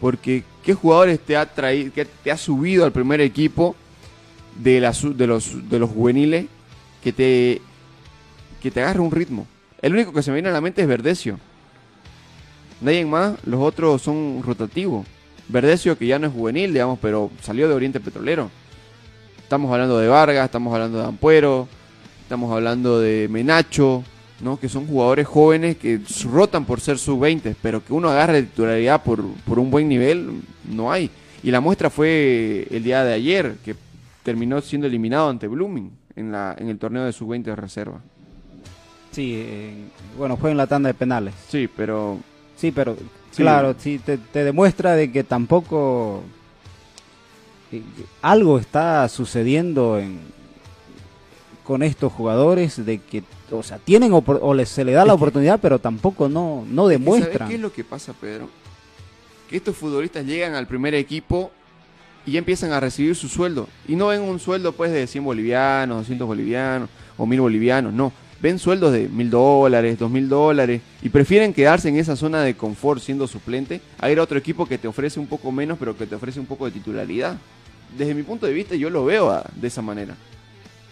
Porque, 0.00 0.44
¿qué 0.64 0.72
jugadores 0.72 1.20
te 1.20 1.36
ha 1.36 1.44
traído, 1.44 1.92
que 1.92 2.06
te 2.06 2.30
ha 2.30 2.38
subido 2.38 2.86
al 2.86 2.92
primer 2.92 3.20
equipo 3.20 3.76
de, 4.58 4.80
la 4.80 4.92
de, 4.92 5.26
los, 5.26 5.68
de 5.68 5.78
los 5.78 5.90
juveniles 5.90 6.46
que 7.04 7.12
te, 7.12 7.60
que 8.60 8.70
te 8.70 8.82
agarre 8.82 9.00
un 9.00 9.10
ritmo? 9.10 9.46
El 9.80 9.92
único 9.94 10.12
que 10.12 10.22
se 10.22 10.30
me 10.30 10.36
viene 10.36 10.48
a 10.48 10.52
la 10.52 10.60
mente 10.60 10.82
es 10.82 10.88
Verdecio. 10.88 11.38
Nadie 12.80 13.04
más, 13.04 13.34
los 13.44 13.60
otros 13.60 14.02
son 14.02 14.42
rotativos. 14.42 15.06
Verdecio, 15.48 15.96
que 15.96 16.06
ya 16.06 16.18
no 16.18 16.26
es 16.26 16.32
juvenil, 16.32 16.72
digamos, 16.72 16.98
pero 17.00 17.30
salió 17.40 17.68
de 17.68 17.74
Oriente 17.74 18.00
Petrolero. 18.00 18.50
Estamos 19.38 19.72
hablando 19.72 19.98
de 19.98 20.08
Vargas, 20.08 20.44
estamos 20.44 20.74
hablando 20.74 20.98
de 20.98 21.06
Ampuero, 21.06 21.68
estamos 22.22 22.52
hablando 22.52 23.00
de 23.00 23.28
Menacho, 23.30 24.04
¿no? 24.40 24.60
Que 24.60 24.68
son 24.68 24.86
jugadores 24.86 25.26
jóvenes 25.26 25.76
que 25.78 26.00
rotan 26.30 26.66
por 26.66 26.80
ser 26.80 26.98
sub-20, 26.98 27.56
pero 27.62 27.82
que 27.82 27.92
uno 27.92 28.10
agarre 28.10 28.42
titularidad 28.42 29.02
por, 29.02 29.24
por 29.46 29.58
un 29.58 29.70
buen 29.70 29.88
nivel, 29.88 30.42
no 30.70 30.92
hay. 30.92 31.10
Y 31.42 31.50
la 31.50 31.60
muestra 31.60 31.88
fue 31.88 32.66
el 32.70 32.82
día 32.82 33.04
de 33.04 33.14
ayer, 33.14 33.56
que 33.64 33.74
terminó 34.22 34.60
siendo 34.60 34.86
eliminado 34.86 35.30
ante 35.30 35.48
Blooming 35.48 35.90
en, 36.14 36.30
la, 36.30 36.54
en 36.58 36.68
el 36.68 36.78
torneo 36.78 37.04
de 37.04 37.12
sub-20 37.12 37.44
de 37.44 37.56
reserva. 37.56 38.02
Sí, 39.18 39.32
eh, 39.36 39.74
bueno, 40.16 40.36
fue 40.36 40.52
en 40.52 40.56
la 40.56 40.68
tanda 40.68 40.86
de 40.86 40.94
penales. 40.94 41.34
Sí, 41.48 41.68
pero 41.76 42.18
Sí, 42.56 42.70
pero 42.70 42.96
Sí. 43.32 43.42
claro, 43.42 43.74
sí, 43.76 43.98
te, 43.98 44.16
te 44.16 44.44
demuestra 44.44 44.94
de 44.94 45.10
que 45.10 45.24
tampoco 45.24 46.22
eh, 47.72 47.82
algo 48.22 48.60
está 48.60 49.08
sucediendo 49.08 49.98
en, 49.98 50.20
con 51.64 51.82
estos 51.82 52.12
jugadores 52.12 52.84
de 52.86 52.98
que, 52.98 53.24
o 53.50 53.62
sea, 53.64 53.78
tienen 53.78 54.12
opor- 54.12 54.38
o 54.40 54.54
les, 54.54 54.68
se 54.68 54.84
le 54.84 54.92
da 54.92 55.04
la 55.04 55.14
oportunidad, 55.14 55.58
pero 55.60 55.80
tampoco 55.80 56.28
no, 56.28 56.64
no 56.70 56.84
¿sabes 56.84 56.98
demuestran. 57.00 57.48
qué 57.48 57.56
es 57.56 57.60
lo 57.60 57.72
que 57.72 57.82
pasa, 57.82 58.12
Pedro? 58.12 58.48
Que 59.50 59.56
estos 59.56 59.76
futbolistas 59.76 60.24
llegan 60.26 60.54
al 60.54 60.68
primer 60.68 60.94
equipo 60.94 61.50
y 62.24 62.32
ya 62.32 62.38
empiezan 62.38 62.70
a 62.72 62.78
recibir 62.78 63.16
su 63.16 63.28
sueldo. 63.28 63.66
Y 63.88 63.96
no 63.96 64.06
ven 64.08 64.20
un 64.22 64.38
sueldo 64.38 64.70
pues 64.72 64.92
de 64.92 65.08
100 65.08 65.24
bolivianos, 65.24 65.98
200 65.98 66.24
bolivianos 66.26 66.88
o 67.16 67.26
1000 67.26 67.40
bolivianos, 67.40 67.92
no. 67.92 68.12
Ven 68.40 68.58
sueldos 68.60 68.92
de 68.92 69.08
1000 69.08 69.30
dólares, 69.30 69.98
2000 69.98 70.28
dólares 70.28 70.80
y 71.02 71.08
prefieren 71.08 71.52
quedarse 71.52 71.88
en 71.88 71.96
esa 71.96 72.14
zona 72.14 72.42
de 72.42 72.54
confort 72.54 73.00
siendo 73.02 73.26
suplente 73.26 73.80
a 73.98 74.10
ir 74.10 74.18
a 74.20 74.22
otro 74.22 74.38
equipo 74.38 74.64
que 74.66 74.78
te 74.78 74.86
ofrece 74.86 75.18
un 75.18 75.26
poco 75.26 75.50
menos 75.50 75.76
pero 75.78 75.96
que 75.96 76.06
te 76.06 76.14
ofrece 76.14 76.38
un 76.38 76.46
poco 76.46 76.64
de 76.66 76.70
titularidad. 76.70 77.36
Desde 77.96 78.14
mi 78.14 78.22
punto 78.22 78.46
de 78.46 78.52
vista 78.52 78.76
yo 78.76 78.90
lo 78.90 79.04
veo 79.04 79.30
ah, 79.30 79.44
de 79.56 79.66
esa 79.66 79.82
manera. 79.82 80.14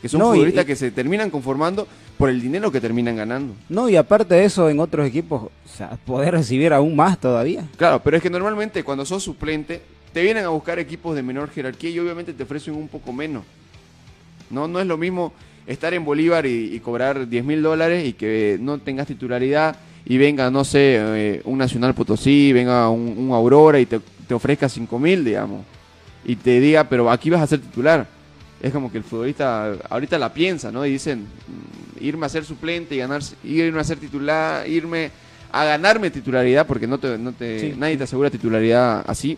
Que 0.02 0.08
son 0.08 0.20
No, 0.20 0.30
futbolistas 0.32 0.64
y- 0.64 0.66
que 0.66 0.76
se 0.76 0.90
terminan 0.90 1.30
conformando 1.30 1.86
por 2.18 2.30
el 2.30 2.40
dinero 2.40 2.72
que 2.72 2.80
terminan 2.80 3.16
ganando. 3.16 3.54
No, 3.68 3.88
y 3.88 3.96
aparte 3.96 4.34
de 4.34 4.44
eso, 4.44 4.68
en 4.68 4.80
otros 4.80 5.06
equipos, 5.06 5.42
o 5.44 5.50
sea, 5.76 5.90
poder 6.04 6.34
recibir 6.34 6.72
aún 6.72 6.96
más 6.96 7.18
todavía. 7.18 7.64
Claro, 7.76 8.00
pero 8.02 8.16
es 8.16 8.22
que 8.22 8.30
normalmente 8.30 8.82
cuando 8.82 9.04
sos 9.06 9.22
suplente, 9.22 9.82
te 10.12 10.22
vienen 10.22 10.44
a 10.44 10.48
buscar 10.48 10.78
equipos 10.78 11.14
de 11.14 11.22
menor 11.22 11.50
jerarquía 11.50 11.90
y 11.90 11.98
obviamente 11.98 12.32
te 12.32 12.42
ofrecen 12.42 12.74
un 12.74 12.88
poco 12.88 13.12
menos. 13.12 13.44
No, 14.50 14.66
no 14.68 14.80
es 14.80 14.86
lo 14.86 14.96
mismo 14.96 15.32
estar 15.66 15.92
en 15.94 16.04
Bolívar 16.04 16.46
y, 16.46 16.74
y 16.74 16.80
cobrar 16.80 17.28
10 17.28 17.44
mil 17.44 17.62
dólares 17.62 18.06
y 18.06 18.12
que 18.12 18.58
no 18.60 18.78
tengas 18.78 19.06
titularidad 19.06 19.76
y 20.04 20.18
venga, 20.18 20.50
no 20.50 20.64
sé, 20.64 20.96
eh, 20.98 21.42
un 21.44 21.58
Nacional 21.58 21.94
Potosí, 21.94 22.52
venga 22.52 22.88
un, 22.90 23.14
un 23.18 23.32
Aurora 23.32 23.80
y 23.80 23.86
te, 23.86 24.00
te 24.28 24.34
ofrezca 24.34 24.68
5 24.68 24.98
mil, 24.98 25.24
digamos. 25.24 25.64
Y 26.24 26.36
te 26.36 26.60
diga, 26.60 26.84
pero 26.84 27.10
aquí 27.10 27.30
vas 27.30 27.42
a 27.42 27.46
ser 27.46 27.60
titular. 27.60 28.06
Es 28.62 28.72
como 28.72 28.90
que 28.90 28.98
el 28.98 29.04
futbolista 29.04 29.74
ahorita 29.90 30.18
la 30.18 30.32
piensa, 30.32 30.70
¿no? 30.72 30.86
Y 30.86 30.90
dicen, 30.92 31.20
mm, 31.22 32.04
irme 32.04 32.26
a 32.26 32.28
ser 32.28 32.44
suplente 32.44 32.94
y 32.94 32.98
ganar, 32.98 33.20
irme 33.44 33.80
a 33.80 33.84
ser 33.84 33.98
titular, 33.98 34.68
irme 34.68 35.10
a 35.52 35.64
ganarme 35.64 36.10
titularidad, 36.10 36.66
porque 36.66 36.86
no 36.86 36.98
te, 36.98 37.18
no 37.18 37.32
te, 37.32 37.60
Sí. 37.60 37.74
nadie 37.76 37.96
te 37.96 38.04
asegura 38.04 38.30
titularidad 38.30 39.04
así, 39.06 39.36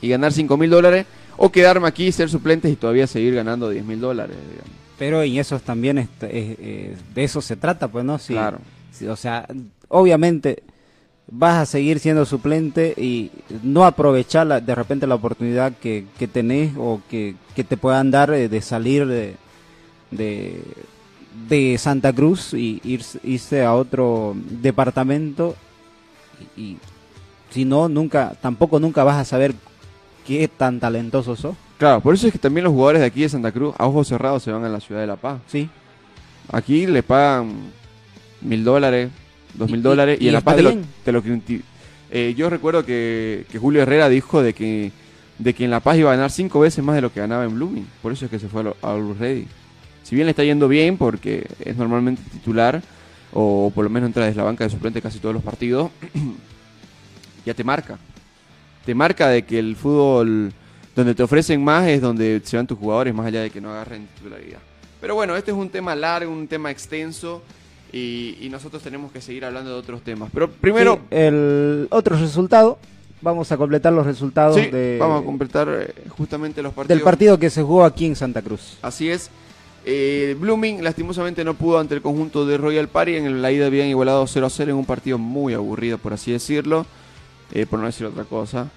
y 0.00 0.08
ganar 0.08 0.32
5 0.32 0.56
mil 0.56 0.70
dólares, 0.70 1.06
o 1.36 1.50
quedarme 1.50 1.88
aquí, 1.88 2.10
ser 2.12 2.28
suplente 2.30 2.68
y 2.68 2.76
todavía 2.76 3.06
seguir 3.06 3.34
ganando 3.34 3.68
10 3.68 3.84
mil 3.84 4.00
dólares, 4.00 4.36
digamos. 4.50 4.72
Pero 4.98 5.22
en 5.22 5.36
esos 5.36 5.62
también 5.62 5.98
este, 5.98 6.26
eh, 6.26 6.56
eh, 6.58 6.96
de 7.14 7.24
eso 7.24 7.40
se 7.40 7.56
trata, 7.56 7.88
pues, 7.88 8.04
¿no? 8.04 8.18
Sí, 8.18 8.32
Claro. 8.34 8.58
o 9.08 9.16
sea, 9.16 9.46
obviamente 9.88 10.62
vas 11.30 11.56
a 11.58 11.66
seguir 11.66 12.00
siendo 12.00 12.24
suplente 12.24 12.94
y 12.96 13.30
no 13.62 13.84
aprovechar 13.84 14.46
la- 14.46 14.60
de 14.60 14.74
repente 14.74 15.06
la 15.06 15.14
oportunidad 15.14 15.72
que, 15.76 16.06
que 16.18 16.26
tenés 16.26 16.72
o 16.76 17.00
que, 17.10 17.36
que 17.54 17.64
te 17.64 17.76
puedan 17.76 18.10
dar 18.10 18.32
eh, 18.32 18.48
de 18.48 18.60
salir 18.62 19.06
de, 19.06 19.36
de, 20.10 20.62
de 21.48 21.76
Santa 21.78 22.12
Cruz 22.12 22.54
y 22.54 22.80
irse, 22.82 23.20
irse 23.22 23.62
a 23.62 23.74
otro 23.74 24.34
departamento 24.62 25.54
y, 26.56 26.60
y 26.60 26.78
si 27.50 27.64
no, 27.64 27.88
nunca, 27.88 28.34
tampoco 28.40 28.80
nunca 28.80 29.04
vas 29.04 29.16
a 29.18 29.24
saber 29.24 29.54
qué 30.26 30.48
tan 30.48 30.80
talentoso 30.80 31.36
sos, 31.36 31.56
Claro, 31.78 32.00
por 32.00 32.14
eso 32.14 32.26
es 32.26 32.32
que 32.32 32.38
también 32.38 32.64
los 32.64 32.72
jugadores 32.72 33.00
de 33.00 33.06
aquí 33.06 33.22
de 33.22 33.28
Santa 33.28 33.52
Cruz, 33.52 33.74
a 33.78 33.86
ojos 33.86 34.08
cerrados, 34.08 34.42
se 34.42 34.50
van 34.50 34.64
a 34.64 34.68
la 34.68 34.80
ciudad 34.80 35.00
de 35.00 35.06
La 35.06 35.16
Paz. 35.16 35.40
¿sí? 35.46 35.68
Aquí 36.50 36.86
le 36.86 37.02
pagan 37.02 37.52
mil 38.40 38.64
dólares, 38.64 39.10
dos 39.54 39.70
mil 39.70 39.82
dólares, 39.82 40.18
y, 40.20 40.24
y 40.24 40.28
en 40.28 40.34
La 40.34 40.40
Paz 40.40 40.56
te 40.56 40.62
lo, 40.62 40.76
te 41.04 41.12
lo 41.12 41.22
eh, 42.10 42.34
Yo 42.36 42.50
recuerdo 42.50 42.84
que, 42.84 43.46
que 43.50 43.58
Julio 43.58 43.82
Herrera 43.82 44.08
dijo 44.08 44.42
de 44.42 44.54
que, 44.54 44.90
de 45.38 45.54
que 45.54 45.64
en 45.64 45.70
La 45.70 45.78
Paz 45.80 45.96
iba 45.98 46.10
a 46.12 46.16
ganar 46.16 46.32
cinco 46.32 46.58
veces 46.60 46.82
más 46.84 46.96
de 46.96 47.02
lo 47.02 47.12
que 47.12 47.20
ganaba 47.20 47.44
en 47.44 47.54
Blooming. 47.54 47.86
Por 48.02 48.12
eso 48.12 48.24
es 48.24 48.30
que 48.30 48.40
se 48.40 48.48
fue 48.48 48.62
a, 48.62 48.64
lo- 48.64 48.76
a 48.82 48.94
Blue 48.94 49.14
Ready. 49.18 49.46
Si 50.02 50.14
bien 50.16 50.26
le 50.26 50.30
está 50.30 50.42
yendo 50.42 50.66
bien, 50.68 50.96
porque 50.96 51.46
es 51.64 51.76
normalmente 51.76 52.22
titular, 52.32 52.82
o 53.32 53.70
por 53.72 53.84
lo 53.84 53.90
menos 53.90 54.08
entra 54.08 54.24
desde 54.24 54.38
la 54.38 54.44
banca 54.44 54.64
de 54.64 54.70
suplente 54.70 55.00
casi 55.02 55.20
todos 55.20 55.34
los 55.34 55.44
partidos, 55.44 55.90
ya 57.46 57.54
te 57.54 57.62
marca. 57.62 57.98
Te 58.84 58.94
marca 58.94 59.28
de 59.28 59.42
que 59.42 59.58
el 59.58 59.76
fútbol 59.76 60.52
donde 60.98 61.14
te 61.14 61.22
ofrecen 61.22 61.62
más 61.62 61.86
es 61.86 62.00
donde 62.00 62.40
se 62.44 62.56
van 62.56 62.66
tus 62.66 62.76
jugadores, 62.78 63.14
más 63.14 63.26
allá 63.26 63.40
de 63.42 63.50
que 63.50 63.60
no 63.60 63.70
agarren 63.70 64.06
titularidad. 64.16 64.58
Pero 65.00 65.14
bueno, 65.14 65.36
este 65.36 65.52
es 65.52 65.56
un 65.56 65.70
tema 65.70 65.94
largo, 65.94 66.32
un 66.32 66.48
tema 66.48 66.70
extenso, 66.72 67.40
y, 67.92 68.36
y 68.40 68.48
nosotros 68.50 68.82
tenemos 68.82 69.12
que 69.12 69.20
seguir 69.20 69.44
hablando 69.44 69.70
de 69.70 69.76
otros 69.76 70.02
temas. 70.02 70.28
Pero 70.34 70.50
primero, 70.50 70.96
Sí, 70.96 71.00
el 71.16 71.86
otro 71.90 72.16
resultado, 72.18 72.78
vamos 73.22 73.50
a 73.52 73.56
completar 73.56 73.92
los 73.92 74.04
resultados 74.04 74.56
sí, 74.56 74.66
de- 74.66 74.96
vamos 74.98 75.22
a 75.22 75.24
completar 75.24 75.68
eh, 75.70 75.94
justamente 76.10 76.62
los 76.62 76.72
partidos. 76.74 76.98
del 76.98 77.04
partido 77.04 77.38
que 77.38 77.48
se 77.48 77.62
jugó 77.62 77.84
aquí 77.84 78.06
en 78.06 78.16
Santa 78.16 78.42
Cruz. 78.42 78.76
Así 78.82 79.08
es. 79.08 79.30
Eh, 79.84 80.36
Blooming 80.38 80.82
lastimosamente 80.82 81.44
no 81.44 81.54
pudo 81.54 81.78
ante 81.78 81.94
el 81.94 82.02
conjunto 82.02 82.44
de 82.44 82.58
Royal 82.58 82.88
Party. 82.88 83.14
En 83.16 83.40
la 83.40 83.52
ida 83.52 83.66
habían 83.66 83.86
igualado 83.86 84.26
0 84.26 84.46
a 84.46 84.50
0 84.50 84.72
en 84.72 84.76
un 84.76 84.84
partido 84.84 85.16
muy 85.16 85.54
aburrido, 85.54 85.96
por 85.98 86.12
así 86.12 86.32
decirlo. 86.32 86.84
eh, 87.52 87.64
por 87.64 87.78
no 87.78 87.86
decir 87.86 88.04
otra 88.04 88.24
cosa. 88.24 88.68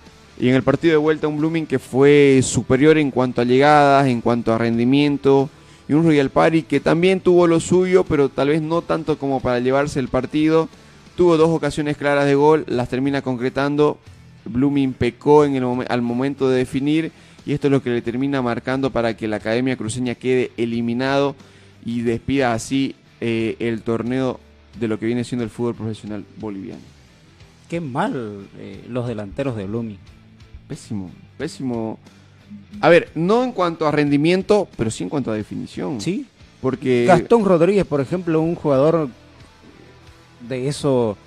Y 0.42 0.50
en 0.50 0.56
el 0.56 0.64
partido 0.64 0.94
de 0.94 0.98
vuelta 0.98 1.28
un 1.28 1.38
Blooming 1.38 1.68
que 1.68 1.78
fue 1.78 2.40
superior 2.42 2.98
en 2.98 3.12
cuanto 3.12 3.42
a 3.42 3.46
llegadas, 3.46 4.08
en 4.08 4.22
cuanto 4.22 4.52
a 4.52 4.58
rendimiento. 4.58 5.52
Y 5.88 5.94
un 5.94 6.04
Royal 6.04 6.32
Party 6.32 6.64
que 6.64 6.80
también 6.80 7.20
tuvo 7.20 7.46
lo 7.46 7.60
suyo, 7.60 8.04
pero 8.06 8.28
tal 8.28 8.48
vez 8.48 8.60
no 8.60 8.82
tanto 8.82 9.20
como 9.20 9.40
para 9.40 9.60
llevarse 9.60 10.00
el 10.00 10.08
partido. 10.08 10.68
Tuvo 11.16 11.38
dos 11.38 11.50
ocasiones 11.50 11.96
claras 11.96 12.26
de 12.26 12.34
gol, 12.34 12.66
las 12.68 12.90
termina 12.90 13.22
concretando. 13.22 14.00
Blooming 14.46 14.94
pecó 14.94 15.46
en 15.46 15.58
el 15.58 15.86
al 15.88 16.02
momento 16.02 16.50
de 16.50 16.58
definir 16.58 17.12
y 17.46 17.54
esto 17.54 17.68
es 17.68 17.72
lo 17.72 17.84
que 17.84 17.92
le 17.92 18.02
termina 18.02 18.42
marcando 18.42 18.90
para 18.90 19.16
que 19.16 19.28
la 19.28 19.36
Academia 19.36 19.78
Cruceña 19.78 20.16
quede 20.16 20.50
eliminado 20.58 21.36
y 21.86 22.02
despida 22.02 22.54
así 22.54 22.96
eh, 23.20 23.58
el 23.60 23.84
torneo 23.84 24.40
de 24.80 24.88
lo 24.88 24.98
que 24.98 25.06
viene 25.06 25.24
siendo 25.24 25.44
el 25.44 25.52
fútbol 25.52 25.76
profesional 25.76 26.26
boliviano. 26.40 26.82
Qué 27.70 27.80
mal 27.80 28.48
eh, 28.58 28.84
los 28.90 29.08
delanteros 29.08 29.56
de 29.56 29.68
Blooming. 29.68 30.00
Pésimo, 30.72 31.12
pésimo. 31.38 32.00
A 32.80 32.88
ver, 32.88 33.10
no 33.14 33.44
en 33.44 33.52
cuanto 33.52 33.86
a 33.86 33.92
rendimiento, 33.92 34.70
pero 34.78 34.90
sí 34.90 35.04
en 35.04 35.10
cuanto 35.10 35.30
a 35.30 35.36
definición. 35.36 36.00
Sí. 36.00 36.26
Porque 36.62 37.04
Gastón 37.06 37.44
Rodríguez, 37.44 37.86
por 37.86 38.00
ejemplo, 38.00 38.40
un 38.40 38.56
jugador 38.56 39.10
de 40.48 40.70
eso 40.70 41.18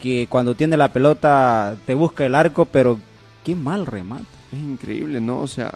que 0.00 0.26
cuando 0.28 0.56
tiene 0.56 0.76
la 0.76 0.92
pelota 0.92 1.76
te 1.86 1.94
busca 1.94 2.26
el 2.26 2.34
arco, 2.34 2.64
pero 2.64 2.98
qué 3.44 3.54
mal 3.54 3.86
remate. 3.86 4.24
es 4.52 4.58
increíble, 4.58 5.20
¿no? 5.20 5.38
O 5.38 5.46
sea, 5.46 5.72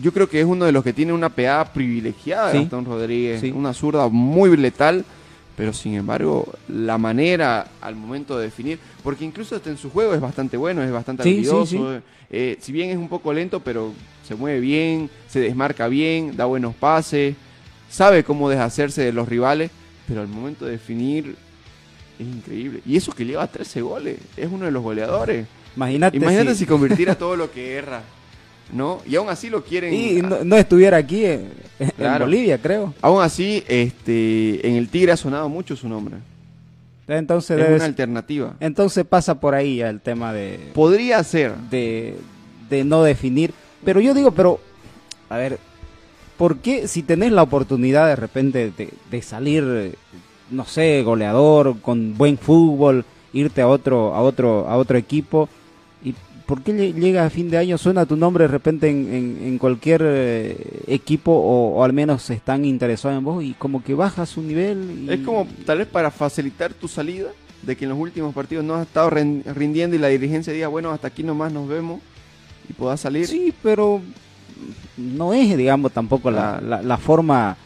yo 0.00 0.12
creo 0.12 0.28
que 0.28 0.38
es 0.40 0.46
uno 0.46 0.66
de 0.66 0.70
los 0.72 0.84
que 0.84 0.92
tiene 0.92 1.12
una 1.12 1.30
pegada 1.30 1.64
privilegiada, 1.72 2.52
Sí. 2.52 2.58
Gastón 2.58 2.84
Rodríguez. 2.84 3.40
Sí. 3.40 3.50
Una 3.50 3.74
zurda 3.74 4.06
muy 4.08 4.56
letal, 4.56 5.04
pero 5.60 5.74
sin 5.74 5.92
embargo, 5.94 6.50
la 6.68 6.96
manera 6.96 7.66
al 7.82 7.94
momento 7.94 8.38
de 8.38 8.44
definir, 8.46 8.78
porque 9.04 9.26
incluso 9.26 9.54
hasta 9.54 9.68
en 9.68 9.76
su 9.76 9.90
juego 9.90 10.14
es 10.14 10.20
bastante 10.22 10.56
bueno, 10.56 10.82
es 10.82 10.90
bastante 10.90 11.22
Sí, 11.22 11.44
sí. 11.66 11.78
eh, 12.30 12.56
si 12.62 12.72
bien 12.72 12.88
es 12.88 12.96
un 12.96 13.10
poco 13.10 13.30
lento, 13.30 13.60
pero 13.60 13.92
se 14.26 14.34
mueve 14.34 14.58
bien, 14.58 15.10
se 15.28 15.38
desmarca 15.38 15.86
bien, 15.88 16.34
da 16.34 16.46
buenos 16.46 16.74
pases, 16.74 17.36
sabe 17.90 18.24
cómo 18.24 18.48
deshacerse 18.48 19.02
de 19.02 19.12
los 19.12 19.28
rivales, 19.28 19.70
pero 20.08 20.22
al 20.22 20.28
momento 20.28 20.64
de 20.64 20.70
definir 20.70 21.36
es 22.18 22.26
increíble. 22.26 22.80
Y 22.86 22.96
eso 22.96 23.12
que 23.12 23.26
lleva 23.26 23.46
13 23.46 23.82
goles, 23.82 24.16
es 24.38 24.48
uno 24.50 24.64
de 24.64 24.70
los 24.70 24.82
goleadores. 24.82 25.46
Imagínate, 25.76 26.16
Imagínate 26.16 26.52
si, 26.54 26.60
si 26.60 26.66
convirtiera 26.66 27.18
todo 27.18 27.36
lo 27.36 27.52
que 27.52 27.74
erra, 27.74 28.00
¿no? 28.72 29.02
Y 29.06 29.14
aún 29.16 29.28
así 29.28 29.50
lo 29.50 29.62
quieren. 29.62 29.92
y 29.92 30.22
no, 30.22 30.42
no 30.42 30.56
estuviera 30.56 30.96
aquí 30.96 31.26
eh, 31.26 31.44
en. 31.80 32.18
Bolivia, 32.20 32.58
creo. 32.58 32.94
Aún 33.00 33.22
así, 33.22 33.64
este, 33.68 34.66
en 34.68 34.76
el 34.76 34.88
Tigre 34.88 35.12
ha 35.12 35.16
sonado 35.16 35.48
mucho 35.48 35.74
su 35.76 35.88
nombre. 35.88 36.16
Entonces, 37.08 37.58
Es 37.58 37.66
debe- 37.66 37.76
una 37.76 37.84
alternativa. 37.86 38.54
entonces 38.60 39.04
pasa 39.04 39.40
por 39.40 39.54
ahí 39.54 39.80
el 39.80 40.00
tema 40.00 40.32
de, 40.32 40.70
Podría 40.74 41.24
ser. 41.24 41.54
de, 41.70 42.16
de 42.68 42.84
no 42.84 43.02
definir. 43.02 43.52
Pero 43.84 44.00
yo 44.00 44.14
digo, 44.14 44.30
pero, 44.30 44.60
a 45.28 45.36
ver, 45.36 45.58
¿por 46.36 46.58
qué 46.58 46.86
si 46.86 47.02
tenés 47.02 47.32
la 47.32 47.42
oportunidad 47.42 48.06
de 48.06 48.16
repente 48.16 48.70
de, 48.76 48.90
de 49.10 49.22
salir, 49.22 49.96
no 50.50 50.64
sé, 50.66 51.02
goleador, 51.02 51.80
con 51.80 52.16
buen 52.16 52.38
fútbol, 52.38 53.04
irte 53.32 53.60
a 53.62 53.66
otro, 53.68 54.14
a 54.14 54.20
otro, 54.20 54.68
a 54.68 54.76
otro 54.76 54.96
equipo, 54.98 55.48
por 56.50 56.62
qué 56.62 56.72
lle- 56.72 56.92
llega 56.94 57.24
a 57.24 57.30
fin 57.30 57.48
de 57.48 57.56
año, 57.58 57.78
suena 57.78 58.04
tu 58.06 58.16
nombre 58.16 58.44
de 58.44 58.48
repente 58.48 58.90
en, 58.90 58.98
en- 59.14 59.38
en 59.46 59.58
cualquier 59.58 60.02
eh, 60.04 60.82
equipo 60.88 61.30
o, 61.32 61.76
o 61.78 61.84
al 61.84 61.92
menos 61.92 62.28
están 62.30 62.64
interesados 62.64 63.16
en 63.16 63.24
vos 63.24 63.42
y 63.44 63.52
como 63.54 63.82
que 63.84 63.94
baja 63.94 64.26
su 64.26 64.42
nivel? 64.42 65.06
y- 65.06 65.12
Es 65.12 65.20
como 65.20 65.46
tal 65.64 65.78
vez 65.78 65.86
para 65.86 66.10
facilitar 66.10 66.74
tu 66.74 66.88
salida, 66.88 67.28
de 67.62 67.76
que 67.76 67.84
en 67.84 67.90
los 67.90 67.98
últimos 67.98 68.34
partidos 68.34 68.64
no 68.64 68.74
has 68.74 68.86
estado 68.86 69.10
rindiendo 69.10 69.94
y 69.94 69.98
la 70.00 70.08
dirigencia 70.08 70.52
diga, 70.52 70.66
bueno, 70.68 70.90
hasta 70.90 71.06
aquí 71.08 71.22
nomás 71.22 71.52
nos 71.52 71.68
vemos 71.68 72.00
y 72.68 72.72
puedas 72.72 72.98
salir. 73.00 73.26
Sí, 73.28 73.52
pero 73.62 74.00
no 74.96 75.32
es, 75.32 75.56
digamos, 75.56 75.92
tampoco 75.92 76.30
la, 76.30 76.60
la, 76.60 76.82
la 76.82 76.96
forma. 76.98 77.56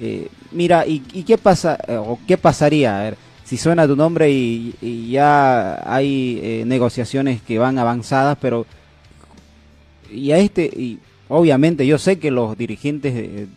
eh, 0.00 0.28
mira, 0.52 0.86
¿y, 0.86 1.02
y 1.12 1.22
qué 1.24 1.36
pasa 1.38 1.76
eh, 1.88 1.96
o 1.96 2.18
qué 2.26 2.36
pasaría? 2.38 2.98
A 2.98 3.02
ver, 3.02 3.16
si 3.48 3.56
suena 3.56 3.86
tu 3.86 3.96
nombre 3.96 4.30
y, 4.30 4.74
y 4.82 5.10
ya 5.10 5.80
hay 5.90 6.38
eh, 6.42 6.64
negociaciones 6.66 7.40
que 7.40 7.58
van 7.58 7.78
avanzadas, 7.78 8.36
pero 8.40 8.66
y 10.12 10.32
a 10.32 10.38
este 10.38 10.64
y 10.66 10.98
obviamente 11.28 11.86
yo 11.86 11.96
sé 11.98 12.18
que 12.18 12.30
los 12.30 12.56
dirigentes 12.58 13.14
de, 13.14 13.48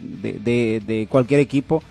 de- 0.86 1.08
cualquier 1.10 1.40
equipo 1.42 1.84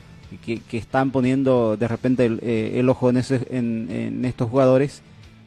que, 0.44 0.60
que 0.60 0.78
están 0.78 1.10
poniendo 1.10 1.76
de 1.76 1.88
repente 1.88 2.24
el, 2.26 2.38
eh, 2.42 2.72
el 2.76 2.88
ojo 2.88 3.10
en, 3.10 3.16
ese- 3.18 3.46
en, 3.50 3.88
en 3.90 4.24
estos 4.24 4.48
jugadores 4.48 5.02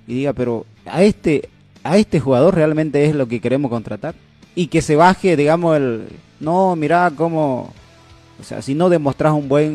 y 0.08 0.14
diga, 0.16 0.34
pero 0.34 0.66
a 0.86 1.01
este 1.04 1.49
a 1.84 1.97
este 1.97 2.20
jugador 2.20 2.54
realmente 2.56 3.04
es 3.06 3.16
lo 3.16 3.28
que 3.28 3.39
queremos 3.41 3.70
contratar 3.72 4.14
y 4.56 4.68
que 4.68 4.82
se 4.82 4.95
baje, 4.95 5.36
digamos, 5.36 5.76
el 5.78 6.04
no, 6.39 6.76
mira 6.76 7.12
cómo 7.16 7.74
o 8.40 8.44
sea, 8.44 8.62
si 8.62 8.74
no 8.74 8.90
demostras 8.90 9.34
un 9.34 9.48
buen 9.48 9.72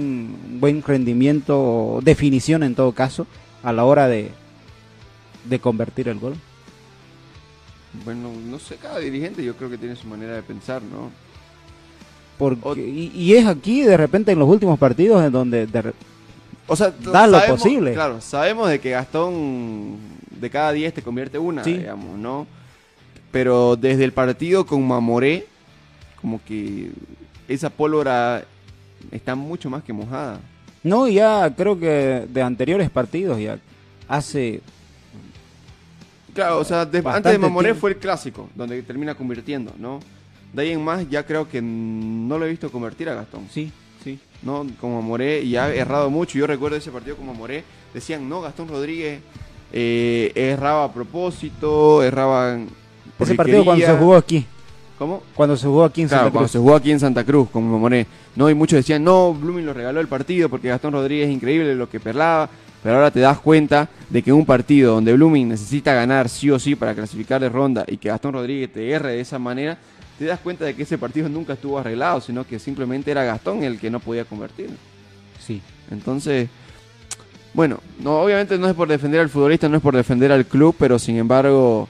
un 0.51 0.59
buen 0.61 0.83
rendimiento 0.83 1.59
o 1.61 2.01
definición 2.03 2.63
en 2.63 2.75
todo 2.75 2.93
caso 2.93 3.27
a 3.63 3.73
la 3.73 3.85
hora 3.85 4.09
de 4.09 4.31
de 5.45 5.59
convertir 5.59 6.09
el 6.09 6.19
gol. 6.19 6.35
Bueno, 8.05 8.31
no 8.47 8.59
sé, 8.59 8.77
cada 8.77 8.99
dirigente 8.99 9.43
yo 9.43 9.57
creo 9.57 9.71
que 9.71 9.79
tiene 9.79 9.97
su 9.97 10.07
manera 10.07 10.35
de 10.35 10.43
pensar, 10.43 10.83
¿no? 10.83 11.11
Porque, 12.39 12.87
y, 12.87 13.11
y 13.15 13.35
es 13.35 13.47
aquí 13.47 13.83
de 13.83 13.97
repente 13.97 14.31
en 14.31 14.39
los 14.39 14.49
últimos 14.49 14.79
partidos 14.79 15.25
en 15.25 15.33
donde 15.33 15.67
de 15.67 15.93
O 16.69 16.77
sea, 16.77 16.91
Da 16.91 17.27
lo 17.27 17.45
posible. 17.47 17.95
Claro, 17.95 18.21
sabemos 18.21 18.69
de 18.69 18.79
que 18.79 18.91
Gastón 18.91 19.97
de 20.31 20.51
cada 20.51 20.73
10 20.73 20.95
te 20.95 21.03
convierte 21.03 21.39
una, 21.39 21.65
Sí. 21.65 21.79
digamos, 21.79 22.17
¿no? 22.19 22.47
Pero 23.33 23.75
desde 23.77 24.05
el 24.05 24.13
partido 24.13 24.67
con 24.67 24.87
Mamoré, 24.87 25.47
como 26.21 26.41
que 26.45 26.91
esa 27.49 27.71
pólvora 27.71 28.45
está 29.11 29.35
mucho 29.35 29.69
más 29.71 29.83
que 29.83 29.93
mojada. 29.93 30.41
No, 30.83 31.09
ya 31.09 31.53
creo 31.57 31.79
que 31.79 32.27
de 32.29 32.43
anteriores 32.43 32.89
partidos 32.91 33.41
ya 33.41 33.59
hace 34.07 34.61
Claro, 36.35 36.59
o 36.61 36.65
sea, 36.65 36.85
de- 36.85 37.03
antes 37.05 37.33
de 37.33 37.39
Mamoré 37.39 37.75
fue 37.75 37.91
el 37.91 37.97
clásico, 37.97 38.49
donde 38.55 38.81
termina 38.83 39.15
convirtiendo, 39.15 39.73
¿no? 39.77 39.99
De 40.53 40.63
ahí 40.63 40.71
en 40.73 40.83
más 40.85 41.09
ya 41.11 41.27
creo 41.27 41.49
que 41.49 41.61
no 41.61 42.39
lo 42.39 42.47
he 42.47 42.51
visto 42.51 42.71
convertir 42.71 43.09
a 43.09 43.15
Gastón. 43.15 43.47
sí, 43.53 43.73
sí. 44.05 44.19
¿no? 44.43 44.65
Con 44.81 44.95
Mamoré 44.95 45.43
y 45.43 45.57
ha 45.57 45.75
errado 45.75 46.11
mucho. 46.11 46.39
Yo 46.39 46.47
recuerdo 46.47 46.77
ese 46.77 46.93
partido 46.93 47.17
con 47.17 47.27
Mamoré. 47.27 47.65
Decían, 47.93 48.29
no, 48.29 48.41
Gastón 48.41 48.69
Rodríguez 48.69 49.21
eh, 49.73 50.31
erraba 50.35 50.85
a 50.85 50.93
propósito, 50.93 52.03
erraba... 52.05 52.57
Ese 53.19 53.35
partido 53.35 53.65
cuando 53.65 53.85
se 53.85 53.93
jugó 53.97 54.15
aquí, 54.15 54.47
¿Cómo? 54.99 55.23
cuando 55.35 55.57
se 55.57 55.67
jugó 55.67 55.85
aquí 55.85 56.03
en 56.03 56.09
Claro, 56.09 56.25
Santa 56.25 56.33
cuando 56.33 56.45
Cruz. 56.47 56.51
se 56.53 56.59
jugó 56.59 56.75
aquí 56.75 56.91
en 56.91 57.01
Santa 57.01 57.25
Cruz 57.25 57.49
con 57.51 57.71
Mamoré. 57.71 58.07
No, 58.35 58.51
y 58.51 58.55
muchos 58.55 58.79
decían, 58.79 59.05
no, 59.05 59.33
Blooming 59.33 59.65
lo 59.67 59.73
regaló 59.73 60.01
el 60.01 60.09
partido 60.09 60.49
porque 60.49 60.69
Gastón 60.69 60.93
Rodríguez 60.93 61.29
es 61.29 61.35
increíble 61.35 61.75
lo 61.75 61.89
que 61.89 62.01
perlaba. 62.01 62.49
Pero 62.83 62.97
ahora 62.97 63.11
te 63.11 63.21
das 63.21 63.39
cuenta 63.39 63.89
de 64.09 64.23
que 64.23 64.33
un 64.33 64.47
partido 64.47 64.95
donde 64.95 65.13
Blooming 65.13 65.49
necesita 65.49 65.95
ganar 65.95 66.29
sí 66.29 66.51
o 66.51 66.59
sí 66.59 66.75
para 66.77 66.95
clasificar 66.95 67.41
de 67.41 67.49
ronda 67.49 67.85
y 67.89 67.97
que 67.97 68.09
Gastón 68.09 68.35
Rodríguez 68.35 68.73
te 68.73 68.89
erre 68.91 69.13
de 69.13 69.21
esa 69.21 69.39
manera, 69.39 69.79
te 70.19 70.25
das 70.25 70.39
cuenta 70.41 70.65
de 70.65 70.75
que 70.75 70.83
ese 70.85 70.97
partido 70.99 71.29
nunca 71.29 71.55
estuvo 71.55 71.79
arreglado, 71.79 72.21
sino 72.21 72.45
que 72.47 72.59
simplemente 72.59 73.11
era 73.11 73.25
Gastón 73.25 73.65
el 73.65 73.79
que 73.81 73.91
no 73.91 73.99
podía 74.01 74.25
convertir. 74.25 74.71
Sí. 75.45 75.61
Entonces, 75.91 76.49
bueno, 77.55 77.79
no, 78.01 78.21
obviamente 78.21 78.59
no 78.59 78.69
es 78.69 78.75
por 78.75 78.89
defender 78.89 79.21
al 79.21 79.29
futbolista, 79.29 79.69
no 79.69 79.77
es 79.77 79.83
por 79.83 79.97
defender 79.97 80.31
al 80.31 80.47
club, 80.47 80.75
pero 80.79 80.99
sin 81.01 81.17
embargo, 81.17 81.89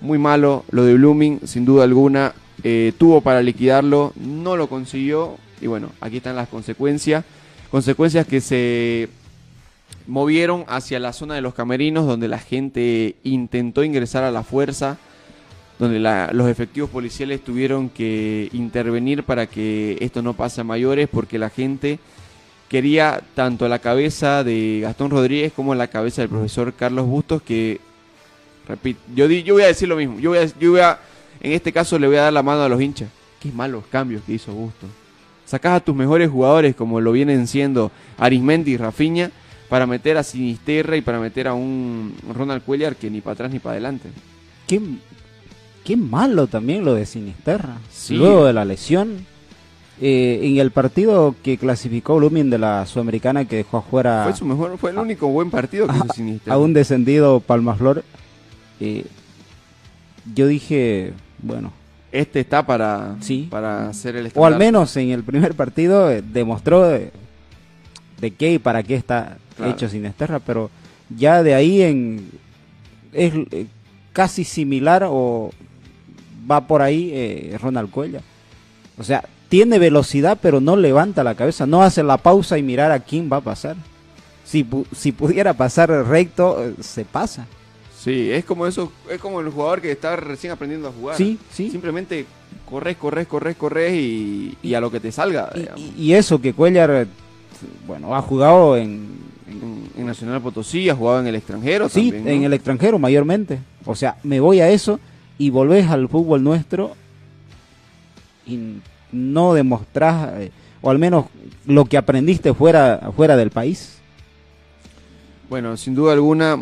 muy 0.00 0.18
malo 0.18 0.64
lo 0.70 0.84
de 0.84 0.94
Blooming, 0.94 1.40
sin 1.44 1.64
duda 1.64 1.84
alguna. 1.84 2.32
Eh, 2.62 2.92
tuvo 2.98 3.20
para 3.20 3.42
liquidarlo, 3.42 4.12
no 4.16 4.56
lo 4.56 4.68
consiguió, 4.68 5.36
y 5.60 5.66
bueno, 5.66 5.90
aquí 6.00 6.18
están 6.18 6.36
las 6.36 6.48
consecuencias. 6.48 7.24
Consecuencias 7.70 8.26
que 8.26 8.40
se 8.40 9.08
movieron 10.06 10.64
hacia 10.68 11.00
la 11.00 11.12
zona 11.12 11.34
de 11.34 11.40
los 11.40 11.54
camerinos, 11.54 12.06
donde 12.06 12.28
la 12.28 12.38
gente 12.38 13.16
intentó 13.24 13.82
ingresar 13.82 14.24
a 14.24 14.30
la 14.30 14.42
fuerza, 14.42 14.98
donde 15.78 15.98
los 15.98 16.48
efectivos 16.48 16.90
policiales 16.90 17.42
tuvieron 17.42 17.88
que 17.88 18.48
intervenir 18.52 19.24
para 19.24 19.46
que 19.46 19.98
esto 20.00 20.22
no 20.22 20.34
pase 20.34 20.60
a 20.60 20.64
mayores, 20.64 21.08
porque 21.10 21.38
la 21.38 21.50
gente 21.50 21.98
quería 22.68 23.22
tanto 23.34 23.68
la 23.68 23.78
cabeza 23.78 24.44
de 24.44 24.80
Gastón 24.82 25.10
Rodríguez 25.10 25.52
como 25.52 25.74
la 25.74 25.88
cabeza 25.88 26.22
del 26.22 26.28
profesor 26.28 26.72
Carlos 26.74 27.06
Bustos, 27.06 27.42
que, 27.42 27.80
repito, 28.68 29.00
yo, 29.14 29.26
yo 29.26 29.54
voy 29.54 29.64
a 29.64 29.68
decir 29.68 29.88
lo 29.88 29.96
mismo, 29.96 30.20
yo 30.20 30.30
voy 30.30 30.80
a, 30.80 30.98
en 31.44 31.52
este 31.52 31.72
caso 31.72 31.98
le 31.98 32.06
voy 32.08 32.16
a 32.16 32.22
dar 32.22 32.32
la 32.32 32.42
mano 32.42 32.62
a 32.62 32.68
los 32.68 32.80
hinchas. 32.80 33.08
Qué 33.40 33.52
malos 33.52 33.84
cambios 33.90 34.22
que 34.24 34.32
hizo 34.32 34.52
Bustos. 34.52 34.88
Sacás 35.46 35.76
a 35.76 35.80
tus 35.84 35.94
mejores 35.94 36.30
jugadores, 36.30 36.74
como 36.74 37.00
lo 37.00 37.12
vienen 37.12 37.46
siendo 37.46 37.90
Arismendi 38.18 38.72
y 38.72 38.76
Rafiña, 38.78 39.30
para 39.68 39.86
meter 39.86 40.16
a 40.16 40.22
Sinisterra 40.22 40.96
y 40.96 41.02
para 41.02 41.20
meter 41.20 41.48
a 41.48 41.54
un 41.54 42.14
Ronald 42.34 42.62
Cuellar 42.64 42.96
que 42.96 43.10
ni 43.10 43.20
para 43.20 43.34
atrás 43.34 43.52
ni 43.52 43.58
para 43.58 43.72
adelante. 43.72 44.08
Qué, 44.66 44.80
qué 45.84 45.96
malo 45.96 46.46
también 46.46 46.84
lo 46.84 46.94
de 46.94 47.04
Sinisterra. 47.06 47.76
Sí. 47.90 48.14
Luego 48.16 48.46
de 48.46 48.52
la 48.54 48.64
lesión. 48.64 49.26
eh, 50.00 50.40
en 50.42 50.56
el 50.58 50.70
partido 50.70 51.34
que 51.42 51.56
clasificó 51.58 52.16
Blooming 52.16 52.48
de 52.50 52.58
la 52.58 52.84
Sudamericana 52.86 53.44
que 53.44 53.56
dejó 53.56 53.76
afuera 53.78 54.24
Fue 54.24 54.34
su 54.36 54.44
mejor, 54.46 54.76
fue 54.78 54.90
el 54.90 54.98
único 54.98 55.28
buen 55.28 55.50
partido 55.50 55.86
que 55.86 55.94
hizo 55.96 56.08
Sinisterra. 56.14 56.54
a 56.56 56.58
un 56.58 56.72
descendido 56.72 57.40
Palmaflor, 57.40 58.02
eh, 58.80 59.04
yo 60.34 60.46
dije, 60.46 61.12
bueno, 61.44 61.72
Este 62.12 62.40
está 62.40 62.64
para, 62.64 63.16
Sí. 63.20 63.48
para 63.50 63.88
hacer 63.88 64.16
el 64.16 64.30
o 64.34 64.46
al 64.46 64.56
menos 64.58 64.96
en 64.96 65.10
el 65.10 65.22
primer 65.24 65.54
partido 65.54 66.10
eh, 66.10 66.22
demostró 66.22 66.82
de, 66.88 67.10
de 68.20 68.30
qué 68.32 68.52
y 68.54 68.58
para 68.58 68.82
qué 68.82 68.94
está 68.96 69.36
Claro. 69.56 69.72
hecho 69.72 69.88
Sinisterra, 69.88 70.38
pero 70.40 70.70
ya 71.16 71.42
de 71.42 71.54
ahí 71.54 71.82
en 71.82 72.30
es 73.12 73.32
eh, 73.52 73.66
casi 74.12 74.42
similar 74.44 75.04
o 75.08 75.50
va 76.50 76.66
por 76.66 76.82
ahí 76.82 77.10
eh, 77.12 77.56
Ronald 77.60 77.90
Cuella. 77.90 78.20
O 78.98 79.04
sea, 79.04 79.24
tiene 79.48 79.78
velocidad 79.78 80.38
pero 80.40 80.60
no 80.60 80.76
levanta 80.76 81.22
la 81.24 81.34
cabeza, 81.36 81.66
no 81.66 81.82
hace 81.82 82.02
la 82.02 82.16
pausa 82.16 82.58
y 82.58 82.62
mirar 82.62 82.90
a 82.92 83.00
quién 83.00 83.28
va 83.32 83.36
a 83.38 83.40
pasar. 83.40 83.76
Si, 84.44 84.66
si 84.94 85.10
pudiera 85.12 85.54
pasar 85.54 85.88
recto, 85.90 86.62
eh, 86.64 86.74
se 86.80 87.04
pasa. 87.04 87.46
Sí, 88.04 88.30
es 88.30 88.44
como 88.44 88.66
eso, 88.66 88.92
es 89.10 89.18
como 89.18 89.40
el 89.40 89.48
jugador 89.48 89.80
que 89.80 89.90
está 89.90 90.14
recién 90.16 90.52
aprendiendo 90.52 90.88
a 90.88 90.92
jugar. 90.92 91.16
Sí, 91.16 91.38
sí. 91.50 91.70
Simplemente 91.70 92.26
corres, 92.68 92.96
corres, 92.98 93.26
corres, 93.26 93.56
corres 93.56 93.94
y, 93.94 94.56
y 94.62 94.74
a 94.74 94.80
lo 94.80 94.90
que 94.90 95.00
te 95.00 95.10
salga. 95.10 95.50
Y, 95.96 96.12
eso 96.12 96.38
que 96.40 96.52
Cuellar, 96.52 97.06
bueno, 97.86 98.14
ha 98.14 98.20
jugado 98.20 98.76
en, 98.76 99.08
en- 99.48 99.62
en, 99.96 100.00
en 100.00 100.06
Nacional 100.06 100.42
Potosí, 100.42 100.88
ha 100.90 100.94
jugado 100.94 101.20
en 101.20 101.28
el 101.28 101.34
extranjero 101.36 101.88
sí, 101.88 102.10
también. 102.10 102.24
¿no? 102.24 102.30
en 102.30 102.44
el 102.44 102.52
extranjero 102.52 102.98
mayormente. 102.98 103.58
O 103.86 103.94
sea, 103.94 104.16
me 104.22 104.38
voy 104.40 104.60
a 104.60 104.68
eso 104.68 105.00
y 105.38 105.48
volvés 105.50 105.88
al 105.88 106.08
fútbol 106.08 106.42
nuestro 106.44 106.92
y 108.46 108.76
no 109.12 109.54
demostrás, 109.54 110.30
eh, 110.40 110.50
o 110.82 110.90
al 110.90 110.98
menos 110.98 111.26
lo 111.66 111.86
que 111.86 111.96
aprendiste 111.96 112.52
fuera, 112.52 113.10
fuera 113.16 113.36
del 113.36 113.50
país. 113.50 113.98
Bueno, 115.54 115.76
sin 115.76 115.94
duda 115.94 116.12
alguna, 116.14 116.58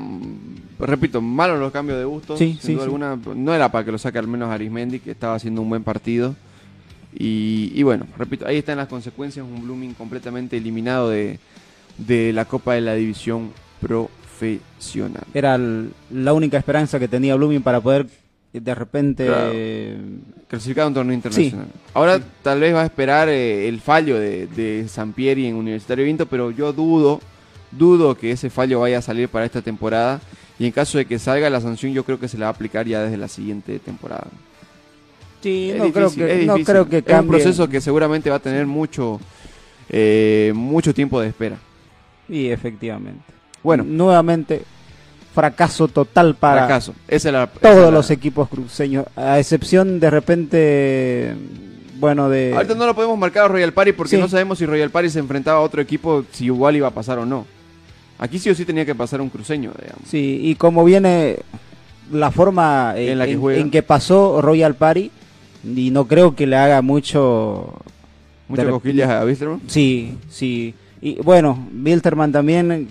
repito, 0.78 1.22
malos 1.22 1.58
los 1.58 1.72
cambios 1.72 1.98
de 1.98 2.04
gusto. 2.04 2.36
Sí, 2.36 2.58
sin 2.60 2.60
sí, 2.60 2.72
duda 2.74 2.82
sí. 2.82 2.84
alguna, 2.84 3.18
no 3.34 3.54
era 3.54 3.72
para 3.72 3.86
que 3.86 3.92
lo 3.92 3.96
saque 3.96 4.18
al 4.18 4.28
menos 4.28 4.50
Arismendi, 4.50 4.98
que 5.00 5.12
estaba 5.12 5.34
haciendo 5.34 5.62
un 5.62 5.70
buen 5.70 5.82
partido. 5.82 6.34
Y, 7.14 7.72
y 7.74 7.82
bueno, 7.84 8.06
repito, 8.18 8.46
ahí 8.46 8.58
están 8.58 8.76
las 8.76 8.88
consecuencias, 8.88 9.46
un 9.46 9.62
Blooming 9.62 9.94
completamente 9.94 10.58
eliminado 10.58 11.08
de, 11.08 11.38
de 11.96 12.34
la 12.34 12.44
Copa 12.44 12.74
de 12.74 12.82
la 12.82 12.94
División 12.94 13.50
Profesional. 13.80 15.22
Era 15.32 15.54
el- 15.54 15.90
la 16.10 16.34
única 16.34 16.58
esperanza 16.58 16.98
que 16.98 17.08
tenía 17.08 17.34
Blooming 17.34 17.62
para 17.62 17.80
poder 17.80 18.06
eh, 18.52 18.60
de 18.60 18.74
repente... 18.74 19.24
Claro. 19.26 19.50
eh, 19.54 19.96
Clasificado 20.48 20.84
a 20.84 20.88
un 20.88 20.94
torneo 20.94 21.14
internacional. 21.14 21.66
Ahora 21.94 22.20
tal 22.42 22.60
vez 22.60 22.74
va 22.74 22.82
a 22.82 22.84
esperar 22.84 23.30
eh, 23.30 23.66
el 23.68 23.80
fallo 23.80 24.18
de, 24.20 24.46
de 24.48 24.86
Sampieri 24.86 25.46
en 25.46 25.54
Universitario 25.56 26.02
de 26.02 26.06
Vinto, 26.08 26.26
pero 26.26 26.50
yo 26.50 26.74
dudo, 26.74 27.20
dudo 27.72 28.14
que 28.16 28.30
ese 28.32 28.50
fallo 28.50 28.80
vaya 28.80 28.98
a 28.98 29.02
salir 29.02 29.28
para 29.28 29.44
esta 29.44 29.62
temporada. 29.62 30.20
Y 30.58 30.66
en 30.66 30.72
caso 30.72 30.98
de 30.98 31.06
que 31.06 31.18
salga 31.18 31.50
la 31.50 31.60
sanción, 31.60 31.92
yo 31.92 32.04
creo 32.04 32.20
que 32.20 32.28
se 32.28 32.38
la 32.38 32.44
va 32.46 32.50
a 32.50 32.52
aplicar 32.54 32.86
ya 32.86 33.02
desde 33.02 33.16
la 33.16 33.26
siguiente 33.28 33.78
temporada. 33.78 34.26
sí, 35.42 35.70
Es 35.72 35.78
no, 35.78 35.92
creo 35.92 36.12
que, 36.14 36.40
es 36.42 36.46
no 36.46 36.54
creo 36.58 36.88
que 36.88 36.98
Es 36.98 37.02
un 37.02 37.08
cambie. 37.08 37.30
proceso 37.40 37.68
que 37.68 37.80
seguramente 37.80 38.30
va 38.30 38.36
a 38.36 38.40
tener 38.40 38.66
mucho, 38.66 39.18
eh, 39.88 40.52
mucho 40.54 40.94
tiempo 40.94 41.20
de 41.20 41.28
espera. 41.28 41.56
Y 42.28 42.48
efectivamente. 42.48 43.24
Bueno, 43.62 43.82
nuevamente 43.84 44.62
fracaso 45.34 45.88
total 45.88 46.34
para 46.36 46.66
fracaso. 46.66 46.94
Esa 47.08 47.28
es 47.28 47.32
la, 47.32 47.42
esa 47.44 47.58
todos 47.60 47.84
la- 47.86 47.90
los 47.90 48.10
equipos 48.10 48.48
cruceños, 48.48 49.06
a 49.16 49.38
excepción 49.38 49.98
de 49.98 50.10
repente, 50.10 51.34
bueno, 51.98 52.28
de... 52.28 52.52
Ahorita 52.54 52.74
no 52.74 52.86
lo 52.86 52.94
podemos 52.94 53.18
marcar 53.18 53.46
a 53.46 53.48
Royal 53.48 53.72
Party 53.72 53.92
porque 53.92 54.16
Sí. 54.16 54.20
no 54.20 54.28
sabemos 54.28 54.58
si 54.58 54.66
Royal 54.66 54.90
Party 54.90 55.08
se 55.10 55.18
enfrentaba 55.18 55.58
a 55.58 55.62
otro 55.62 55.80
equipo, 55.80 56.24
si 56.32 56.44
igual 56.46 56.76
iba 56.76 56.88
a 56.88 56.92
pasar 56.92 57.18
o 57.18 57.26
no. 57.26 57.46
Aquí 58.22 58.38
sí 58.38 58.48
o 58.50 58.54
sí 58.54 58.64
tenía 58.64 58.86
que 58.86 58.94
pasar 58.94 59.20
un 59.20 59.28
cruceño, 59.28 59.72
digamos. 59.80 60.08
Sí, 60.08 60.38
y 60.42 60.54
como 60.54 60.84
viene 60.84 61.38
la 62.12 62.30
forma 62.30 62.94
en, 62.96 63.08
En 63.10 63.18
la 63.18 63.26
que 63.26 63.32
en- 63.32 63.50
en 63.50 63.70
que 63.70 63.82
pasó 63.82 64.40
Royal 64.40 64.74
Party, 64.76 65.10
y 65.64 65.90
no 65.90 66.06
creo 66.06 66.36
que 66.36 66.46
le 66.46 66.56
haga 66.56 66.82
mucho... 66.82 67.74
Muchas 68.48 68.66
cosquillas 68.66 69.08
a 69.10 69.24
Wisterman. 69.24 69.60
Sí, 69.66 70.16
sí. 70.28 70.74
Y 71.00 71.14
bueno, 71.22 71.66
Wilterman 71.84 72.30
también, 72.30 72.86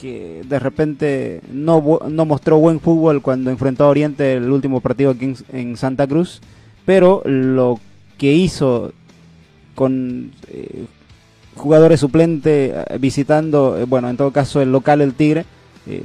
que 0.00 0.42
de 0.46 0.58
repente 0.58 1.40
no, 1.50 2.00
no 2.08 2.24
mostró 2.26 2.58
buen 2.58 2.80
fútbol 2.80 3.22
cuando 3.22 3.50
enfrentó 3.50 3.84
a 3.84 3.88
Oriente 3.88 4.34
el 4.34 4.50
último 4.50 4.80
partido 4.82 5.12
aquí 5.12 5.24
en, 5.26 5.36
en 5.52 5.76
Santa 5.78 6.06
Cruz, 6.06 6.42
pero 6.84 7.22
lo 7.24 7.80
que 8.18 8.34
hizo 8.34 8.92
con 9.74 10.32
eh, 10.50 10.84
jugadores 11.56 12.00
suplentes 12.00 12.72
eh, 12.74 12.98
visitando, 12.98 13.76
eh, 13.78 13.84
bueno, 13.84 14.08
en 14.08 14.16
todo 14.16 14.30
caso 14.30 14.60
el 14.60 14.70
local 14.70 15.00
el 15.00 15.14
Tigre, 15.14 15.44
eh, 15.86 16.04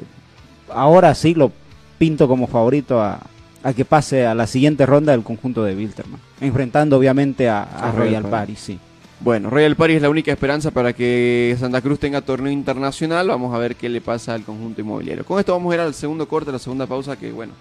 ahora 0.69 1.13
sí 1.13 1.35
lo 1.35 1.51
pinto 1.97 2.27
como 2.27 2.47
favorito 2.47 3.01
a, 3.01 3.19
a 3.63 3.73
que 3.73 3.85
pase 3.85 4.25
a 4.25 4.33
la 4.33 4.47
siguiente 4.47 4.85
ronda 4.85 5.11
del 5.11 5.23
conjunto 5.23 5.63
de 5.63 5.75
Wilterman, 5.75 6.19
enfrentando 6.39 6.97
obviamente 6.97 7.47
a, 7.47 7.63
a 7.63 7.89
A 7.89 7.91
Royal 7.91 7.93
Royal 7.93 8.21
Party. 8.23 8.31
Party, 8.31 8.55
sí. 8.55 8.79
Bueno, 9.19 9.51
Royal 9.51 9.75
Party 9.75 9.93
es 9.93 10.01
la 10.01 10.09
única 10.09 10.31
esperanza 10.31 10.71
para 10.71 10.93
que 10.93 11.55
Santa 11.59 11.79
Cruz 11.79 11.99
tenga 11.99 12.21
torneo 12.21 12.51
internacional. 12.51 13.27
Vamos 13.27 13.53
a 13.53 13.59
ver 13.59 13.75
qué 13.75 13.87
le 13.87 14.01
pasa 14.01 14.33
al 14.33 14.41
conjunto 14.41 14.81
inmobiliario. 14.81 15.23
Con 15.23 15.37
esto 15.37 15.51
vamos 15.51 15.71
a 15.71 15.75
ir 15.75 15.81
al 15.81 15.93
segundo 15.93 16.27
corte, 16.27 16.49
a 16.49 16.53
la 16.53 16.57
segunda 16.57 16.87
pausa, 16.87 17.15
que 17.15 17.31
bueno, 17.31 17.53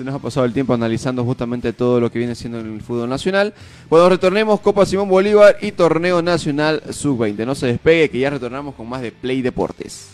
se 0.00 0.04
nos 0.04 0.14
ha 0.14 0.18
pasado 0.18 0.46
el 0.46 0.54
tiempo 0.54 0.72
analizando 0.72 1.22
justamente 1.26 1.74
todo 1.74 2.00
lo 2.00 2.10
que 2.10 2.18
viene 2.18 2.34
siendo 2.34 2.58
en 2.58 2.72
el 2.72 2.80
fútbol 2.80 3.10
nacional. 3.10 3.52
Cuando 3.90 4.08
retornemos, 4.08 4.60
Copa 4.60 4.86
Simón 4.86 5.10
Bolívar 5.10 5.58
y 5.60 5.72
Torneo 5.72 6.22
Nacional 6.22 6.82
Sub-20. 6.88 7.44
No 7.44 7.54
se 7.54 7.66
despegue, 7.66 8.08
que 8.08 8.18
ya 8.18 8.30
retornamos 8.30 8.74
con 8.76 8.88
más 8.88 9.02
de 9.02 9.12
Play 9.12 9.42
Deportes. 9.42 10.08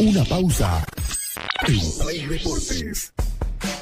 Una 0.00 0.24
pausa 0.24 0.84
Play 1.64 2.26
Deportes. 2.26 3.12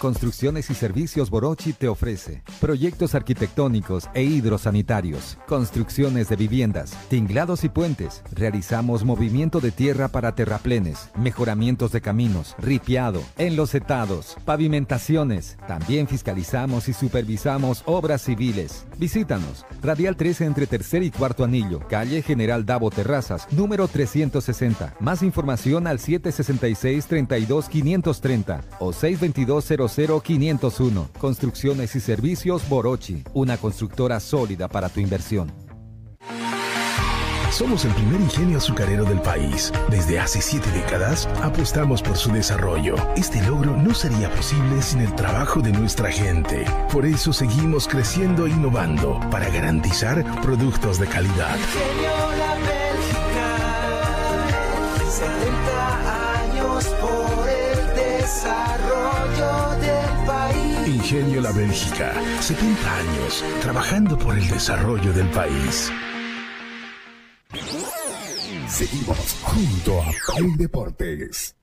Construcciones 0.01 0.71
y 0.71 0.75
Servicios 0.75 1.29
Borochi 1.29 1.75
te 1.75 1.87
ofrece 1.87 2.43
proyectos 2.59 3.15
arquitectónicos 3.15 4.09
e 4.15 4.23
hidrosanitarios, 4.23 5.37
construcciones 5.47 6.31
de 6.31 6.37
viviendas, 6.37 6.93
tinglados 7.11 7.65
y 7.65 7.69
puentes. 7.69 8.23
Realizamos 8.33 9.05
movimiento 9.05 9.61
de 9.61 9.73
tierra 9.73 10.09
para 10.09 10.35
terraplenes, 10.35 11.11
mejoramientos 11.19 11.93
de 11.93 12.01
caminos, 12.01 12.57
ripiado, 12.59 13.23
enlosetados, 13.37 14.39
pavimentaciones. 14.47 15.59
También 15.69 16.09
fiscalizamos 16.09 16.89
y 16.89 16.95
supervisamos 16.95 17.83
obras 17.85 18.23
civiles. 18.23 18.87
Visítanos. 18.97 19.67
Radial 19.83 20.17
13 20.17 20.47
entre 20.47 20.67
tercer 20.67 21.03
y 21.03 21.11
cuarto 21.11 21.45
anillo, 21.45 21.81
calle 21.91 22.23
General 22.23 22.65
Davo 22.65 22.91
Terrazas, 22.91 23.47
número 23.51 23.87
360. 23.87 24.95
Más 24.99 25.23
información 25.23 25.87
al 25.87 25.99
766 25.99 27.05
32 27.05 27.69
530 27.69 28.61
o 28.79 28.95
622 28.95 29.65
00501. 29.97 31.09
Construcciones 31.19 31.95
y 31.97 32.01
servicios 32.01 32.69
Borochi, 32.69 33.23
una 33.35 33.57
constructora 33.57 34.21
sólida 34.21 34.69
para 34.69 34.89
tu 34.89 35.01
inversión. 35.01 35.53
Somos 37.51 37.85
el 37.85 37.93
primer 37.95 38.21
ingenio 38.21 38.59
azucarero 38.59 39.05
del 39.05 39.21
país. 39.21 39.73
Desde 39.91 40.21
hace 40.21 40.41
siete 40.41 40.71
décadas 40.71 41.29
apostamos 41.43 42.01
por 42.01 42.17
su 42.17 42.31
desarrollo. 42.31 42.95
Este 43.17 43.43
logro 43.43 43.77
no 43.77 43.93
sería 43.93 44.31
posible 44.31 44.81
sin 44.81 45.01
el 45.01 45.13
trabajo 45.17 45.61
de 45.61 45.73
nuestra 45.73 46.13
gente. 46.13 46.65
Por 46.93 47.05
eso 47.05 47.33
seguimos 47.33 47.89
creciendo 47.89 48.47
e 48.47 48.51
innovando 48.51 49.19
para 49.31 49.49
garantizar 49.51 50.25
productos 50.43 51.01
de 51.01 51.09
calidad. 51.09 51.57
Ingenio 51.57 52.13
La 52.39 52.55
Bélgica, 52.55 53.49
70 55.11 56.43
años 56.43 56.85
por 57.01 57.30
Ingenio 60.87 61.41
La 61.41 61.53
Bélgica, 61.53 62.13
70 62.41 62.97
años 62.97 63.45
trabajando 63.63 64.19
por 64.19 64.37
el 64.37 64.49
desarrollo 64.49 65.13
del 65.13 65.29
país. 65.31 65.91
Seguimos 68.69 69.39
junto 69.43 70.03
a 70.03 70.07
Play 70.35 70.57
Deportes. 70.57 71.60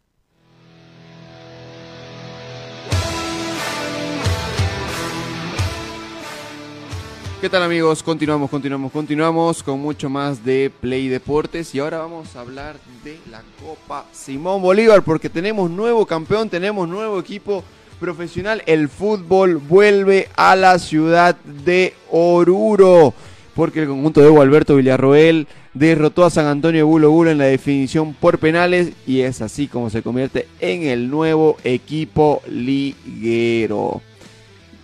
¿Qué 7.39 7.49
tal 7.49 7.61
amigos? 7.61 8.01
Continuamos, 8.01 8.49
continuamos, 8.49 8.91
continuamos 8.91 9.61
con 9.61 9.79
mucho 9.79 10.09
más 10.09 10.43
de 10.43 10.71
Play 10.81 11.07
Deportes 11.07 11.75
y 11.75 11.79
ahora 11.79 11.99
vamos 11.99 12.35
a 12.35 12.39
hablar 12.39 12.77
de 13.03 13.19
la 13.29 13.43
Copa 13.63 14.07
Simón 14.11 14.59
Bolívar 14.59 15.03
porque 15.03 15.29
tenemos 15.29 15.69
nuevo 15.69 16.07
campeón, 16.07 16.49
tenemos 16.49 16.89
nuevo 16.89 17.19
equipo 17.19 17.63
profesional. 17.99 18.63
El 18.65 18.89
fútbol 18.89 19.57
vuelve 19.57 20.29
a 20.35 20.55
la 20.55 20.79
ciudad 20.79 21.35
de 21.43 21.93
Oruro 22.09 23.13
porque 23.53 23.83
el 23.83 23.87
conjunto 23.87 24.19
de 24.21 24.29
Hugo 24.29 24.41
Alberto 24.41 24.75
Villarroel 24.75 25.47
derrotó 25.75 26.25
a 26.25 26.31
San 26.31 26.47
Antonio 26.47 26.87
Bulo 26.87 27.11
Bulo 27.11 27.29
en 27.29 27.37
la 27.37 27.45
definición 27.45 28.15
por 28.15 28.39
penales 28.39 28.93
y 29.05 29.21
es 29.21 29.43
así 29.43 29.67
como 29.67 29.91
se 29.91 30.01
convierte 30.01 30.47
en 30.59 30.87
el 30.87 31.07
nuevo 31.11 31.57
equipo 31.63 32.41
liguero. 32.49 34.01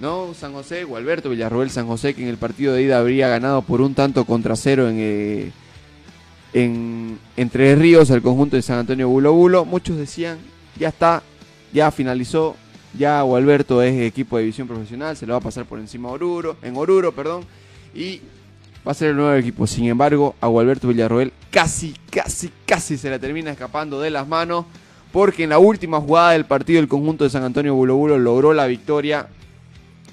¿No? 0.03 0.33
San 0.33 0.51
José, 0.51 0.83
Gualberto 0.83 1.29
Villarroel 1.29 1.69
San 1.69 1.87
José, 1.87 2.13
que 2.13 2.23
en 2.23 2.27
el 2.27 2.35
partido 2.35 2.73
de 2.73 2.83
ida 2.83 2.99
habría 2.99 3.29
ganado 3.29 3.61
por 3.61 3.79
un 3.79 3.95
tanto 3.95 4.25
contra 4.25 4.57
cero 4.57 4.89
en, 4.89 4.97
eh, 4.99 5.51
en 6.51 7.17
Entre 7.37 7.73
Ríos, 7.75 8.09
el 8.09 8.21
conjunto 8.21 8.57
de 8.57 8.61
San 8.61 8.79
Antonio 8.79 9.07
Bulo 9.07 9.31
Bulo. 9.31 9.63
Muchos 9.63 9.95
decían, 9.95 10.39
ya 10.77 10.89
está, 10.89 11.23
ya 11.71 11.89
finalizó, 11.89 12.57
ya 12.99 13.21
Gualberto 13.21 13.81
es 13.81 14.01
equipo 14.01 14.35
de 14.35 14.43
división 14.43 14.67
profesional, 14.67 15.15
se 15.15 15.25
lo 15.25 15.35
va 15.35 15.37
a 15.37 15.41
pasar 15.41 15.63
por 15.63 15.79
encima 15.79 16.09
Oruro, 16.09 16.57
en 16.61 16.75
Oruro, 16.75 17.13
perdón, 17.13 17.45
y 17.95 18.19
va 18.85 18.91
a 18.91 18.95
ser 18.95 19.11
el 19.11 19.15
nuevo 19.15 19.33
equipo. 19.35 19.65
Sin 19.67 19.85
embargo, 19.85 20.35
a 20.41 20.47
Gualberto 20.47 20.89
Villarroel 20.89 21.31
casi, 21.49 21.95
casi, 22.09 22.51
casi 22.65 22.97
se 22.97 23.09
la 23.09 23.19
termina 23.19 23.51
escapando 23.51 24.01
de 24.01 24.09
las 24.09 24.27
manos. 24.27 24.65
Porque 25.13 25.43
en 25.43 25.51
la 25.51 25.59
última 25.59 26.01
jugada 26.01 26.31
del 26.31 26.43
partido 26.43 26.79
el 26.79 26.87
conjunto 26.87 27.23
de 27.23 27.29
San 27.29 27.43
Antonio 27.43 27.75
Bulo 27.75 27.95
Bulo 27.95 28.17
logró 28.17 28.51
la 28.51 28.65
victoria 28.65 29.27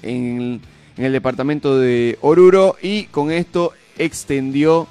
en, 0.01 0.61
el 0.97 1.13
departamento 1.13 1.79
de 1.79 2.17
Oruro 2.21 2.75
y 2.81 3.05
con 3.05 3.31
esto 3.31 3.71
extendió 3.97 4.87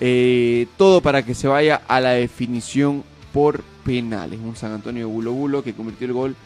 eh, 0.00 0.66
todo 0.76 1.00
para 1.00 1.24
que 1.24 1.34
se 1.34 1.48
vaya 1.48 1.82
a 1.88 2.00
la 2.00 2.10
definición 2.10 3.04
por 3.32 3.62
penales. 3.84 4.38
Un 4.40 4.56
San 4.56 4.72
Antonio 4.72 5.08
Bulo 5.08 5.32
Bulo 5.32 5.62
que 5.62 5.74
convirtió 5.74 6.06
el 6.06 6.12
gol 6.12 6.36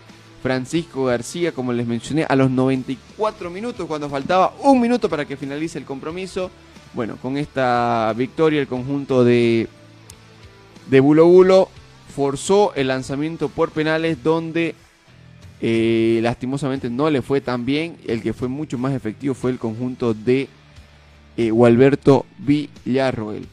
Francisco 0.42 1.04
García, 1.04 1.52
como 1.52 1.72
les 1.72 1.86
mencioné, 1.86 2.26
a 2.28 2.36
los 2.36 2.50
94 2.50 3.48
minutos, 3.50 3.86
cuando 3.86 4.10
faltaba 4.10 4.52
un 4.62 4.80
minuto 4.80 5.08
para 5.08 5.24
que 5.24 5.36
finalice 5.36 5.78
el 5.78 5.84
compromiso. 5.84 6.50
Bueno, 6.92 7.16
con 7.16 7.36
esta 7.36 8.12
victoria 8.16 8.60
el 8.60 8.68
conjunto 8.68 9.24
de, 9.24 9.68
de 10.90 11.00
Bulo 11.00 11.26
Bulo 11.26 11.68
forzó 12.14 12.74
el 12.74 12.88
lanzamiento 12.88 13.48
por 13.48 13.70
penales 13.70 14.22
donde 14.22 14.74
eh, 15.66 16.20
lastimosamente 16.20 16.90
no 16.90 17.08
le 17.08 17.22
fue 17.22 17.40
tan 17.40 17.64
bien. 17.64 17.96
El 18.06 18.20
que 18.20 18.34
fue 18.34 18.48
mucho 18.48 18.76
más 18.76 18.92
efectivo 18.92 19.32
fue 19.32 19.50
el 19.50 19.58
conjunto 19.58 20.12
de 20.12 20.46
eh, 21.38 21.50
Gualberto 21.50 22.26
Villarroel. 22.36 23.46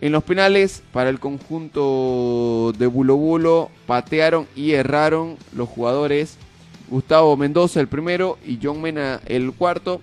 En 0.00 0.10
los 0.10 0.24
penales, 0.24 0.82
para 0.92 1.08
el 1.08 1.20
conjunto 1.20 2.72
de 2.76 2.88
Bulo 2.88 3.14
Bulo, 3.14 3.70
patearon 3.86 4.48
y 4.56 4.72
erraron 4.72 5.36
los 5.54 5.68
jugadores 5.68 6.36
Gustavo 6.90 7.36
Mendoza 7.36 7.78
el 7.78 7.86
primero 7.86 8.38
y 8.44 8.58
John 8.60 8.82
Mena 8.82 9.20
el 9.26 9.52
cuarto. 9.52 10.00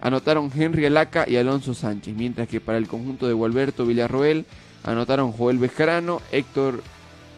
Anotaron 0.00 0.50
Henry 0.52 0.86
Alaca 0.86 1.24
y 1.28 1.36
Alonso 1.36 1.72
Sánchez. 1.72 2.16
Mientras 2.16 2.48
que 2.48 2.60
para 2.60 2.78
el 2.78 2.88
conjunto 2.88 3.28
de 3.28 3.32
Gualberto 3.32 3.86
Villarroel 3.86 4.44
anotaron 4.82 5.30
Joel 5.30 5.58
Bejarano, 5.58 6.20
Héctor 6.32 6.82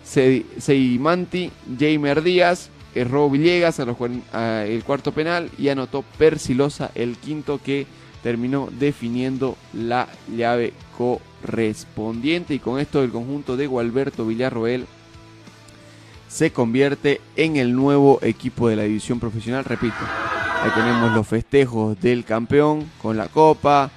Seimanti, 0.05 1.51
Jamer 1.79 2.23
Díaz, 2.23 2.71
erró 2.95 3.29
Villegas 3.31 3.79
los 3.81 3.97
cuaren- 3.97 4.23
a 4.33 4.65
el 4.65 4.85
cuarto 4.85 5.13
penal 5.13 5.51
y 5.59 5.69
anotó 5.69 6.03
Persilosa 6.17 6.91
el 6.95 7.17
quinto 7.17 7.61
que 7.63 7.87
terminó 8.23 8.69
definiendo 8.79 9.57
la 9.73 10.09
llave 10.35 10.73
correspondiente 10.97 12.55
y 12.55 12.59
con 12.59 12.81
esto 12.81 13.03
el 13.03 13.11
conjunto 13.11 13.57
de 13.57 13.67
Gualberto 13.67 14.27
Villarroel 14.27 14.87
se 16.29 16.53
convierte 16.53 17.21
en 17.37 17.57
el 17.57 17.75
nuevo 17.75 18.19
equipo 18.23 18.69
de 18.69 18.77
la 18.77 18.83
división 18.83 19.19
profesional, 19.19 19.65
repito. 19.65 19.97
Ahí 20.63 20.71
tenemos 20.75 21.13
los 21.13 21.27
festejos 21.27 21.99
del 22.01 22.25
campeón 22.25 22.91
con 23.01 23.17
la 23.17 23.29
copa, 23.29 23.91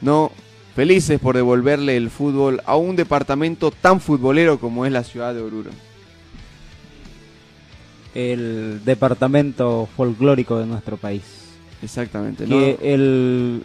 ¿no? 0.00 0.32
Felices 0.74 1.20
por 1.20 1.36
devolverle 1.36 1.96
el 1.96 2.10
fútbol 2.10 2.60
a 2.66 2.76
un 2.76 2.96
departamento 2.96 3.70
tan 3.70 4.00
futbolero 4.00 4.58
como 4.58 4.84
es 4.84 4.92
la 4.92 5.04
ciudad 5.04 5.32
de 5.34 5.42
Oruro. 5.42 5.70
El 8.16 8.80
departamento 8.84 9.86
folclórico 9.94 10.58
de 10.58 10.64
nuestro 10.64 10.96
país. 10.96 11.22
Exactamente, 11.82 12.46
¿no? 12.46 12.56
Que 12.56 12.78
el 12.82 13.62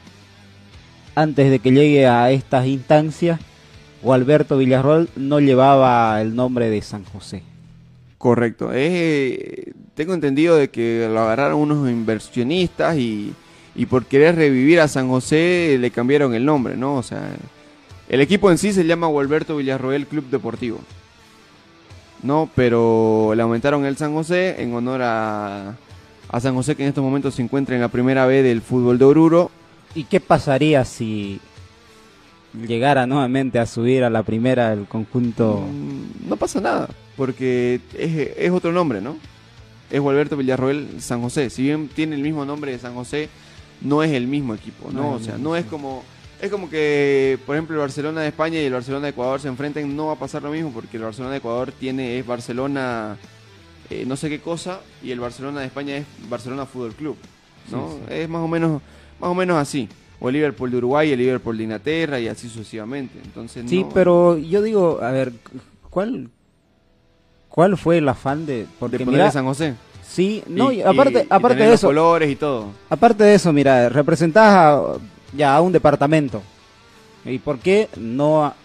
antes 1.16 1.50
de 1.50 1.60
que 1.60 1.72
llegue 1.72 2.06
a 2.06 2.32
estas 2.32 2.66
instancias, 2.68 3.40
Gualberto 4.02 4.58
Villarroel 4.58 5.10
no 5.16 5.40
llevaba 5.40 6.22
el 6.22 6.36
nombre 6.36 6.70
de 6.70 6.82
San 6.82 7.06
José. 7.06 7.44
Correcto. 8.18 8.72
Eh, 8.74 9.72
tengo 9.96 10.14
entendido 10.14 10.58
de 10.58 10.70
que 10.70 11.08
lo 11.10 11.22
agarraron 11.22 11.60
unos 11.60 11.90
inversionistas 11.90 12.98
y, 12.98 13.34
y 13.74 13.86
por 13.86 14.06
querer 14.06 14.36
revivir 14.36 14.80
a 14.82 14.88
San 14.88 15.08
José 15.08 15.78
le 15.80 15.92
cambiaron 15.92 16.34
el 16.34 16.46
nombre, 16.46 16.76
¿no? 16.76 16.96
O 16.96 17.04
sea, 17.04 17.24
el 18.10 18.20
equipo 18.20 18.52
en 18.52 18.58
sí 18.58 18.74
se 18.74 18.84
llama 18.84 19.08
Gualberto 19.08 19.56
Villarroel 19.56 20.08
Club 20.08 20.30
Deportivo. 20.30 20.80
No, 22.24 22.50
pero 22.56 23.34
le 23.36 23.42
aumentaron 23.42 23.86
el 23.86 23.98
San 23.98 24.14
José 24.14 24.62
en 24.62 24.74
honor 24.74 25.02
a, 25.04 25.76
a 26.30 26.40
San 26.40 26.54
José 26.56 26.76
que 26.76 26.84
en 26.84 26.90
estos 26.90 27.04
momentos 27.04 27.36
se 27.36 27.42
encuentra 27.42 27.76
en 27.76 27.82
la 27.82 27.88
primera 27.88 28.26
B 28.26 28.44
del 28.44 28.62
fútbol 28.62 28.98
de 29.00 29.06
Oruro. 29.06 29.52
¿Y 29.96 30.04
qué 30.06 30.20
pasaría 30.20 30.86
si 30.86 31.40
llegara 32.68 33.08
nuevamente 33.08 33.60
a 33.60 33.66
subir 33.66 34.04
a 34.04 34.10
la 34.10 34.24
primera 34.24 34.72
el 34.74 34.86
conjunto? 34.86 35.62
Mm, 35.72 36.30
No 36.30 36.38
pasa 36.38 36.62
nada, 36.62 36.90
porque 37.18 37.82
es, 37.98 38.34
es 38.38 38.52
otro 38.52 38.72
nombre, 38.72 39.02
¿no? 39.02 39.18
Es 39.90 40.00
Gualberto 40.00 40.38
Villarroel 40.38 41.02
San 41.02 41.22
José. 41.22 41.50
Si 41.50 41.64
bien 41.64 41.90
tiene 41.90 42.16
el 42.16 42.22
mismo 42.22 42.46
nombre 42.46 42.72
de 42.72 42.80
San 42.80 42.94
José, 42.94 43.30
no 43.82 44.04
es 44.04 44.12
el 44.12 44.28
mismo 44.28 44.54
equipo, 44.54 44.92
¿no? 44.92 45.02
No 45.02 45.12
o 45.14 45.20
sea, 45.20 45.38
no 45.38 45.56
es 45.56 45.66
como 45.66 46.04
Es 46.42 46.50
como 46.50 46.70
que, 46.70 47.38
por 47.46 47.56
ejemplo, 47.56 47.76
el 47.76 47.82
Barcelona 47.82 48.22
de 48.22 48.30
España 48.30 48.60
y 48.60 48.66
el 48.66 48.74
Barcelona 48.74 49.04
de 49.06 49.10
Ecuador 49.12 49.40
se 49.40 49.48
enfrenten, 49.48 49.96
no 49.96 50.08
va 50.08 50.14
a 50.14 50.20
pasar 50.20 50.42
lo 50.42 50.50
mismo 50.50 50.72
porque 50.72 50.98
el 50.98 51.04
Barcelona 51.04 51.32
de 51.34 51.38
Ecuador 51.38 51.72
tiene 51.72 52.18
es 52.18 52.26
Barcelona 52.26 53.16
eh, 53.92 54.06
no 54.08 54.16
sé 54.16 54.28
qué 54.30 54.40
cosa 54.40 54.80
y 55.04 55.12
el 55.12 55.20
Barcelona 55.20 55.60
de 55.60 55.68
España 55.68 55.98
es 55.98 56.06
Barcelona 56.30 56.66
Fútbol 56.66 56.94
Club, 56.94 57.16
¿no? 57.72 57.90
Sí, 57.90 57.96
sí. 58.08 58.14
Es 58.16 58.28
más 58.30 58.42
o 58.42 58.48
menos 58.48 58.82
más 59.20 59.30
o 59.30 59.36
menos 59.36 59.58
así. 59.58 59.88
O 60.20 60.30
el 60.30 60.34
Liverpool 60.34 60.72
de 60.72 60.78
Uruguay, 60.78 61.12
el 61.12 61.20
Liverpool 61.20 61.58
de 61.58 61.64
Inglaterra 61.64 62.20
y 62.20 62.28
así 62.28 62.48
sucesivamente. 62.50 63.20
Entonces 63.24 63.64
Sí, 63.70 63.84
no- 63.84 63.90
pero 63.90 64.38
yo 64.38 64.62
digo, 64.64 65.00
a 65.02 65.12
ver, 65.12 65.34
¿cuál 65.92 66.30
cuál 67.50 67.78
fue 67.78 67.98
el 68.00 68.08
afán 68.10 68.46
de 68.48 68.58
de 68.62 68.68
porque 68.80 68.98
ponerle 69.00 69.18
mira, 69.20 69.32
San 69.32 69.46
José. 69.46 69.76
sí, 70.08 70.42
no, 70.48 70.72
Y- 70.72 70.78
y 70.78 70.82
aparte 70.82 71.24
y- 71.24 71.28
aparte 71.30 71.60
de 71.64 71.66
los 71.70 71.76
eso, 71.76 71.88
colores 71.88 72.32
y 72.32 72.36
todo. 72.36 72.68
aparte 72.90 73.24
de 73.26 73.36
eso, 73.36 73.52
mira, 73.54 73.90
representás 73.90 74.54
a, 74.56 74.82
ya 75.36 75.56
a 75.56 75.62
un 75.62 75.72
departamento. 75.72 76.42
¿Y 77.26 77.38
por 77.40 77.60
qué 77.60 77.88
no 77.98 78.46
a- 78.46 78.56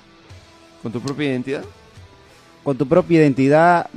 Con 0.82 0.92
tu 0.92 1.00
propia 1.00 1.26
identidad. 1.26 1.64
con 2.64 2.76
tu 2.76 2.86
propia 2.86 3.18
identidad 3.20 3.88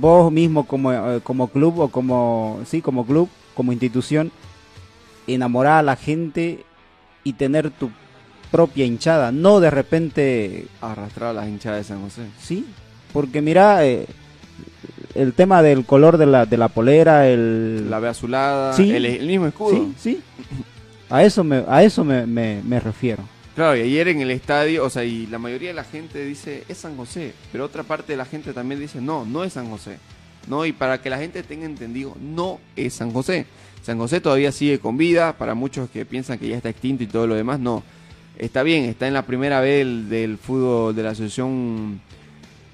vos 0.00 0.32
mismo 0.32 0.66
como, 0.66 0.92
eh, 0.92 1.20
como 1.22 1.46
club 1.48 1.78
o 1.80 1.88
como 1.88 2.60
sí 2.66 2.80
como 2.82 3.06
club 3.06 3.28
como 3.54 3.70
institución 3.72 4.32
enamorar 5.28 5.78
a 5.78 5.82
la 5.82 5.94
gente 5.96 6.64
y 7.22 7.34
tener 7.34 7.70
tu 7.70 7.90
propia 8.50 8.84
hinchada 8.84 9.30
no 9.32 9.60
de 9.60 9.70
repente 9.70 10.66
Arrastrar 10.80 11.30
a 11.30 11.32
las 11.34 11.48
hinchadas 11.48 11.78
de 11.78 11.84
San 11.84 12.02
José. 12.02 12.22
sí 12.40 12.64
porque 13.12 13.40
mira 13.42 13.84
eh, 13.86 14.06
el 15.14 15.32
tema 15.34 15.62
del 15.62 15.84
color 15.84 16.18
de 16.18 16.26
la 16.26 16.46
de 16.46 16.56
la 16.56 16.68
polera 16.68 17.28
el 17.28 17.88
La 17.88 18.00
ve 18.00 18.08
azulada, 18.08 18.72
Sí. 18.72 18.90
el, 18.90 19.04
el 19.06 19.26
mismo 19.26 19.46
escudo. 19.46 19.70
sí 19.70 19.94
sí 19.98 20.20
a 21.10 21.22
eso 21.22 21.44
me 21.44 21.64
a 21.68 21.82
eso 21.82 22.04
me, 22.04 22.26
me, 22.26 22.80
refiero 22.80 23.22
Claro, 23.54 23.76
y 23.76 23.80
ayer 23.80 24.08
en 24.08 24.20
el 24.20 24.30
estadio, 24.30 24.84
o 24.84 24.90
sea, 24.90 25.04
y 25.04 25.26
la 25.28 25.38
mayoría 25.38 25.68
de 25.68 25.74
la 25.74 25.84
gente 25.84 26.22
dice, 26.22 26.64
es 26.68 26.76
San 26.76 26.94
José, 26.94 27.32
pero 27.50 27.64
otra 27.64 27.84
parte 27.84 28.12
de 28.12 28.18
la 28.18 28.26
gente 28.26 28.52
también 28.52 28.78
dice, 28.78 29.00
no, 29.00 29.24
no 29.24 29.44
es 29.44 29.54
San 29.54 29.70
José. 29.70 29.96
No, 30.46 30.66
y 30.66 30.72
para 30.72 31.00
que 31.00 31.08
la 31.08 31.16
gente 31.16 31.42
tenga 31.42 31.64
entendido, 31.64 32.14
no 32.20 32.60
es 32.76 32.92
San 32.92 33.12
José. 33.12 33.46
San 33.80 33.96
José 33.96 34.20
todavía 34.20 34.52
sigue 34.52 34.78
con 34.78 34.98
vida, 34.98 35.38
para 35.38 35.54
muchos 35.54 35.88
que 35.88 36.04
piensan 36.04 36.38
que 36.38 36.48
ya 36.48 36.56
está 36.58 36.68
extinto 36.68 37.02
y 37.02 37.06
todo 37.06 37.26
lo 37.26 37.34
demás, 37.34 37.58
no. 37.58 37.82
Está 38.36 38.62
bien, 38.62 38.84
está 38.84 39.08
en 39.08 39.14
la 39.14 39.22
primera 39.22 39.62
vez 39.62 39.86
del, 39.86 40.10
del 40.10 40.36
fútbol, 40.36 40.94
de 40.94 41.02
la 41.02 41.10
Asociación 41.12 42.02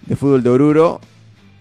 de 0.07 0.17
Fútbol 0.17 0.43
de 0.43 0.51
Oruro, 0.51 1.01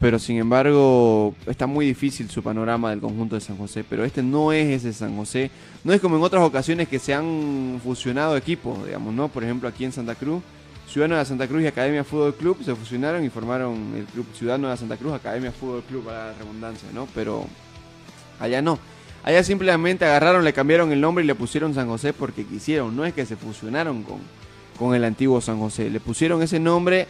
pero 0.02 0.18
sin 0.18 0.38
embargo 0.38 1.36
está 1.46 1.68
muy 1.68 1.86
difícil 1.86 2.28
su 2.28 2.42
panorama 2.42 2.90
del 2.90 3.00
conjunto 3.00 3.36
de 3.36 3.42
San 3.42 3.56
José, 3.56 3.86
pero 3.88 4.04
este 4.04 4.24
no 4.24 4.52
es 4.52 4.68
ese 4.68 4.94
San 4.94 5.16
José, 5.16 5.52
no 5.84 5.94
es 5.94 6.02
como 6.02 6.18
en 6.18 6.24
otras 6.24 6.44
ocasiones 6.44 6.88
que 6.88 6.98
se 6.98 7.14
han 7.14 7.80
fusionado 7.84 8.36
equipos, 8.36 8.84
digamos, 8.84 9.14
¿no? 9.14 9.28
Por 9.28 9.44
ejemplo, 9.44 9.70
aquí 9.70 9.86
en 9.86 9.92
Santa 9.92 10.16
Cruz, 10.16 10.42
Ciudad 10.88 11.08
Nueva 11.08 11.24
Santa 11.24 11.48
Cruz 11.48 11.62
y 11.62 11.68
Academia 11.68 12.04
Fútbol 12.04 12.34
Club 12.34 12.58
se 12.66 12.76
fusionaron 12.76 13.24
y 13.24 13.30
formaron 13.30 13.94
el 13.96 14.06
club 14.06 14.26
Ciudad 14.34 14.58
Nueva 14.58 14.76
Santa 14.76 14.98
Cruz, 14.98 15.14
Academia 15.14 15.52
Fútbol 15.52 15.84
Club 15.84 16.04
para 16.04 16.32
la 16.32 16.34
redundancia, 16.34 16.90
¿no? 16.92 17.08
Pero 17.14 17.46
allá 18.40 18.60
no. 18.64 18.80
Allá 19.24 19.44
simplemente 19.44 20.04
agarraron, 20.04 20.44
le 20.44 20.52
cambiaron 20.52 20.92
el 20.92 21.00
nombre 21.00 21.24
y 21.24 21.28
le 21.28 21.36
pusieron 21.36 21.76
San 21.76 21.88
José 21.88 22.12
porque 22.12 22.44
quisieron, 22.44 22.96
no 22.96 23.06
es 23.06 23.14
que 23.14 23.28
se 23.28 23.36
fusionaron 23.36 24.02
con, 24.02 24.18
con 24.80 24.96
el 24.96 25.04
antiguo 25.04 25.42
San 25.42 25.60
José, 25.60 25.92
le 25.92 26.00
pusieron 26.00 26.42
ese 26.42 26.60
nombre 26.60 27.06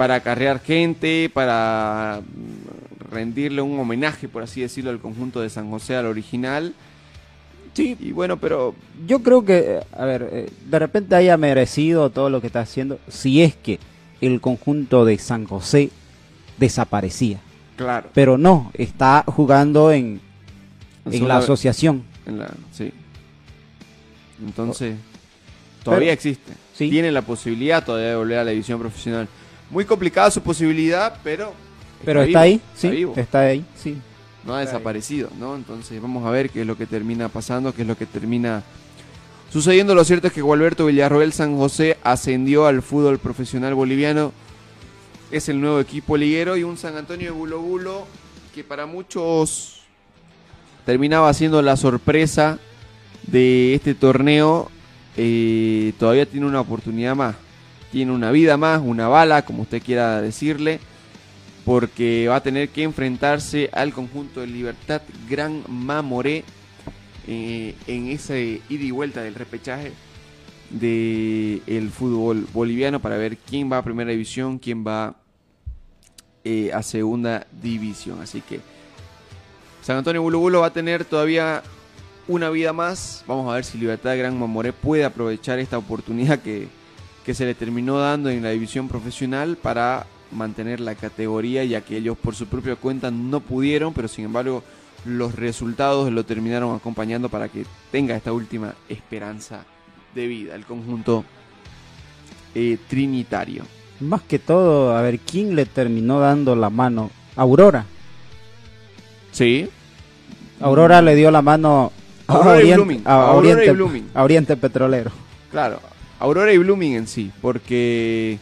para 0.00 0.14
acarrear 0.14 0.60
gente, 0.62 1.30
para 1.30 2.22
mm, 2.22 3.12
rendirle 3.12 3.60
un 3.60 3.78
homenaje, 3.78 4.28
por 4.28 4.42
así 4.42 4.62
decirlo, 4.62 4.88
al 4.88 4.98
conjunto 4.98 5.42
de 5.42 5.50
San 5.50 5.68
José, 5.68 5.94
al 5.94 6.06
original. 6.06 6.72
sí 7.74 7.98
Y 8.00 8.12
bueno, 8.12 8.38
pero 8.38 8.74
yo 9.06 9.22
creo 9.22 9.44
que 9.44 9.80
a 9.92 10.04
ver 10.06 10.26
eh, 10.32 10.50
de 10.70 10.78
repente 10.78 11.14
haya 11.16 11.36
merecido 11.36 12.08
todo 12.08 12.30
lo 12.30 12.40
que 12.40 12.46
está 12.46 12.60
haciendo 12.60 12.98
si 13.08 13.42
es 13.42 13.54
que 13.54 13.78
el 14.22 14.40
conjunto 14.40 15.04
de 15.04 15.18
San 15.18 15.44
José 15.44 15.90
desaparecía 16.56 17.40
claro, 17.76 18.08
pero 18.14 18.38
no 18.38 18.70
está 18.72 19.22
jugando 19.26 19.92
en 19.92 20.18
en 21.04 21.28
la 21.28 21.36
asociación 21.36 22.04
en 22.24 22.38
la- 22.38 22.54
sí. 22.72 22.90
Entonces, 24.42 24.96
todavía 25.84 26.06
Pero- 26.06 26.12
existe. 26.14 26.52
sí. 26.72 26.88
Tiene 26.88 27.12
la 27.12 27.20
posibilidad 27.20 27.84
todavía 27.84 28.08
de 28.08 28.16
volver 28.16 28.38
a 28.38 28.44
la 28.44 28.50
división 28.52 28.78
profesional. 28.80 29.28
Muy 29.70 29.84
complicada 29.84 30.30
su 30.30 30.42
posibilidad, 30.42 31.18
pero 31.22 31.52
pero 32.04 32.22
está 32.22 32.40
ahí 32.40 32.54
está 32.54 32.80
sí 32.80 32.88
vivo. 32.90 33.14
está 33.16 33.40
ahí 33.40 33.64
sí 33.76 33.96
no 34.44 34.54
ha 34.54 34.60
desaparecido, 34.60 35.28
¿no? 35.38 35.54
Entonces 35.54 36.00
vamos 36.00 36.26
a 36.26 36.30
ver 36.30 36.50
qué 36.50 36.62
es 36.62 36.66
lo 36.66 36.76
que 36.76 36.86
termina 36.86 37.28
pasando, 37.28 37.74
qué 37.74 37.82
es 37.82 37.88
lo 37.88 37.96
que 37.96 38.06
termina 38.06 38.62
sucediendo. 39.52 39.94
Lo 39.94 40.04
cierto 40.04 40.28
es 40.28 40.32
que 40.32 40.42
Gualberto 40.42 40.86
Villarroel 40.86 41.32
San 41.32 41.56
José 41.56 41.98
ascendió 42.02 42.66
al 42.66 42.82
fútbol 42.82 43.18
profesional 43.18 43.74
boliviano. 43.74 44.32
Es 45.30 45.48
el 45.48 45.60
nuevo 45.60 45.78
equipo 45.78 46.16
liguero 46.16 46.56
y 46.56 46.64
un 46.64 46.76
San 46.76 46.96
Antonio 46.96 47.26
de 47.26 47.38
Bulo 47.38 47.60
Bulo 47.60 48.06
que 48.54 48.64
para 48.64 48.86
muchos 48.86 49.82
terminaba 50.84 51.32
siendo 51.34 51.62
la 51.62 51.76
sorpresa 51.76 52.58
de 53.26 53.74
este 53.74 53.94
torneo. 53.94 54.70
eh, 55.16 55.92
todavía 55.98 56.24
tiene 56.26 56.46
una 56.46 56.60
oportunidad 56.60 57.14
más. 57.14 57.36
Tiene 57.92 58.12
una 58.12 58.30
vida 58.30 58.56
más, 58.56 58.80
una 58.84 59.08
bala, 59.08 59.44
como 59.44 59.62
usted 59.62 59.82
quiera 59.82 60.20
decirle 60.20 60.80
porque 61.64 62.26
va 62.28 62.36
a 62.36 62.42
tener 62.42 62.70
que 62.70 62.82
enfrentarse 62.82 63.70
al 63.72 63.92
conjunto 63.92 64.40
de 64.40 64.46
Libertad 64.46 65.02
Gran 65.28 65.62
Mamoré 65.68 66.44
eh, 67.26 67.74
en 67.86 68.08
ese 68.08 68.60
ida 68.68 68.84
y 68.84 68.90
vuelta 68.90 69.22
del 69.22 69.34
repechaje 69.34 69.92
del 70.70 71.90
fútbol 71.90 72.46
boliviano 72.52 73.00
para 73.00 73.16
ver 73.16 73.36
quién 73.36 73.70
va 73.70 73.78
a 73.78 73.84
primera 73.84 74.10
división, 74.10 74.58
quién 74.58 74.86
va 74.86 75.16
eh, 76.44 76.72
a 76.72 76.82
segunda 76.82 77.46
división. 77.60 78.20
Así 78.20 78.40
que 78.40 78.60
San 79.82 79.96
Antonio 79.96 80.22
Bulubulo 80.22 80.60
va 80.60 80.66
a 80.66 80.72
tener 80.72 81.04
todavía 81.04 81.62
una 82.28 82.50
vida 82.50 82.72
más. 82.72 83.24
Vamos 83.26 83.50
a 83.50 83.54
ver 83.54 83.64
si 83.64 83.78
Libertad 83.78 84.16
Gran 84.16 84.38
Mamoré 84.38 84.72
puede 84.72 85.04
aprovechar 85.04 85.58
esta 85.58 85.76
oportunidad 85.76 86.38
que, 86.40 86.68
que 87.30 87.34
se 87.36 87.46
le 87.46 87.54
terminó 87.54 87.96
dando 87.96 88.28
en 88.28 88.42
la 88.42 88.50
división 88.50 88.88
profesional 88.88 89.56
para 89.56 90.04
mantener 90.32 90.80
la 90.80 90.96
categoría, 90.96 91.62
ya 91.64 91.80
que 91.80 91.96
ellos 91.98 92.18
por 92.18 92.34
su 92.34 92.46
propia 92.46 92.74
cuenta 92.74 93.12
no 93.12 93.38
pudieron, 93.38 93.94
pero 93.94 94.08
sin 94.08 94.24
embargo 94.24 94.64
los 95.04 95.36
resultados 95.36 96.10
lo 96.10 96.24
terminaron 96.24 96.74
acompañando 96.74 97.28
para 97.28 97.48
que 97.48 97.64
tenga 97.92 98.16
esta 98.16 98.32
última 98.32 98.74
esperanza 98.88 99.64
de 100.12 100.26
vida, 100.26 100.56
el 100.56 100.64
conjunto 100.66 101.24
eh, 102.56 102.78
trinitario. 102.88 103.62
más 104.00 104.22
que 104.22 104.40
todo 104.40 104.96
a 104.96 105.00
ver 105.02 105.20
quién 105.20 105.54
le 105.54 105.66
terminó 105.66 106.18
dando 106.18 106.56
la 106.56 106.68
mano 106.68 107.10
Aurora. 107.36 107.86
Sí, 109.30 109.68
Aurora 110.60 111.00
le 111.00 111.14
dio 111.14 111.30
la 111.30 111.42
mano 111.42 111.92
a 112.26 112.32
Aurora 112.32 112.56
y 112.56 112.58
Oriente, 112.62 112.74
Blooming, 112.76 113.02
a 113.04 113.14
Aurora 113.14 113.46
y 113.48 113.52
Oriente- 113.52 113.72
Blooming. 113.72 114.10
a 114.14 114.22
Oriente 114.24 114.56
Petrolero. 114.56 115.12
Claro, 115.52 115.78
Aurora 116.20 116.52
y 116.52 116.58
Blooming 116.58 116.94
en 116.94 117.06
sí, 117.08 117.30
porque 117.42 118.38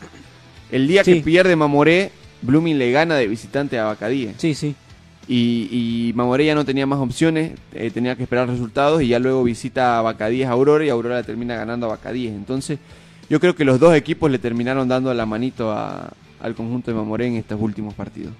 el 0.70 0.86
día 0.86 1.02
que 1.04 1.16
pierde 1.16 1.56
Mamoré, 1.56 2.10
Blooming 2.42 2.76
le 2.78 2.90
gana 2.92 3.14
de 3.16 3.26
visitante 3.28 3.78
a 3.78 3.84
Bacadíes. 3.84 4.34
sí 4.38 4.54
sí 4.54 4.74
Y, 5.26 5.68
y 6.10 6.12
Mamoré 6.14 6.44
ya 6.46 6.54
no 6.54 6.64
tenía 6.64 6.86
más 6.86 6.98
opciones, 6.98 7.52
eh, 7.72 7.90
tenía 7.92 8.16
que 8.16 8.24
esperar 8.24 8.48
resultados 8.48 9.00
y 9.02 9.08
ya 9.08 9.18
luego 9.18 9.42
visita 9.44 9.98
a 9.98 10.02
Bacadíes 10.02 10.46
a 10.48 10.52
Aurora 10.52 10.84
y 10.84 10.88
Aurora 10.90 11.22
termina 11.22 11.54
ganando 11.56 11.86
a 11.86 11.90
Bacadíes. 11.90 12.32
Entonces, 12.32 12.78
yo 13.30 13.38
creo 13.40 13.54
que 13.54 13.64
los 13.64 13.78
dos 13.78 13.94
equipos 13.94 14.30
le 14.30 14.38
terminaron 14.38 14.88
dando 14.88 15.12
la 15.14 15.26
manito 15.26 15.70
a- 15.72 16.12
al 16.40 16.54
conjunto 16.54 16.90
de 16.90 16.96
Mamoré 16.96 17.26
en 17.26 17.36
estos 17.36 17.60
últimos 17.60 17.94
partidos. 17.94 18.32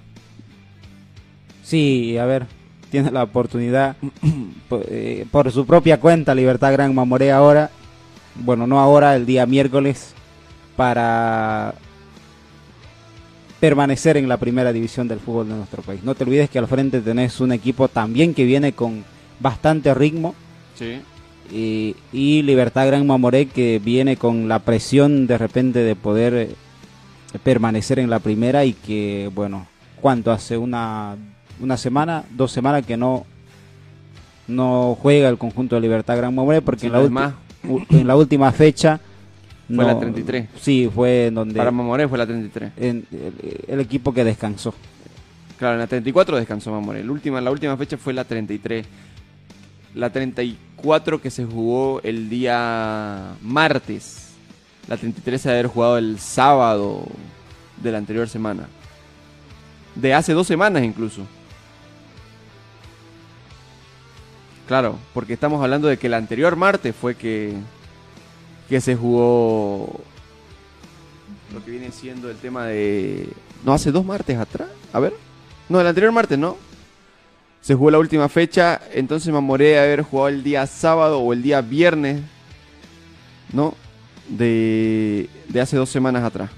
Sí, 1.63 2.17
a 2.17 2.25
ver, 2.25 2.47
tiene 2.91 3.11
la 3.11 3.23
oportunidad 3.25 3.97
por, 4.69 4.85
eh, 4.89 5.27
por 5.31 5.51
su 5.53 5.67
propia 5.67 6.01
cuenta, 6.01 6.35
Libertad 6.35 6.73
Gran 6.73 6.95
Mamoré 6.95 7.31
ahora, 7.33 7.71
bueno, 8.45 8.67
no 8.67 8.81
ahora, 8.81 9.15
el 9.17 9.27
día 9.27 9.47
miércoles, 9.47 10.13
para 10.77 11.75
permanecer 13.61 14.17
en 14.17 14.29
la 14.29 14.37
primera 14.37 14.73
división 14.73 15.09
del 15.09 15.19
fútbol 15.19 15.49
de 15.49 15.55
nuestro 15.57 15.83
país. 15.83 16.03
No 16.05 16.15
te 16.15 16.25
olvides 16.25 16.49
que 16.49 16.59
al 16.59 16.69
frente 16.69 17.01
tenés 17.01 17.41
un 17.41 17.53
equipo 17.53 17.89
también 17.89 18.35
que 18.35 18.45
viene 18.45 18.73
con 18.73 19.05
bastante 19.41 19.93
ritmo 19.95 20.35
Sí. 20.77 21.01
y, 21.53 21.97
y 22.13 22.43
Libertad 22.43 22.87
Gran 22.87 23.05
Mamoré 23.05 23.47
que 23.47 23.81
viene 23.85 24.17
con 24.17 24.47
la 24.47 24.61
presión 24.61 25.27
de 25.27 25.39
repente 25.39 25.81
de 25.81 25.97
poder 25.97 26.35
eh, 26.35 26.51
permanecer 27.43 27.99
en 27.99 28.11
la 28.11 28.21
primera 28.21 28.65
y 28.65 28.75
que, 28.75 29.29
bueno, 29.35 29.67
¿cuánto 30.01 30.31
hace? 30.31 30.57
Una, 30.57 31.17
una 31.61 31.77
semana, 31.77 32.25
dos 32.31 32.53
semanas 32.53 32.87
que 32.87 32.97
no 32.97 33.27
no 34.47 34.97
juega 35.03 35.29
el 35.29 35.37
conjunto 35.37 35.75
de 35.75 35.83
Libertad 35.83 36.17
Gran 36.17 36.35
Mamoré 36.35 36.63
porque 36.63 36.83
Sí, 36.83 36.87
en, 36.87 36.93
la 36.93 37.01
no 37.01 37.35
en 37.91 38.07
la 38.07 38.17
última 38.17 38.51
fecha 38.53 39.01
Fue 39.75 39.85
la 39.85 39.99
33. 39.99 40.49
Sí, 40.61 40.91
fue 40.95 41.27
en 41.27 41.35
donde 41.35 41.55
Para 41.55 41.71
Mamoré 41.71 42.09
fue 42.09 42.19
la 42.19 42.27
33. 42.27 42.73
en- 42.79 43.07
el, 43.13 43.35
el 43.69 43.81
equipo 43.81 44.13
que 44.15 44.25
descansó. 44.25 44.75
Claro, 45.59 45.75
en 45.75 45.81
la 45.81 45.87
34 45.87 46.37
descansó 46.37 46.71
Mamoré. 46.71 47.03
La 47.05 47.13
última, 47.13 47.41
la 47.41 47.51
última 47.51 47.77
fecha 47.77 47.97
fue 47.97 48.13
la 48.13 48.25
33. 48.25 48.87
la 49.95 50.11
34 50.11 51.21
que 51.21 51.31
se 51.31 51.45
jugó 51.45 52.01
el 52.03 52.29
día 52.29 53.35
martes. 53.43 54.25
La 54.87 54.97
33 54.97 55.41
se 55.43 55.51
haber 55.51 55.67
jugado 55.67 55.99
el 55.99 56.19
sábado 56.19 57.05
de 57.83 57.93
la 57.93 57.99
anterior 57.99 58.29
semana. 58.29 58.69
De 59.95 60.15
hace 60.15 60.33
dos 60.33 60.47
semanas 60.47 60.83
incluso. 60.85 61.23
Claro, 64.69 64.99
porque 65.15 65.33
estamos 65.33 65.63
hablando 65.63 65.89
de 65.89 65.97
que 65.97 66.09
el 66.09 66.15
anterior 66.15 66.55
martes 66.55 66.95
fue 66.95 67.15
que, 67.15 67.55
que 68.69 68.83
se 68.83 68.95
jugó 68.95 69.99
lo 71.55 71.65
que 71.65 71.71
viene 71.71 71.91
siendo 71.91 72.31
el 72.31 72.37
tema 72.37 72.67
de... 72.67 73.31
No, 73.65 73.73
hace 73.73 73.91
dos 73.91 74.05
martes 74.05 74.37
atrás. 74.37 74.69
A 74.93 75.01
ver. 75.01 75.15
No, 75.71 75.81
el 75.81 75.87
anterior 75.87 76.13
martes, 76.13 76.39
¿no? 76.39 76.59
Se 77.63 77.75
jugó 77.75 77.91
la 77.91 77.99
última 77.99 78.29
fecha, 78.29 78.81
entonces 78.93 79.33
me 79.33 79.39
amoré 79.39 79.71
de 79.71 79.79
haber 79.79 80.03
jugado 80.03 80.29
el 80.29 80.45
día 80.45 80.67
sábado 80.67 81.19
o 81.21 81.33
el 81.33 81.43
día 81.43 81.63
viernes, 81.63 82.21
¿no? 83.53 83.75
De, 84.29 85.31
de 85.49 85.61
hace 85.63 85.79
dos 85.79 85.89
semanas 85.89 86.25
atrás. 86.25 86.51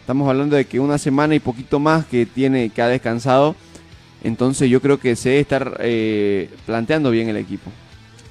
Estamos 0.00 0.26
hablando 0.28 0.56
de 0.56 0.64
que 0.64 0.80
una 0.80 0.96
semana 0.96 1.34
y 1.34 1.38
poquito 1.38 1.78
más 1.78 2.06
que 2.06 2.24
tiene 2.24 2.70
que 2.70 2.80
ha 2.80 2.88
descansado. 2.88 3.54
Entonces 4.22 4.70
yo 4.70 4.80
creo 4.80 4.98
que 4.98 5.16
se 5.16 5.30
debe 5.30 5.40
estar 5.40 5.76
eh, 5.80 6.50
planteando 6.66 7.10
bien 7.10 7.28
el 7.28 7.36
equipo. 7.36 7.70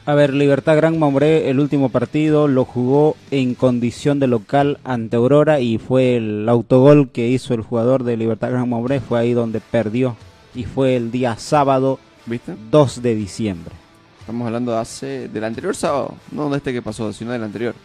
A 0.07 0.13
ver, 0.13 0.33
Libertad 0.33 0.75
Gran 0.75 0.99
Mamoré, 0.99 1.49
el 1.49 1.59
último 1.59 1.89
partido 1.89 2.47
lo 2.47 2.63
jugó 2.63 3.15
en 3.31 3.55
condición 3.55 4.19
de 4.19 4.27
local 4.27 4.79
ante 4.83 5.15
Aurora 5.15 5.59
y 5.61 5.79
fue 5.79 6.17
el 6.17 6.47
autogol 6.47 7.09
que 7.09 7.27
hizo 7.27 7.55
el 7.55 7.61
jugador 7.61 8.03
de 8.03 8.15
Libertad 8.15 8.51
Gran 8.51 8.69
Mamoré, 8.69 8.99
fue 8.99 9.19
ahí 9.19 9.33
donde 9.33 9.61
perdió. 9.61 10.15
Y 10.53 10.63
fue 10.63 10.95
el 10.95 11.11
día 11.11 11.37
sábado 11.37 11.99
¿Viste? 12.25 12.55
2 12.71 13.01
de 13.01 13.15
diciembre. 13.15 13.75
Estamos 14.19 14.47
hablando 14.47 14.71
de 14.71 14.79
hace. 14.79 15.29
del 15.29 15.43
anterior 15.43 15.75
sábado. 15.75 16.15
No 16.31 16.49
de 16.49 16.57
este 16.57 16.73
que 16.73 16.81
pasó, 16.81 17.13
sino 17.13 17.31
del 17.31 17.43
anterior. 17.43 17.75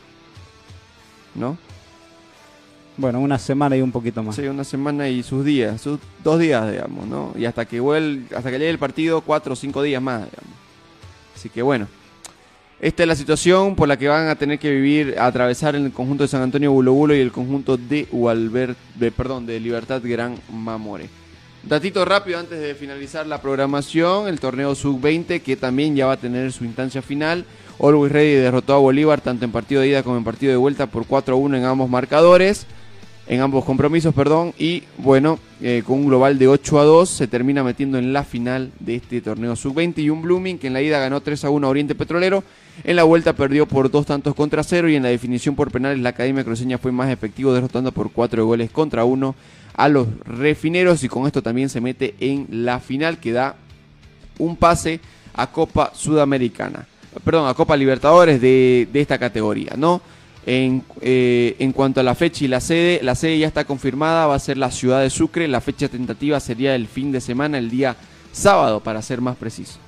¿No? 1.34 1.58
Bueno, 3.00 3.18
una 3.20 3.38
semana 3.38 3.76
y 3.78 3.80
un 3.80 3.90
poquito 3.90 4.22
más. 4.22 4.36
Sí, 4.36 4.42
una 4.42 4.62
semana 4.62 5.08
y 5.08 5.22
sus 5.22 5.42
días, 5.42 5.80
sus 5.80 5.98
dos 6.22 6.38
días, 6.38 6.70
digamos, 6.70 7.06
¿no? 7.06 7.32
Y 7.34 7.46
hasta 7.46 7.64
que 7.64 7.80
vuel- 7.80 8.24
hasta 8.36 8.50
que 8.50 8.58
llegue 8.58 8.68
el 8.68 8.78
partido, 8.78 9.22
cuatro 9.22 9.54
o 9.54 9.56
cinco 9.56 9.82
días 9.82 10.02
más, 10.02 10.18
digamos. 10.30 10.54
Así 11.34 11.48
que 11.48 11.62
bueno. 11.62 11.88
Esta 12.78 13.02
es 13.02 13.08
la 13.08 13.14
situación 13.16 13.74
por 13.74 13.88
la 13.88 13.98
que 13.98 14.08
van 14.08 14.28
a 14.28 14.34
tener 14.36 14.58
que 14.58 14.70
vivir, 14.70 15.16
atravesar 15.18 15.76
el 15.76 15.92
conjunto 15.92 16.24
de 16.24 16.28
San 16.28 16.42
Antonio 16.42 16.72
Bulo 16.72 16.92
Bulo 16.94 17.14
y 17.14 17.20
el 17.20 17.30
conjunto 17.32 17.76
de 17.78 18.06
Ualber, 18.10 18.74
de, 18.94 19.10
perdón, 19.10 19.44
de 19.46 19.60
Libertad 19.60 20.00
Gran 20.04 20.36
Mamore. 20.50 21.08
Datito 21.62 22.04
rápido 22.06 22.38
antes 22.38 22.58
de 22.58 22.74
finalizar 22.74 23.26
la 23.26 23.40
programación, 23.42 24.28
el 24.28 24.40
torneo 24.40 24.74
Sub-20 24.74 25.42
que 25.42 25.56
también 25.56 25.94
ya 25.94 26.06
va 26.06 26.12
a 26.12 26.16
tener 26.16 26.52
su 26.52 26.64
instancia 26.64 27.02
final. 27.02 27.44
Always 27.78 28.12
Ready 28.12 28.34
derrotó 28.36 28.74
a 28.74 28.78
Bolívar 28.78 29.20
tanto 29.20 29.44
en 29.44 29.52
partido 29.52 29.82
de 29.82 29.88
ida 29.88 30.02
como 30.02 30.16
en 30.16 30.24
partido 30.24 30.50
de 30.50 30.56
vuelta 30.56 30.86
por 30.86 31.06
4 31.06 31.34
a 31.34 31.38
1 31.38 31.56
en 31.58 31.64
ambos 31.64 31.88
marcadores, 31.90 32.66
en 33.30 33.40
ambos 33.40 33.64
compromisos, 33.64 34.12
perdón. 34.12 34.52
Y 34.58 34.82
bueno, 34.98 35.38
eh, 35.62 35.84
con 35.86 36.00
un 36.00 36.06
global 36.08 36.36
de 36.36 36.48
8 36.48 36.80
a 36.80 36.84
2 36.84 37.08
se 37.08 37.28
termina 37.28 37.62
metiendo 37.62 37.96
en 37.96 38.12
la 38.12 38.24
final 38.24 38.72
de 38.80 38.96
este 38.96 39.20
torneo 39.20 39.54
Sub-20 39.54 39.98
y 39.98 40.10
un 40.10 40.20
Blooming 40.20 40.58
que 40.58 40.66
en 40.66 40.72
la 40.72 40.82
ida 40.82 40.98
ganó 40.98 41.20
3 41.20 41.44
a 41.44 41.50
1 41.50 41.64
a 41.64 41.70
Oriente 41.70 41.94
Petrolero. 41.94 42.42
En 42.82 42.96
la 42.96 43.04
vuelta 43.04 43.32
perdió 43.34 43.66
por 43.66 43.88
dos 43.88 44.04
tantos 44.04 44.34
contra 44.34 44.64
cero 44.64 44.88
y 44.88 44.96
en 44.96 45.04
la 45.04 45.10
definición 45.10 45.54
por 45.54 45.70
penales 45.70 46.00
la 46.00 46.08
Academia 46.08 46.42
Cruceña 46.42 46.78
fue 46.78 46.90
más 46.90 47.08
efectivo 47.08 47.54
derrotando 47.54 47.92
por 47.92 48.10
cuatro 48.10 48.44
goles 48.46 48.72
contra 48.72 49.04
uno 49.04 49.36
a 49.74 49.88
los 49.88 50.08
refineros 50.24 51.04
y 51.04 51.08
con 51.08 51.28
esto 51.28 51.40
también 51.40 51.68
se 51.68 51.80
mete 51.80 52.16
en 52.18 52.48
la 52.50 52.80
final 52.80 53.18
que 53.18 53.30
da 53.30 53.54
un 54.38 54.56
pase 54.56 54.98
a 55.34 55.46
Copa 55.52 55.92
Sudamericana, 55.94 56.84
perdón, 57.22 57.48
a 57.48 57.54
Copa 57.54 57.76
Libertadores 57.76 58.40
de, 58.40 58.88
de 58.92 59.00
esta 59.00 59.18
categoría, 59.18 59.74
¿no? 59.76 60.00
En, 60.46 60.82
eh, 61.02 61.54
en 61.58 61.72
cuanto 61.72 62.00
a 62.00 62.02
la 62.02 62.14
fecha 62.14 62.44
y 62.44 62.48
la 62.48 62.60
sede, 62.60 63.00
la 63.02 63.14
sede 63.14 63.38
ya 63.38 63.46
está 63.46 63.64
confirmada, 63.64 64.26
va 64.26 64.34
a 64.34 64.38
ser 64.38 64.56
la 64.56 64.70
ciudad 64.70 65.02
de 65.02 65.10
Sucre, 65.10 65.46
la 65.48 65.60
fecha 65.60 65.88
tentativa 65.88 66.40
sería 66.40 66.74
el 66.74 66.86
fin 66.86 67.12
de 67.12 67.20
semana, 67.20 67.58
el 67.58 67.68
día 67.70 67.96
sábado, 68.32 68.80
para 68.80 69.02
ser 69.02 69.20
más 69.20 69.36
preciso. 69.36 69.78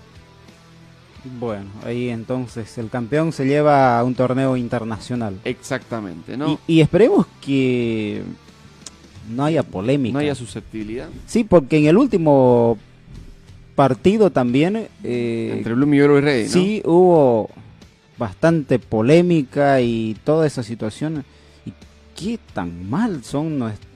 Bueno, 1.38 1.66
ahí 1.86 2.08
entonces 2.08 2.76
el 2.78 2.90
campeón 2.90 3.32
se 3.32 3.46
lleva 3.46 3.98
a 3.98 4.04
un 4.04 4.14
torneo 4.14 4.56
internacional. 4.56 5.38
Exactamente, 5.44 6.36
¿no? 6.36 6.58
Y, 6.66 6.74
y 6.74 6.80
esperemos 6.80 7.26
que 7.40 8.22
no 9.30 9.44
haya 9.44 9.62
polémica. 9.62 10.12
no 10.12 10.18
haya 10.18 10.34
susceptibilidad. 10.34 11.08
Sí, 11.26 11.44
porque 11.44 11.78
en 11.78 11.86
el 11.86 11.96
último 11.96 12.76
partido 13.74 14.30
también 14.30 14.88
eh, 15.02 15.54
Entre 15.56 15.74
Bloom 15.74 15.94
y 15.94 16.00
Oro 16.02 16.18
y 16.18 16.20
Rey, 16.20 16.44
¿no? 16.44 16.50
sí 16.50 16.82
hubo 16.84 17.48
bastante 18.22 18.78
polémica 18.78 19.80
y 19.80 20.16
toda 20.24 20.46
esa 20.46 20.62
situación. 20.62 21.24
¿Y 21.66 21.72
qué 22.18 22.38
tan 22.54 22.88
mal 22.88 23.22
son 23.24 23.58
nuestros 23.58 23.90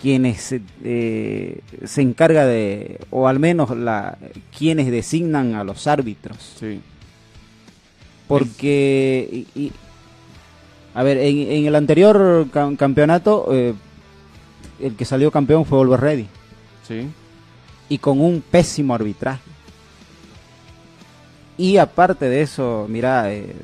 quienes 0.00 0.54
eh, 0.84 1.60
se 1.84 2.02
encarga 2.02 2.46
de, 2.46 3.00
o 3.10 3.26
al 3.26 3.40
menos 3.40 3.76
la, 3.76 4.16
quienes 4.56 4.90
designan 4.90 5.54
a 5.54 5.64
los 5.64 5.86
árbitros? 5.86 6.38
Sí. 6.58 6.80
Porque, 8.28 9.28
y- 9.54 9.60
y- 9.60 9.72
a 10.94 11.02
ver, 11.02 11.18
en, 11.18 11.38
en 11.50 11.66
el 11.66 11.74
anterior 11.74 12.46
cam- 12.52 12.76
campeonato, 12.76 13.48
eh, 13.52 13.74
el 14.80 14.94
que 14.96 15.04
salió 15.04 15.30
campeón 15.30 15.64
fue 15.64 15.78
Oliver 15.78 16.00
Ready. 16.00 16.26
Sí. 16.86 17.08
Y 17.88 17.98
con 17.98 18.20
un 18.20 18.40
pésimo 18.40 18.94
arbitraje. 18.94 19.42
Y 21.58 21.76
aparte 21.76 22.28
de 22.28 22.40
eso, 22.40 22.86
mira, 22.88 23.30
eh, 23.32 23.54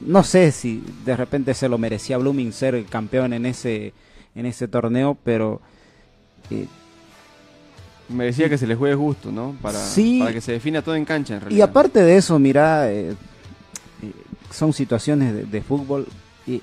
no 0.00 0.22
sé 0.24 0.50
si 0.50 0.82
de 1.04 1.16
repente 1.16 1.54
se 1.54 1.68
lo 1.68 1.78
merecía 1.78 2.18
Blooming 2.18 2.52
ser 2.52 2.74
el 2.74 2.86
campeón 2.86 3.32
en 3.34 3.46
ese, 3.46 3.92
en 4.34 4.46
ese 4.46 4.66
torneo, 4.66 5.16
pero 5.22 5.60
eh, 6.50 6.66
Me 8.08 8.24
decía 8.24 8.48
que 8.48 8.58
se 8.58 8.66
les 8.66 8.76
juegue 8.76 8.94
justo, 8.96 9.30
¿no? 9.30 9.56
Para, 9.62 9.78
Sí. 9.78 10.18
para 10.20 10.32
que 10.32 10.40
se 10.40 10.52
defina 10.52 10.82
todo 10.82 10.94
en 10.96 11.04
cancha, 11.04 11.34
en 11.34 11.40
Y 11.40 11.44
realidad. 11.44 11.68
aparte 11.70 12.02
de 12.02 12.16
eso, 12.16 12.38
mira, 12.38 12.90
eh, 12.90 13.10
eh, 13.10 13.14
son 14.50 14.72
situaciones 14.72 15.32
de, 15.34 15.44
de 15.44 15.62
fútbol. 15.62 16.06
Y 16.46 16.60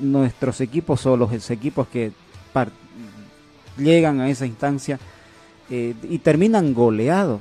nuestros 0.00 0.60
equipos 0.62 1.04
o 1.06 1.16
los 1.16 1.50
equipos 1.50 1.86
que 1.88 2.12
llegan 3.78 4.20
a 4.20 4.28
esa 4.28 4.46
instancia 4.46 4.98
eh, 5.70 5.94
y 6.02 6.18
terminan 6.18 6.74
goleados. 6.74 7.40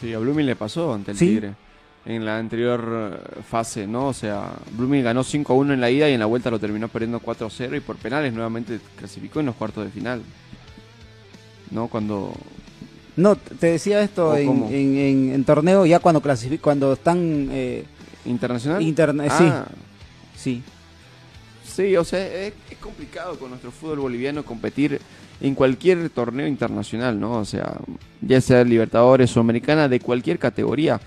Sí, 0.00 0.12
a 0.14 0.18
Blooming 0.18 0.46
le 0.46 0.56
pasó 0.56 0.94
ante 0.94 1.10
el 1.12 1.16
Sí. 1.18 1.26
Tigre. 1.26 1.54
En 2.06 2.24
la 2.24 2.38
anterior 2.38 3.12
eh, 3.36 3.40
fase, 3.48 3.86
¿no? 3.86 4.08
O 4.08 4.14
sea, 4.14 4.52
Blooming 4.72 5.04
ganó 5.04 5.22
5 5.22 5.52
a 5.52 5.56
1 5.56 5.74
en 5.74 5.80
la 5.82 5.90
ida 5.90 6.08
y 6.08 6.14
en 6.14 6.20
la 6.20 6.26
vuelta 6.26 6.50
lo 6.50 6.58
terminó 6.58 6.88
perdiendo 6.88 7.20
4 7.20 7.46
a 7.46 7.50
0 7.50 7.76
y 7.76 7.80
por 7.80 7.96
penales 7.96 8.32
nuevamente 8.32 8.80
clasificó 8.96 9.40
en 9.40 9.46
los 9.46 9.54
cuartos 9.56 9.84
de 9.84 9.90
final. 9.90 10.22
¿No? 11.70 11.88
Cuando. 11.88 12.32
No, 13.16 13.36
te 13.36 13.66
decía 13.72 14.00
esto 14.02 14.30
¿O 14.30 14.36
en, 14.36 14.48
en, 14.72 14.96
en- 14.96 15.32
en 15.34 15.44
torneo 15.44 15.84
ya 15.84 15.98
cuando 15.98 16.22
clasific 16.22 16.60
cuando 16.60 16.94
están 16.94 17.48
eh, 17.52 17.84
¿Internacional? 18.24 18.80
interna- 18.80 19.24
Ah, 19.28 19.66
sí, 20.34 20.40
sí. 20.42 20.62
Sí, 21.70 21.96
o 21.96 22.04
sea, 22.04 22.26
es, 22.26 22.54
es 22.70 22.78
complicado 22.78 23.38
con 23.38 23.50
nuestro 23.50 23.70
fútbol 23.70 24.00
boliviano 24.00 24.42
competir 24.44 25.00
en 25.40 25.54
cualquier 25.54 26.10
torneo 26.10 26.46
internacional, 26.46 27.18
¿no? 27.18 27.38
O 27.38 27.44
sea, 27.44 27.76
ya 28.20 28.40
sea 28.40 28.62
Libertadores 28.64 29.34
o 29.36 29.40
Americana, 29.40 29.88
de 29.88 30.00
cualquier 30.00 30.38
categoría. 30.38 31.00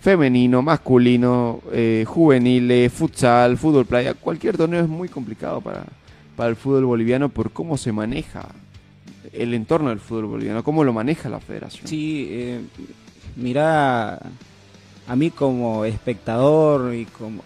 Femenino, 0.00 0.62
masculino, 0.62 1.60
eh, 1.72 2.04
juveniles, 2.06 2.92
futsal, 2.92 3.58
fútbol 3.58 3.86
playa, 3.86 4.14
cualquier 4.14 4.56
torneo 4.56 4.82
es 4.82 4.88
muy 4.88 5.08
complicado 5.08 5.60
para, 5.60 5.84
para 6.36 6.50
el 6.50 6.56
fútbol 6.56 6.86
boliviano 6.86 7.28
por 7.28 7.50
cómo 7.50 7.76
se 7.76 7.92
maneja 7.92 8.48
el 9.32 9.52
entorno 9.52 9.90
del 9.90 10.00
fútbol 10.00 10.26
boliviano, 10.26 10.64
cómo 10.64 10.84
lo 10.84 10.92
maneja 10.92 11.28
la 11.28 11.38
federación. 11.38 11.86
Sí, 11.86 12.28
eh, 12.30 12.60
mira, 13.36 14.18
a 15.06 15.16
mí 15.16 15.30
como 15.30 15.84
espectador 15.84 16.94
y 16.94 17.04
como, 17.04 17.42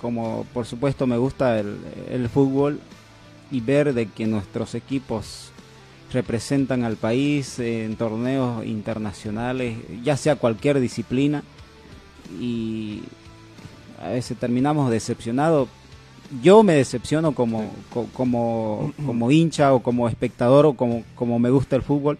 como 0.00 0.46
por 0.54 0.64
supuesto 0.64 1.06
me 1.06 1.18
gusta 1.18 1.58
el, 1.58 1.76
el 2.10 2.28
fútbol 2.30 2.80
y 3.50 3.60
ver 3.60 3.92
de 3.92 4.06
que 4.06 4.26
nuestros 4.26 4.74
equipos 4.74 5.52
representan 6.14 6.84
al 6.84 6.96
país 6.96 7.58
en 7.58 7.96
torneos 7.96 8.64
internacionales, 8.64 9.76
ya 10.02 10.16
sea 10.16 10.36
cualquier 10.36 10.80
disciplina, 10.80 11.42
y 12.40 13.02
a 14.02 14.08
veces 14.08 14.36
terminamos 14.38 14.90
decepcionados. 14.90 15.68
Yo 16.42 16.62
me 16.62 16.72
decepciono 16.74 17.32
como, 17.32 17.70
co- 17.92 18.08
como, 18.14 18.92
como 19.06 19.30
hincha 19.30 19.74
o 19.74 19.82
como 19.82 20.08
espectador 20.08 20.64
o 20.66 20.72
como, 20.74 21.04
como 21.14 21.38
me 21.38 21.50
gusta 21.50 21.76
el 21.76 21.82
fútbol 21.82 22.18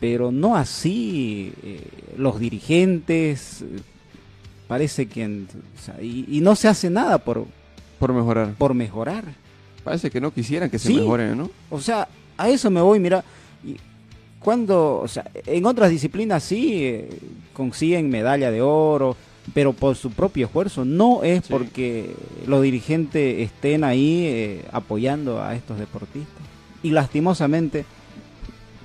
pero 0.00 0.32
no 0.32 0.56
así 0.56 1.52
eh, 1.62 1.86
los 2.16 2.40
dirigentes 2.40 3.62
parece 4.66 5.04
que 5.06 5.24
en- 5.24 5.46
o 5.78 5.82
sea, 5.84 6.00
y, 6.02 6.24
y 6.26 6.40
no 6.40 6.56
se 6.56 6.68
hace 6.68 6.88
nada 6.88 7.18
por 7.18 7.44
Por 7.98 8.14
mejorar. 8.14 8.54
por 8.56 8.72
mejorar 8.72 9.24
Parece 9.84 10.10
que 10.10 10.18
no 10.20 10.30
quisieran 10.32 10.70
que 10.70 10.78
se 10.78 10.88
Sí. 10.88 10.94
mejoren, 10.94 11.36
¿no? 11.36 11.50
o 11.70 11.80
sea 11.82 12.08
a 12.42 12.48
eso 12.48 12.70
me 12.70 12.80
voy 12.80 12.98
mira 13.00 13.22
y 13.64 13.76
cuando, 14.40 15.00
o 15.00 15.08
sea, 15.08 15.30
en 15.46 15.66
otras 15.66 15.90
disciplinas 15.90 16.42
sí 16.42 16.82
eh, 16.84 17.08
consiguen 17.52 18.08
medalla 18.08 18.50
de 18.50 18.62
oro, 18.62 19.16
pero 19.52 19.72
por 19.74 19.96
su 19.96 20.10
propio 20.10 20.46
esfuerzo, 20.46 20.84
no 20.84 21.22
es 21.22 21.44
Sí. 21.44 21.52
porque 21.52 22.14
los 22.46 22.62
dirigentes 22.62 23.40
estén 23.40 23.84
ahí 23.84 24.24
eh, 24.26 24.64
apoyando 24.72 25.42
a 25.42 25.54
estos 25.54 25.78
deportistas. 25.78 26.42
Y 26.82 26.90
lastimosamente, 26.90 27.84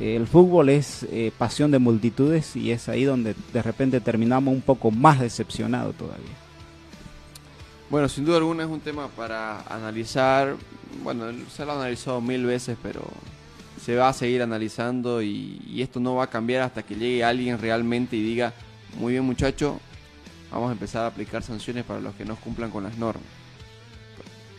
eh, 0.02 0.18
el 0.18 0.28
fútbol 0.28 0.68
es 0.70 1.04
eh, 1.10 1.32
pasión 1.38 1.72
de 1.72 1.80
multitudes 1.80 2.56
y 2.58 2.72
es 2.72 2.90
ahí 2.90 3.06
donde 3.06 3.34
de 3.54 3.62
repente 3.62 4.02
terminamos 4.02 4.54
un 4.54 4.62
poco 4.62 4.92
más 4.92 5.22
decepcionados 5.22 5.96
todavía. 5.96 6.36
Bueno, 7.90 8.10
sin 8.10 8.26
duda 8.26 8.38
alguna 8.38 8.64
es 8.64 8.70
un 8.70 8.82
tema 8.82 9.08
para 9.08 9.62
analizar. 9.74 10.56
Bueno, 11.04 11.26
se 11.56 11.64
lo 11.66 11.72
ha 11.74 11.76
analizado 11.76 12.20
mil 12.20 12.44
veces, 12.46 12.78
pero 12.84 13.02
se 13.86 13.96
va 13.96 14.10
a 14.10 14.14
seguir 14.14 14.42
analizando 14.42 15.22
y, 15.22 15.62
esto 15.78 16.00
no 16.00 16.16
va 16.16 16.24
a 16.24 16.30
cambiar 16.30 16.64
hasta 16.64 16.84
que 16.84 16.96
llegue 16.96 17.24
alguien 17.24 17.60
realmente 17.60 18.16
y 18.16 18.24
diga, 18.24 18.54
muy 19.00 19.14
bien 19.14 19.24
muchacho, 19.24 19.80
vamos 20.52 20.70
a 20.70 20.72
empezar 20.72 21.04
a 21.04 21.08
aplicar 21.08 21.44
sanciones 21.44 21.84
para 21.84 22.00
los 22.00 22.16
que 22.16 22.26
no 22.26 22.36
cumplan 22.38 22.72
con 22.72 22.84
las 22.84 22.98
normas. 22.98 23.28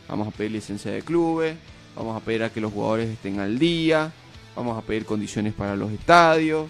Vamos 0.08 0.28
a 0.28 0.30
pedir 0.30 0.52
licencia 0.52 0.92
de 0.92 1.02
clubes, 1.02 1.56
vamos 1.96 2.16
a 2.16 2.24
pedir 2.24 2.44
a 2.44 2.50
que 2.50 2.60
los 2.60 2.72
jugadores 2.72 3.08
estén 3.08 3.40
al 3.40 3.58
día, 3.58 4.12
vamos 4.54 4.78
a 4.78 4.82
pedir 4.82 5.04
condiciones 5.04 5.54
para 5.54 5.74
los 5.74 5.90
estadios. 5.90 6.68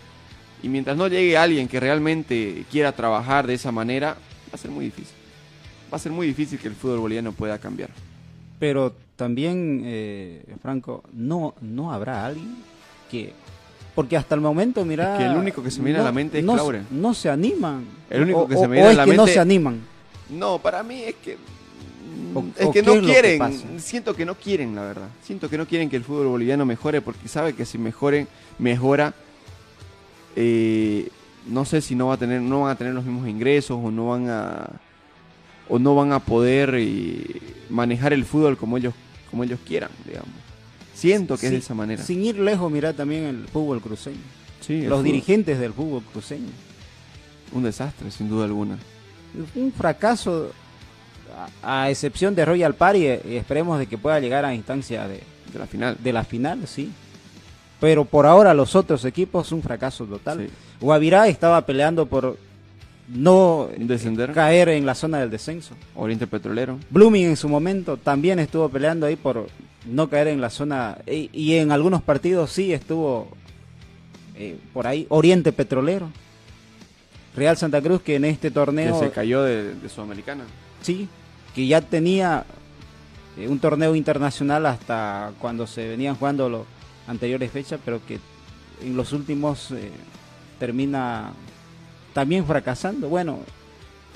Y 0.63 0.69
mientras 0.69 0.97
no 0.97 1.09
llegue 1.09 1.37
alguien 1.37 1.69
que 1.69 1.79
realmente 1.79 2.65
quiera 2.71 2.93
trabajar 2.93 3.47
de 3.47 3.53
esa 3.53 3.71
manera, 3.71 4.15
va 4.15 4.55
a 4.55 4.57
ser 4.57 4.71
muy 4.71 4.87
difícil 4.87 5.27
va 5.93 5.97
a 5.97 6.01
ser 6.01 6.13
muy 6.13 6.27
difícil 6.27 6.59
que 6.59 6.69
el 6.69 6.75
fútbol 6.75 7.01
boliviano 7.01 7.33
pueda 7.33 7.59
cambiar. 7.59 7.91
Pero 8.59 8.95
también, 9.17 9.83
eh, 9.85 10.45
Franco, 10.63 11.03
no, 11.13 11.55
no 11.61 11.93
habrá 11.93 12.27
alguien 12.27 12.57
que... 13.11 13.33
Porque 13.95 14.17
hasta 14.17 14.35
el 14.35 14.43
momento, 14.43 14.85
mira... 14.85 15.15
Es 15.15 15.19
que 15.21 15.27
el 15.31 15.37
único 15.37 15.63
que 15.63 15.71
se 15.71 15.79
me 15.81 15.87
viene 15.87 16.01
a 16.01 16.05
la 16.05 16.13
mente 16.13 16.39
es 16.41 16.45
no, 16.45 16.53
Claure. 16.53 16.83
No 16.91 17.15
se 17.15 17.31
animan. 17.31 17.85
El 18.11 18.23
único 18.23 18.41
O- 18.43 18.49
que 18.49 18.57
se 18.57 18.69
me 18.69 18.75
viene 18.75 18.89
a 18.89 18.91
es 18.91 18.97
la 18.99 19.05
que 19.07 19.11
no 19.17 19.23
mente- 19.23 19.33
se 19.33 19.41
animan. 19.41 19.81
No, 20.29 20.59
para 20.59 20.83
mí 20.83 21.03
es 21.03 21.15
que 21.15 21.39
O- 22.35 22.45
es 22.59 22.69
que 22.69 22.83
no 22.83 22.93
es 22.93 23.01
que 23.01 23.07
quieren, 23.07 23.39
pasa. 23.39 23.65
siento 23.79 24.15
que 24.15 24.27
no 24.27 24.35
quieren, 24.35 24.75
la 24.75 24.83
verdad. 24.83 25.09
Siento 25.23 25.49
que 25.49 25.57
no 25.57 25.67
quieren 25.67 25.89
que 25.89 25.97
el 25.97 26.05
fútbol 26.05 26.27
boliviano 26.27 26.67
mejore 26.67 27.01
porque 27.01 27.27
sabe 27.29 27.55
que 27.55 27.65
si 27.65 27.79
mejoren, 27.79 28.29
mejora 28.59 29.15
eh, 30.35 31.09
no 31.47 31.65
sé 31.65 31.81
si 31.81 31.95
no 31.95 32.09
va 32.09 32.15
a 32.15 32.17
tener 32.19 32.41
no 32.43 32.63
van 32.63 32.73
a 32.73 32.75
tener 32.75 32.93
los 32.93 33.05
mismos 33.05 33.27
ingresos 33.29 33.79
o 33.83 33.91
no 33.91 34.09
van 34.09 34.29
a 34.29 34.69
o 35.69 35.79
no 35.79 35.95
van 35.95 36.13
a 36.13 36.19
poder 36.21 36.75
eh, 36.77 37.41
manejar 37.71 38.13
el 38.13 38.25
fútbol 38.25 38.57
como 38.57 38.77
ellos 38.77 38.93
como 39.31 39.45
ellos 39.45 39.59
quieran, 39.67 39.91
digamos. 40.07 40.31
Siento 40.95 41.37
que 41.37 41.47
es 41.47 41.53
de 41.53 41.59
esa 41.59 41.75
manera. 41.75 42.03
Sin 42.03 42.25
ir 42.25 42.39
lejos, 42.39 42.71
mira 42.73 42.93
también 42.93 43.25
el 43.25 43.49
fútbol 43.49 43.81
cruceño. 43.83 44.17
Sí, 44.61 44.83
Los 44.83 45.01
fútbol- 45.01 45.05
dirigentes 45.05 45.59
del 45.59 45.73
fútbol 45.73 46.03
cruceño. 46.13 46.49
un 47.53 47.63
desastre 47.63 48.11
sin 48.11 48.29
duda 48.29 48.45
alguna. 48.47 48.79
un 49.55 49.73
fracaso 49.73 50.51
a, 51.63 51.83
a 51.83 51.91
excepción 51.91 52.35
de 52.35 52.45
Royal 52.45 52.75
Party 52.75 53.07
eh, 53.07 53.23
y 53.29 53.37
esperemos 53.37 53.79
de 53.79 53.87
que 53.87 53.99
pueda 53.99 54.19
llegar 54.21 54.45
a 54.45 54.55
instancia 54.55 55.07
de, 55.07 55.21
De 55.53 55.59
la 55.59 55.67
final. 55.67 55.97
de 56.03 56.13
la 56.13 56.25
final, 56.25 56.67
sí. 56.67 56.91
Pero 57.79 58.07
por 58.07 58.25
ahora 58.25 58.55
los 58.55 58.75
otros 58.75 59.05
equipos 59.05 59.53
un 59.53 59.63
fracaso 59.63 60.07
total. 60.07 60.47
Sí. 60.47 60.53
Guavirá 60.81 61.29
estaba 61.29 61.61
peleando 61.67 62.07
por 62.07 62.39
no 63.09 63.69
Descender. 63.77 64.33
caer 64.33 64.69
en 64.71 64.87
la 64.87 64.95
zona 64.95 65.19
del 65.19 65.31
descenso. 65.31 65.75
Oriente 65.95 66.27
Petrolero. 66.27 66.79
Blooming 66.91 67.27
en 67.27 67.37
su 67.37 67.49
momento 67.49 67.97
también 67.97 68.39
estuvo 68.39 68.69
peleando 68.69 69.07
ahí 69.07 69.17
por 69.17 69.47
no 69.87 70.09
caer 70.09 70.29
en 70.29 70.41
la 70.41 70.51
zona 70.51 70.99
y, 71.07 71.31
y 71.33 71.55
en 71.55 71.71
algunos 71.71 72.03
partidos 72.03 72.51
sí 72.51 72.73
estuvo 72.73 73.29
eh, 74.35 74.57
por 74.73 74.87
ahí 74.87 75.07
Oriente 75.09 75.53
Petrolero. 75.53 76.11
Real 77.37 77.57
Santa 77.57 77.81
Cruz 77.83 78.01
que 78.03 78.17
en 78.17 78.25
este 78.25 78.49
Que 78.49 78.55
torneo 78.55 78.99
se 78.99 79.11
cayó 79.11 79.43
de, 79.43 79.75
de 79.75 79.89
Sudamericana. 79.89 80.45
Sí, 80.83 81.09
que 81.55 81.67
ya 81.67 81.81
tenía 81.83 82.45
eh, 83.39 83.47
un 83.47 83.59
torneo 83.59 83.95
internacional 83.95 84.67
hasta 84.67 85.33
cuando 85.39 85.67
se 85.67 85.87
venían 85.87 86.17
jugando 86.17 86.49
los 86.49 86.67
anteriores 87.07 87.51
fechas, 87.53 87.79
pero 87.85 88.01
que 88.05 88.19
en 88.83 88.97
los 88.97 89.13
últimos 89.13 89.71
eh, 89.71 89.91
termina 90.59 91.33
también 92.17 92.47
fracasando. 92.47 93.11
Bueno, 93.11 93.41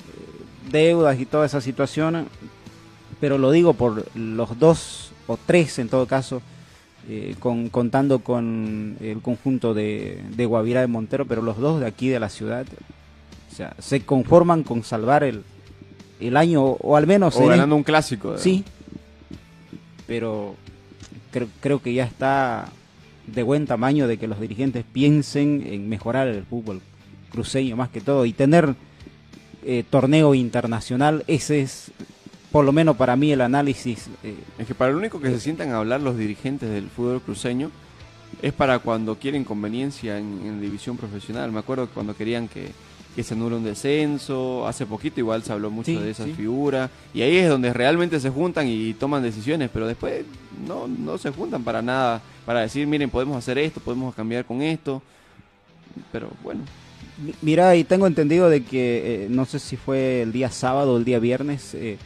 eh, 0.07 0.71
deudas 0.71 1.19
y 1.19 1.27
toda 1.27 1.45
esa 1.45 1.61
situación, 1.61 2.25
pero 3.19 3.37
lo 3.37 3.51
digo 3.51 3.75
por 3.75 4.03
los 4.17 4.57
dos 4.57 5.11
o 5.27 5.37
tres 5.37 5.77
en 5.77 5.87
todo 5.87 6.07
caso, 6.07 6.41
eh, 7.07 7.35
con, 7.37 7.69
contando 7.69 8.17
con 8.17 8.97
el 9.01 9.21
conjunto 9.21 9.75
de, 9.75 10.19
de 10.35 10.45
Guavirá 10.47 10.81
de 10.81 10.87
Montero, 10.87 11.25
pero 11.25 11.43
los 11.43 11.59
dos 11.59 11.79
de 11.79 11.85
aquí 11.85 12.09
de 12.09 12.19
la 12.19 12.29
ciudad, 12.29 12.65
o 13.51 13.55
sea, 13.55 13.75
se 13.77 14.03
conforman 14.03 14.63
con 14.63 14.83
salvar 14.83 15.23
el, 15.23 15.43
el 16.19 16.37
año, 16.37 16.63
o 16.63 16.97
al 16.97 17.05
menos 17.05 17.35
O 17.35 17.45
ganando 17.45 17.75
un 17.75 17.83
clásico. 17.83 18.35
Sí, 18.39 18.63
pero 20.07 20.55
creo, 21.31 21.47
creo 21.59 21.83
que 21.83 21.93
ya 21.93 22.05
está 22.05 22.67
de 23.27 23.43
buen 23.43 23.67
tamaño 23.67 24.07
de 24.07 24.17
que 24.17 24.27
los 24.27 24.39
dirigentes 24.39 24.85
piensen 24.91 25.61
en 25.67 25.87
mejorar 25.87 26.27
el 26.29 26.43
fútbol 26.45 26.81
cruceño 27.31 27.75
más 27.75 27.89
que 27.89 28.01
todo 28.01 28.25
y 28.25 28.33
tener 28.33 28.75
eh, 29.63 29.83
torneo 29.89 30.33
internacional, 30.33 31.23
ese 31.27 31.61
es 31.61 31.91
por 32.51 32.65
lo 32.65 32.71
menos 32.73 32.97
para 32.97 33.15
mí 33.15 33.31
el 33.31 33.41
análisis. 33.41 34.07
eh, 34.23 34.35
Es 34.59 34.67
que 34.67 34.75
para 34.75 34.91
lo 34.91 34.97
único 34.97 35.19
que 35.21 35.29
se 35.29 35.39
sientan 35.39 35.71
a 35.71 35.77
hablar 35.77 36.01
los 36.01 36.17
dirigentes 36.17 36.69
del 36.69 36.89
fútbol 36.89 37.21
cruceño 37.21 37.71
es 38.41 38.53
para 38.53 38.79
cuando 38.79 39.15
quieren 39.15 39.43
conveniencia 39.43 40.17
en, 40.17 40.41
en 40.45 40.61
división 40.61 40.97
profesional. 40.97 41.51
Me 41.51 41.59
acuerdo 41.59 41.87
que 41.87 41.93
cuando 41.93 42.15
querían 42.15 42.47
que, 42.47 42.69
que 43.15 43.23
se 43.23 43.33
anule 43.35 43.55
un 43.57 43.63
descenso, 43.63 44.67
hace 44.67 44.85
poquito 44.85 45.19
igual 45.19 45.43
se 45.43 45.53
habló 45.53 45.69
mucho 45.69 45.91
Sí, 45.91 45.97
de 45.97 46.09
esa 46.11 46.25
sí. 46.25 46.33
figura. 46.33 46.89
Y 47.13 47.21
ahí 47.21 47.37
es 47.37 47.47
donde 47.49 47.71
realmente 47.71 48.19
se 48.19 48.29
juntan 48.29 48.67
y 48.67 48.93
toman 48.95 49.21
decisiones, 49.23 49.69
pero 49.71 49.85
después 49.87 50.25
no, 50.67 50.87
no 50.87 51.17
se 51.17 51.29
juntan 51.31 51.63
para 51.63 51.81
nada, 51.81 52.21
para 52.45 52.61
decir, 52.61 52.87
miren, 52.87 53.09
podemos 53.09 53.37
hacer 53.37 53.57
esto, 53.59 53.79
podemos 53.79 54.15
cambiar 54.15 54.43
con 54.45 54.61
esto. 54.61 55.01
Pero 56.11 56.29
bueno, 56.43 56.61
Mira, 57.41 57.75
y 57.75 57.83
tengo 57.83 58.07
entendido 58.07 58.49
de 58.49 58.63
que, 58.63 59.25
eh, 59.25 59.27
no 59.29 59.45
sé 59.45 59.59
si 59.59 59.77
fue 59.77 60.21
el 60.21 60.31
día 60.31 60.49
sábado 60.49 60.93
o 60.93 60.97
el 60.97 61.05
día 61.05 61.19
viernes, 61.19 61.73
eh, 61.73 61.97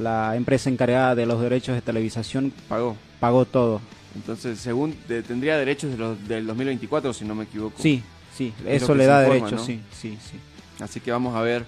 la 0.00 0.36
empresa 0.36 0.70
encargada 0.70 1.14
de 1.14 1.26
los 1.26 1.40
derechos 1.40 1.74
de 1.74 1.82
televisación 1.82 2.52
pagó. 2.68 2.96
pagó 3.20 3.44
todo. 3.44 3.80
Entonces, 4.14 4.58
según 4.58 4.94
tendría 5.06 5.58
derechos 5.58 5.90
de 5.90 5.98
los, 5.98 6.28
del 6.28 6.46
2024, 6.46 7.12
si 7.12 7.24
no 7.24 7.34
me 7.34 7.44
equivoco. 7.44 7.82
Sí, 7.82 8.02
sí, 8.34 8.52
Es 8.66 8.82
eso 8.82 8.94
le 8.94 9.06
da 9.06 9.22
informa, 9.22 9.46
derecho, 9.46 9.56
¿no? 9.56 9.64
sí, 9.64 9.80
sí, 9.92 10.18
sí. 10.22 10.38
Así 10.82 11.00
que 11.00 11.10
vamos 11.10 11.34
a 11.34 11.42
ver 11.42 11.64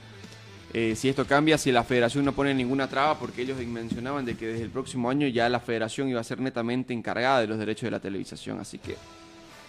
eh, 0.74 0.94
si 0.96 1.08
esto 1.08 1.26
cambia, 1.26 1.56
si 1.56 1.72
la 1.72 1.82
federación 1.82 2.24
no 2.24 2.32
pone 2.32 2.52
ninguna 2.54 2.88
traba, 2.88 3.18
porque 3.18 3.42
ellos 3.42 3.58
mencionaban 3.58 4.24
de 4.24 4.36
que 4.36 4.46
desde 4.46 4.64
el 4.64 4.70
próximo 4.70 5.08
año 5.08 5.26
ya 5.26 5.48
la 5.48 5.60
federación 5.60 6.08
iba 6.08 6.20
a 6.20 6.24
ser 6.24 6.40
netamente 6.40 6.92
encargada 6.92 7.40
de 7.40 7.46
los 7.46 7.58
derechos 7.58 7.82
de 7.82 7.90
la 7.90 8.00
televisación. 8.00 8.60
Así 8.60 8.78
que 8.78 8.96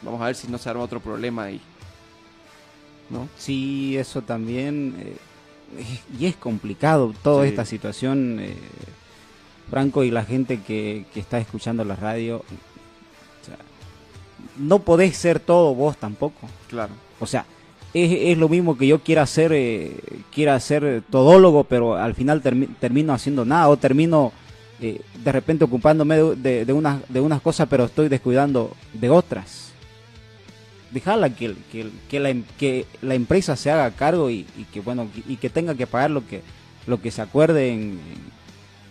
vamos 0.01 0.22
a 0.22 0.26
ver 0.26 0.36
si 0.36 0.47
no 0.47 0.57
se 0.57 0.70
arma 0.70 0.84
otro 0.84 0.99
problema 0.99 1.43
ahí. 1.43 1.62
¿No? 3.10 3.28
Sí, 3.38 3.97
eso 3.97 4.22
también. 4.22 4.95
eh, 4.99 5.16
y 6.20 6.26
es 6.26 6.36
complicado 6.36 7.14
toda 7.24 7.43
Sí. 7.43 7.49
esta 7.49 7.64
situación, 7.66 8.38
eh, 8.39 8.55
Franco, 9.70 10.03
y 10.03 10.10
la 10.12 10.24
gente 10.26 10.62
que, 10.62 11.05
que 11.14 11.20
está 11.20 11.38
escuchando 11.39 11.84
la 11.86 11.95
radio. 11.95 12.38
O 12.38 13.45
sea, 13.45 13.57
no 14.57 14.80
podés 14.80 15.16
ser 15.18 15.39
todo 15.39 15.76
vos 15.76 15.97
tampoco. 15.97 16.47
Claro. 16.70 16.93
O 17.20 17.26
sea, 17.28 17.45
es, 17.93 18.12
es 18.32 18.38
lo 18.38 18.49
mismo 18.49 18.78
que 18.78 18.88
yo 18.88 18.99
quiera 19.03 19.26
ser, 19.28 19.51
eh, 19.53 19.95
quiera 20.32 20.60
ser 20.60 21.03
todólogo, 21.10 21.64
pero 21.66 21.95
al 21.95 22.16
final 22.16 22.41
termi- 22.41 22.70
termino 22.80 23.14
haciendo 23.14 23.45
nada 23.45 23.70
o 23.70 23.78
termino 23.78 24.32
eh, 24.82 25.01
de 25.24 25.32
repente 25.32 25.66
ocupándome 25.66 26.16
de, 26.18 26.36
de, 26.36 26.66
de 26.66 26.74
unas, 26.74 27.01
de 27.10 27.20
unas 27.22 27.41
cosas, 27.41 27.68
pero 27.70 27.86
estoy 27.86 28.07
descuidando 28.07 28.72
de 28.93 29.10
otras. 29.10 29.69
Dejarla 30.92 31.30
que, 31.30 31.56
que, 31.72 31.90
que, 32.10 32.20
la, 32.20 32.30
em- 32.32 32.44
que 32.58 32.86
la 33.02 33.14
empresa 33.16 33.56
se 33.56 33.70
haga 33.72 33.92
cargo 33.92 34.30
y, 34.30 34.46
y 34.58 34.64
que 34.74 34.80
bueno 34.82 35.08
y 35.28 35.36
que 35.36 35.50
tenga 35.50 35.76
que 35.76 35.86
pagar 35.88 36.10
lo 36.12 36.26
que 36.26 36.42
lo 36.88 37.00
que 37.00 37.12
se 37.12 37.22
acuerde 37.22 37.72
en, 37.72 38.00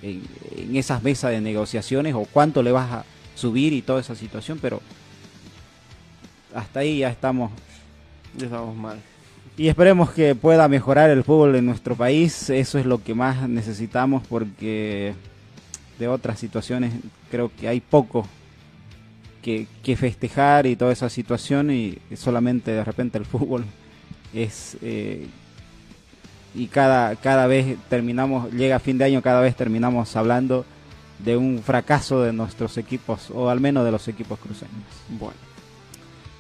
en, 0.03 0.23
en 0.57 0.77
esas 0.77 1.03
mesas 1.03 1.33
de 1.33 1.41
negociaciones 1.41 2.15
o 2.15 2.21
cuánto 2.33 2.63
le 2.63 2.71
vas 2.71 2.93
a 2.93 3.05
subir 3.35 3.73
y 3.73 3.83
toda 3.83 4.01
esa 4.01 4.15
situación, 4.15 4.59
pero 4.63 4.81
hasta 6.55 6.81
ahí 6.81 6.99
ya 6.99 7.11
estamos 7.11 7.51
Ya 8.37 8.47
estamos 8.47 8.77
mal. 8.77 8.99
y 9.57 9.67
esperemos 9.69 10.11
que 10.11 10.35
pueda 10.37 10.69
mejorar 10.69 11.11
el 11.11 11.25
fútbol 11.25 11.57
en 11.57 11.67
nuestro 11.67 11.97
país. 11.97 12.49
Eso 12.51 12.79
es 12.79 12.87
lo 12.87 13.03
que 13.03 13.15
más 13.15 13.49
necesitamos 13.49 14.23
porque 14.29 15.15
de 15.99 16.07
otras 16.09 16.39
situaciones 16.39 16.93
creo 17.31 17.51
que 17.59 17.67
hay 17.67 17.81
poco 17.81 18.27
que, 19.43 19.97
festejar 19.97 20.67
y 20.67 20.77
toda 20.77 20.93
esa 20.93 21.09
situación 21.09 21.71
y 21.71 21.99
solamente 22.15 22.71
de 22.71 22.85
repente 22.85 23.19
el 23.19 23.25
fútbol 23.27 23.65
es... 24.35 24.77
eh, 24.83 25.27
y 26.55 26.67
cada, 26.67 27.15
cada 27.17 27.47
vez 27.47 27.77
terminamos, 27.89 28.51
llega 28.53 28.79
fin 28.79 28.99
de 28.99 29.05
año, 29.05 29.23
cada 29.23 29.41
vez 29.41 29.55
terminamos 29.55 30.17
hablando 30.17 30.65
de 31.19 31.37
un 31.37 31.63
fracaso 31.63 32.23
de 32.23 32.33
nuestros 32.33 32.79
equipos, 32.79 33.31
o 33.31 33.51
al 33.51 33.61
menos 33.61 33.85
de 33.85 33.91
los 33.91 34.09
equipos 34.09 34.39
cruceños. 34.39 34.73
Bueno. 35.09 35.37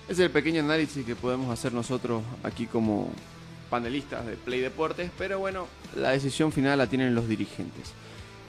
Es 0.09 0.19
el 0.19 0.31
pequeño 0.31 0.63
análisis 0.63 1.05
que 1.05 1.15
podemos 1.15 1.51
hacer 1.51 1.73
nosotros 1.73 2.23
aquí 2.43 2.67
como 2.67 3.11
panelistas 3.69 4.25
de 4.27 4.37
Play 4.37 4.61
Deportes, 4.61 5.11
pero 5.19 5.39
bueno, 5.39 5.67
la 5.95 6.11
decisión 6.11 6.53
final 6.53 6.79
la 6.79 6.87
tienen 6.87 7.15
los 7.15 7.29
dirigentes. 7.29 7.93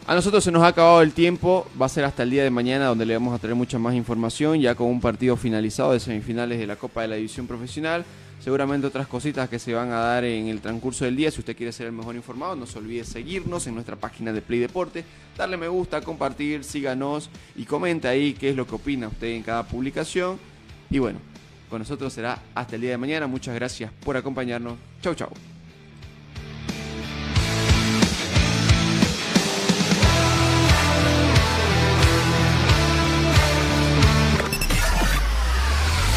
A 0.09 0.15
nosotros 0.15 0.43
se 0.43 0.51
nos 0.51 0.63
ha 0.63 0.69
acabado 0.69 1.03
el 1.03 1.11
tiempo, 1.11 1.67
va 1.79 1.85
a 1.85 1.89
ser 1.89 2.03
hasta 2.03 2.23
el 2.23 2.31
día 2.31 2.41
de 2.41 2.49
mañana 2.49 2.87
donde 2.87 3.05
le 3.05 3.13
vamos 3.13 3.31
a 3.31 3.37
traer 3.37 3.53
mucha 3.53 3.77
más 3.77 3.93
información, 3.93 4.59
ya 4.59 4.73
con 4.73 4.87
un 4.87 4.99
partido 4.99 5.37
finalizado 5.37 5.91
de 5.91 5.99
semifinales 5.99 6.57
de 6.57 6.65
la 6.65 6.77
Copa 6.77 7.03
de 7.03 7.09
la 7.09 7.15
División 7.17 7.45
Profesional, 7.45 8.03
seguramente 8.43 8.87
otras 8.87 9.05
cositas 9.05 9.47
que 9.49 9.59
se 9.59 9.71
van 9.75 9.91
a 9.91 9.99
dar 9.99 10.23
en 10.23 10.47
el 10.47 10.61
transcurso 10.61 11.05
del 11.05 11.15
día. 11.15 11.29
Si 11.29 11.41
usted 11.41 11.55
quiere 11.55 11.71
ser 11.71 11.85
el 11.85 11.91
mejor 11.91 12.15
informado, 12.15 12.55
no 12.55 12.65
se 12.65 12.79
olvide 12.79 13.03
seguirnos 13.03 13.67
en 13.67 13.75
nuestra 13.75 13.97
página 13.97 14.33
de 14.33 14.41
Play 14.41 14.57
Deporte, 14.57 15.05
darle 15.37 15.57
me 15.57 15.67
gusta, 15.67 16.01
compartir, 16.01 16.63
síganos 16.63 17.29
y 17.55 17.65
comente 17.65 18.07
ahí 18.07 18.33
qué 18.33 18.49
es 18.49 18.55
lo 18.55 18.65
que 18.65 18.73
opina 18.73 19.09
usted 19.09 19.27
en 19.27 19.43
cada 19.43 19.61
publicación. 19.61 20.39
Y 20.89 20.97
bueno, 20.97 21.19
con 21.69 21.77
nosotros 21.77 22.11
será 22.11 22.41
hasta 22.55 22.73
el 22.73 22.81
día 22.81 22.89
de 22.89 22.97
mañana. 22.97 23.27
Muchas 23.27 23.53
gracias 23.53 23.91
por 24.03 24.17
acompañarnos. 24.17 24.73
Chau, 25.03 25.13
chau. 25.13 25.29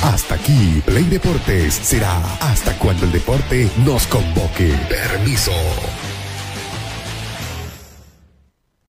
Hasta 0.03 0.35
aquí, 0.35 0.83
Play 0.85 1.05
Deportes 1.05 1.75
será 1.75 2.19
hasta 2.41 2.77
cuando 2.77 3.07
el 3.07 3.13
deporte 3.13 3.71
nos 3.85 4.07
convoque. 4.09 4.75
Permiso. 4.89 5.53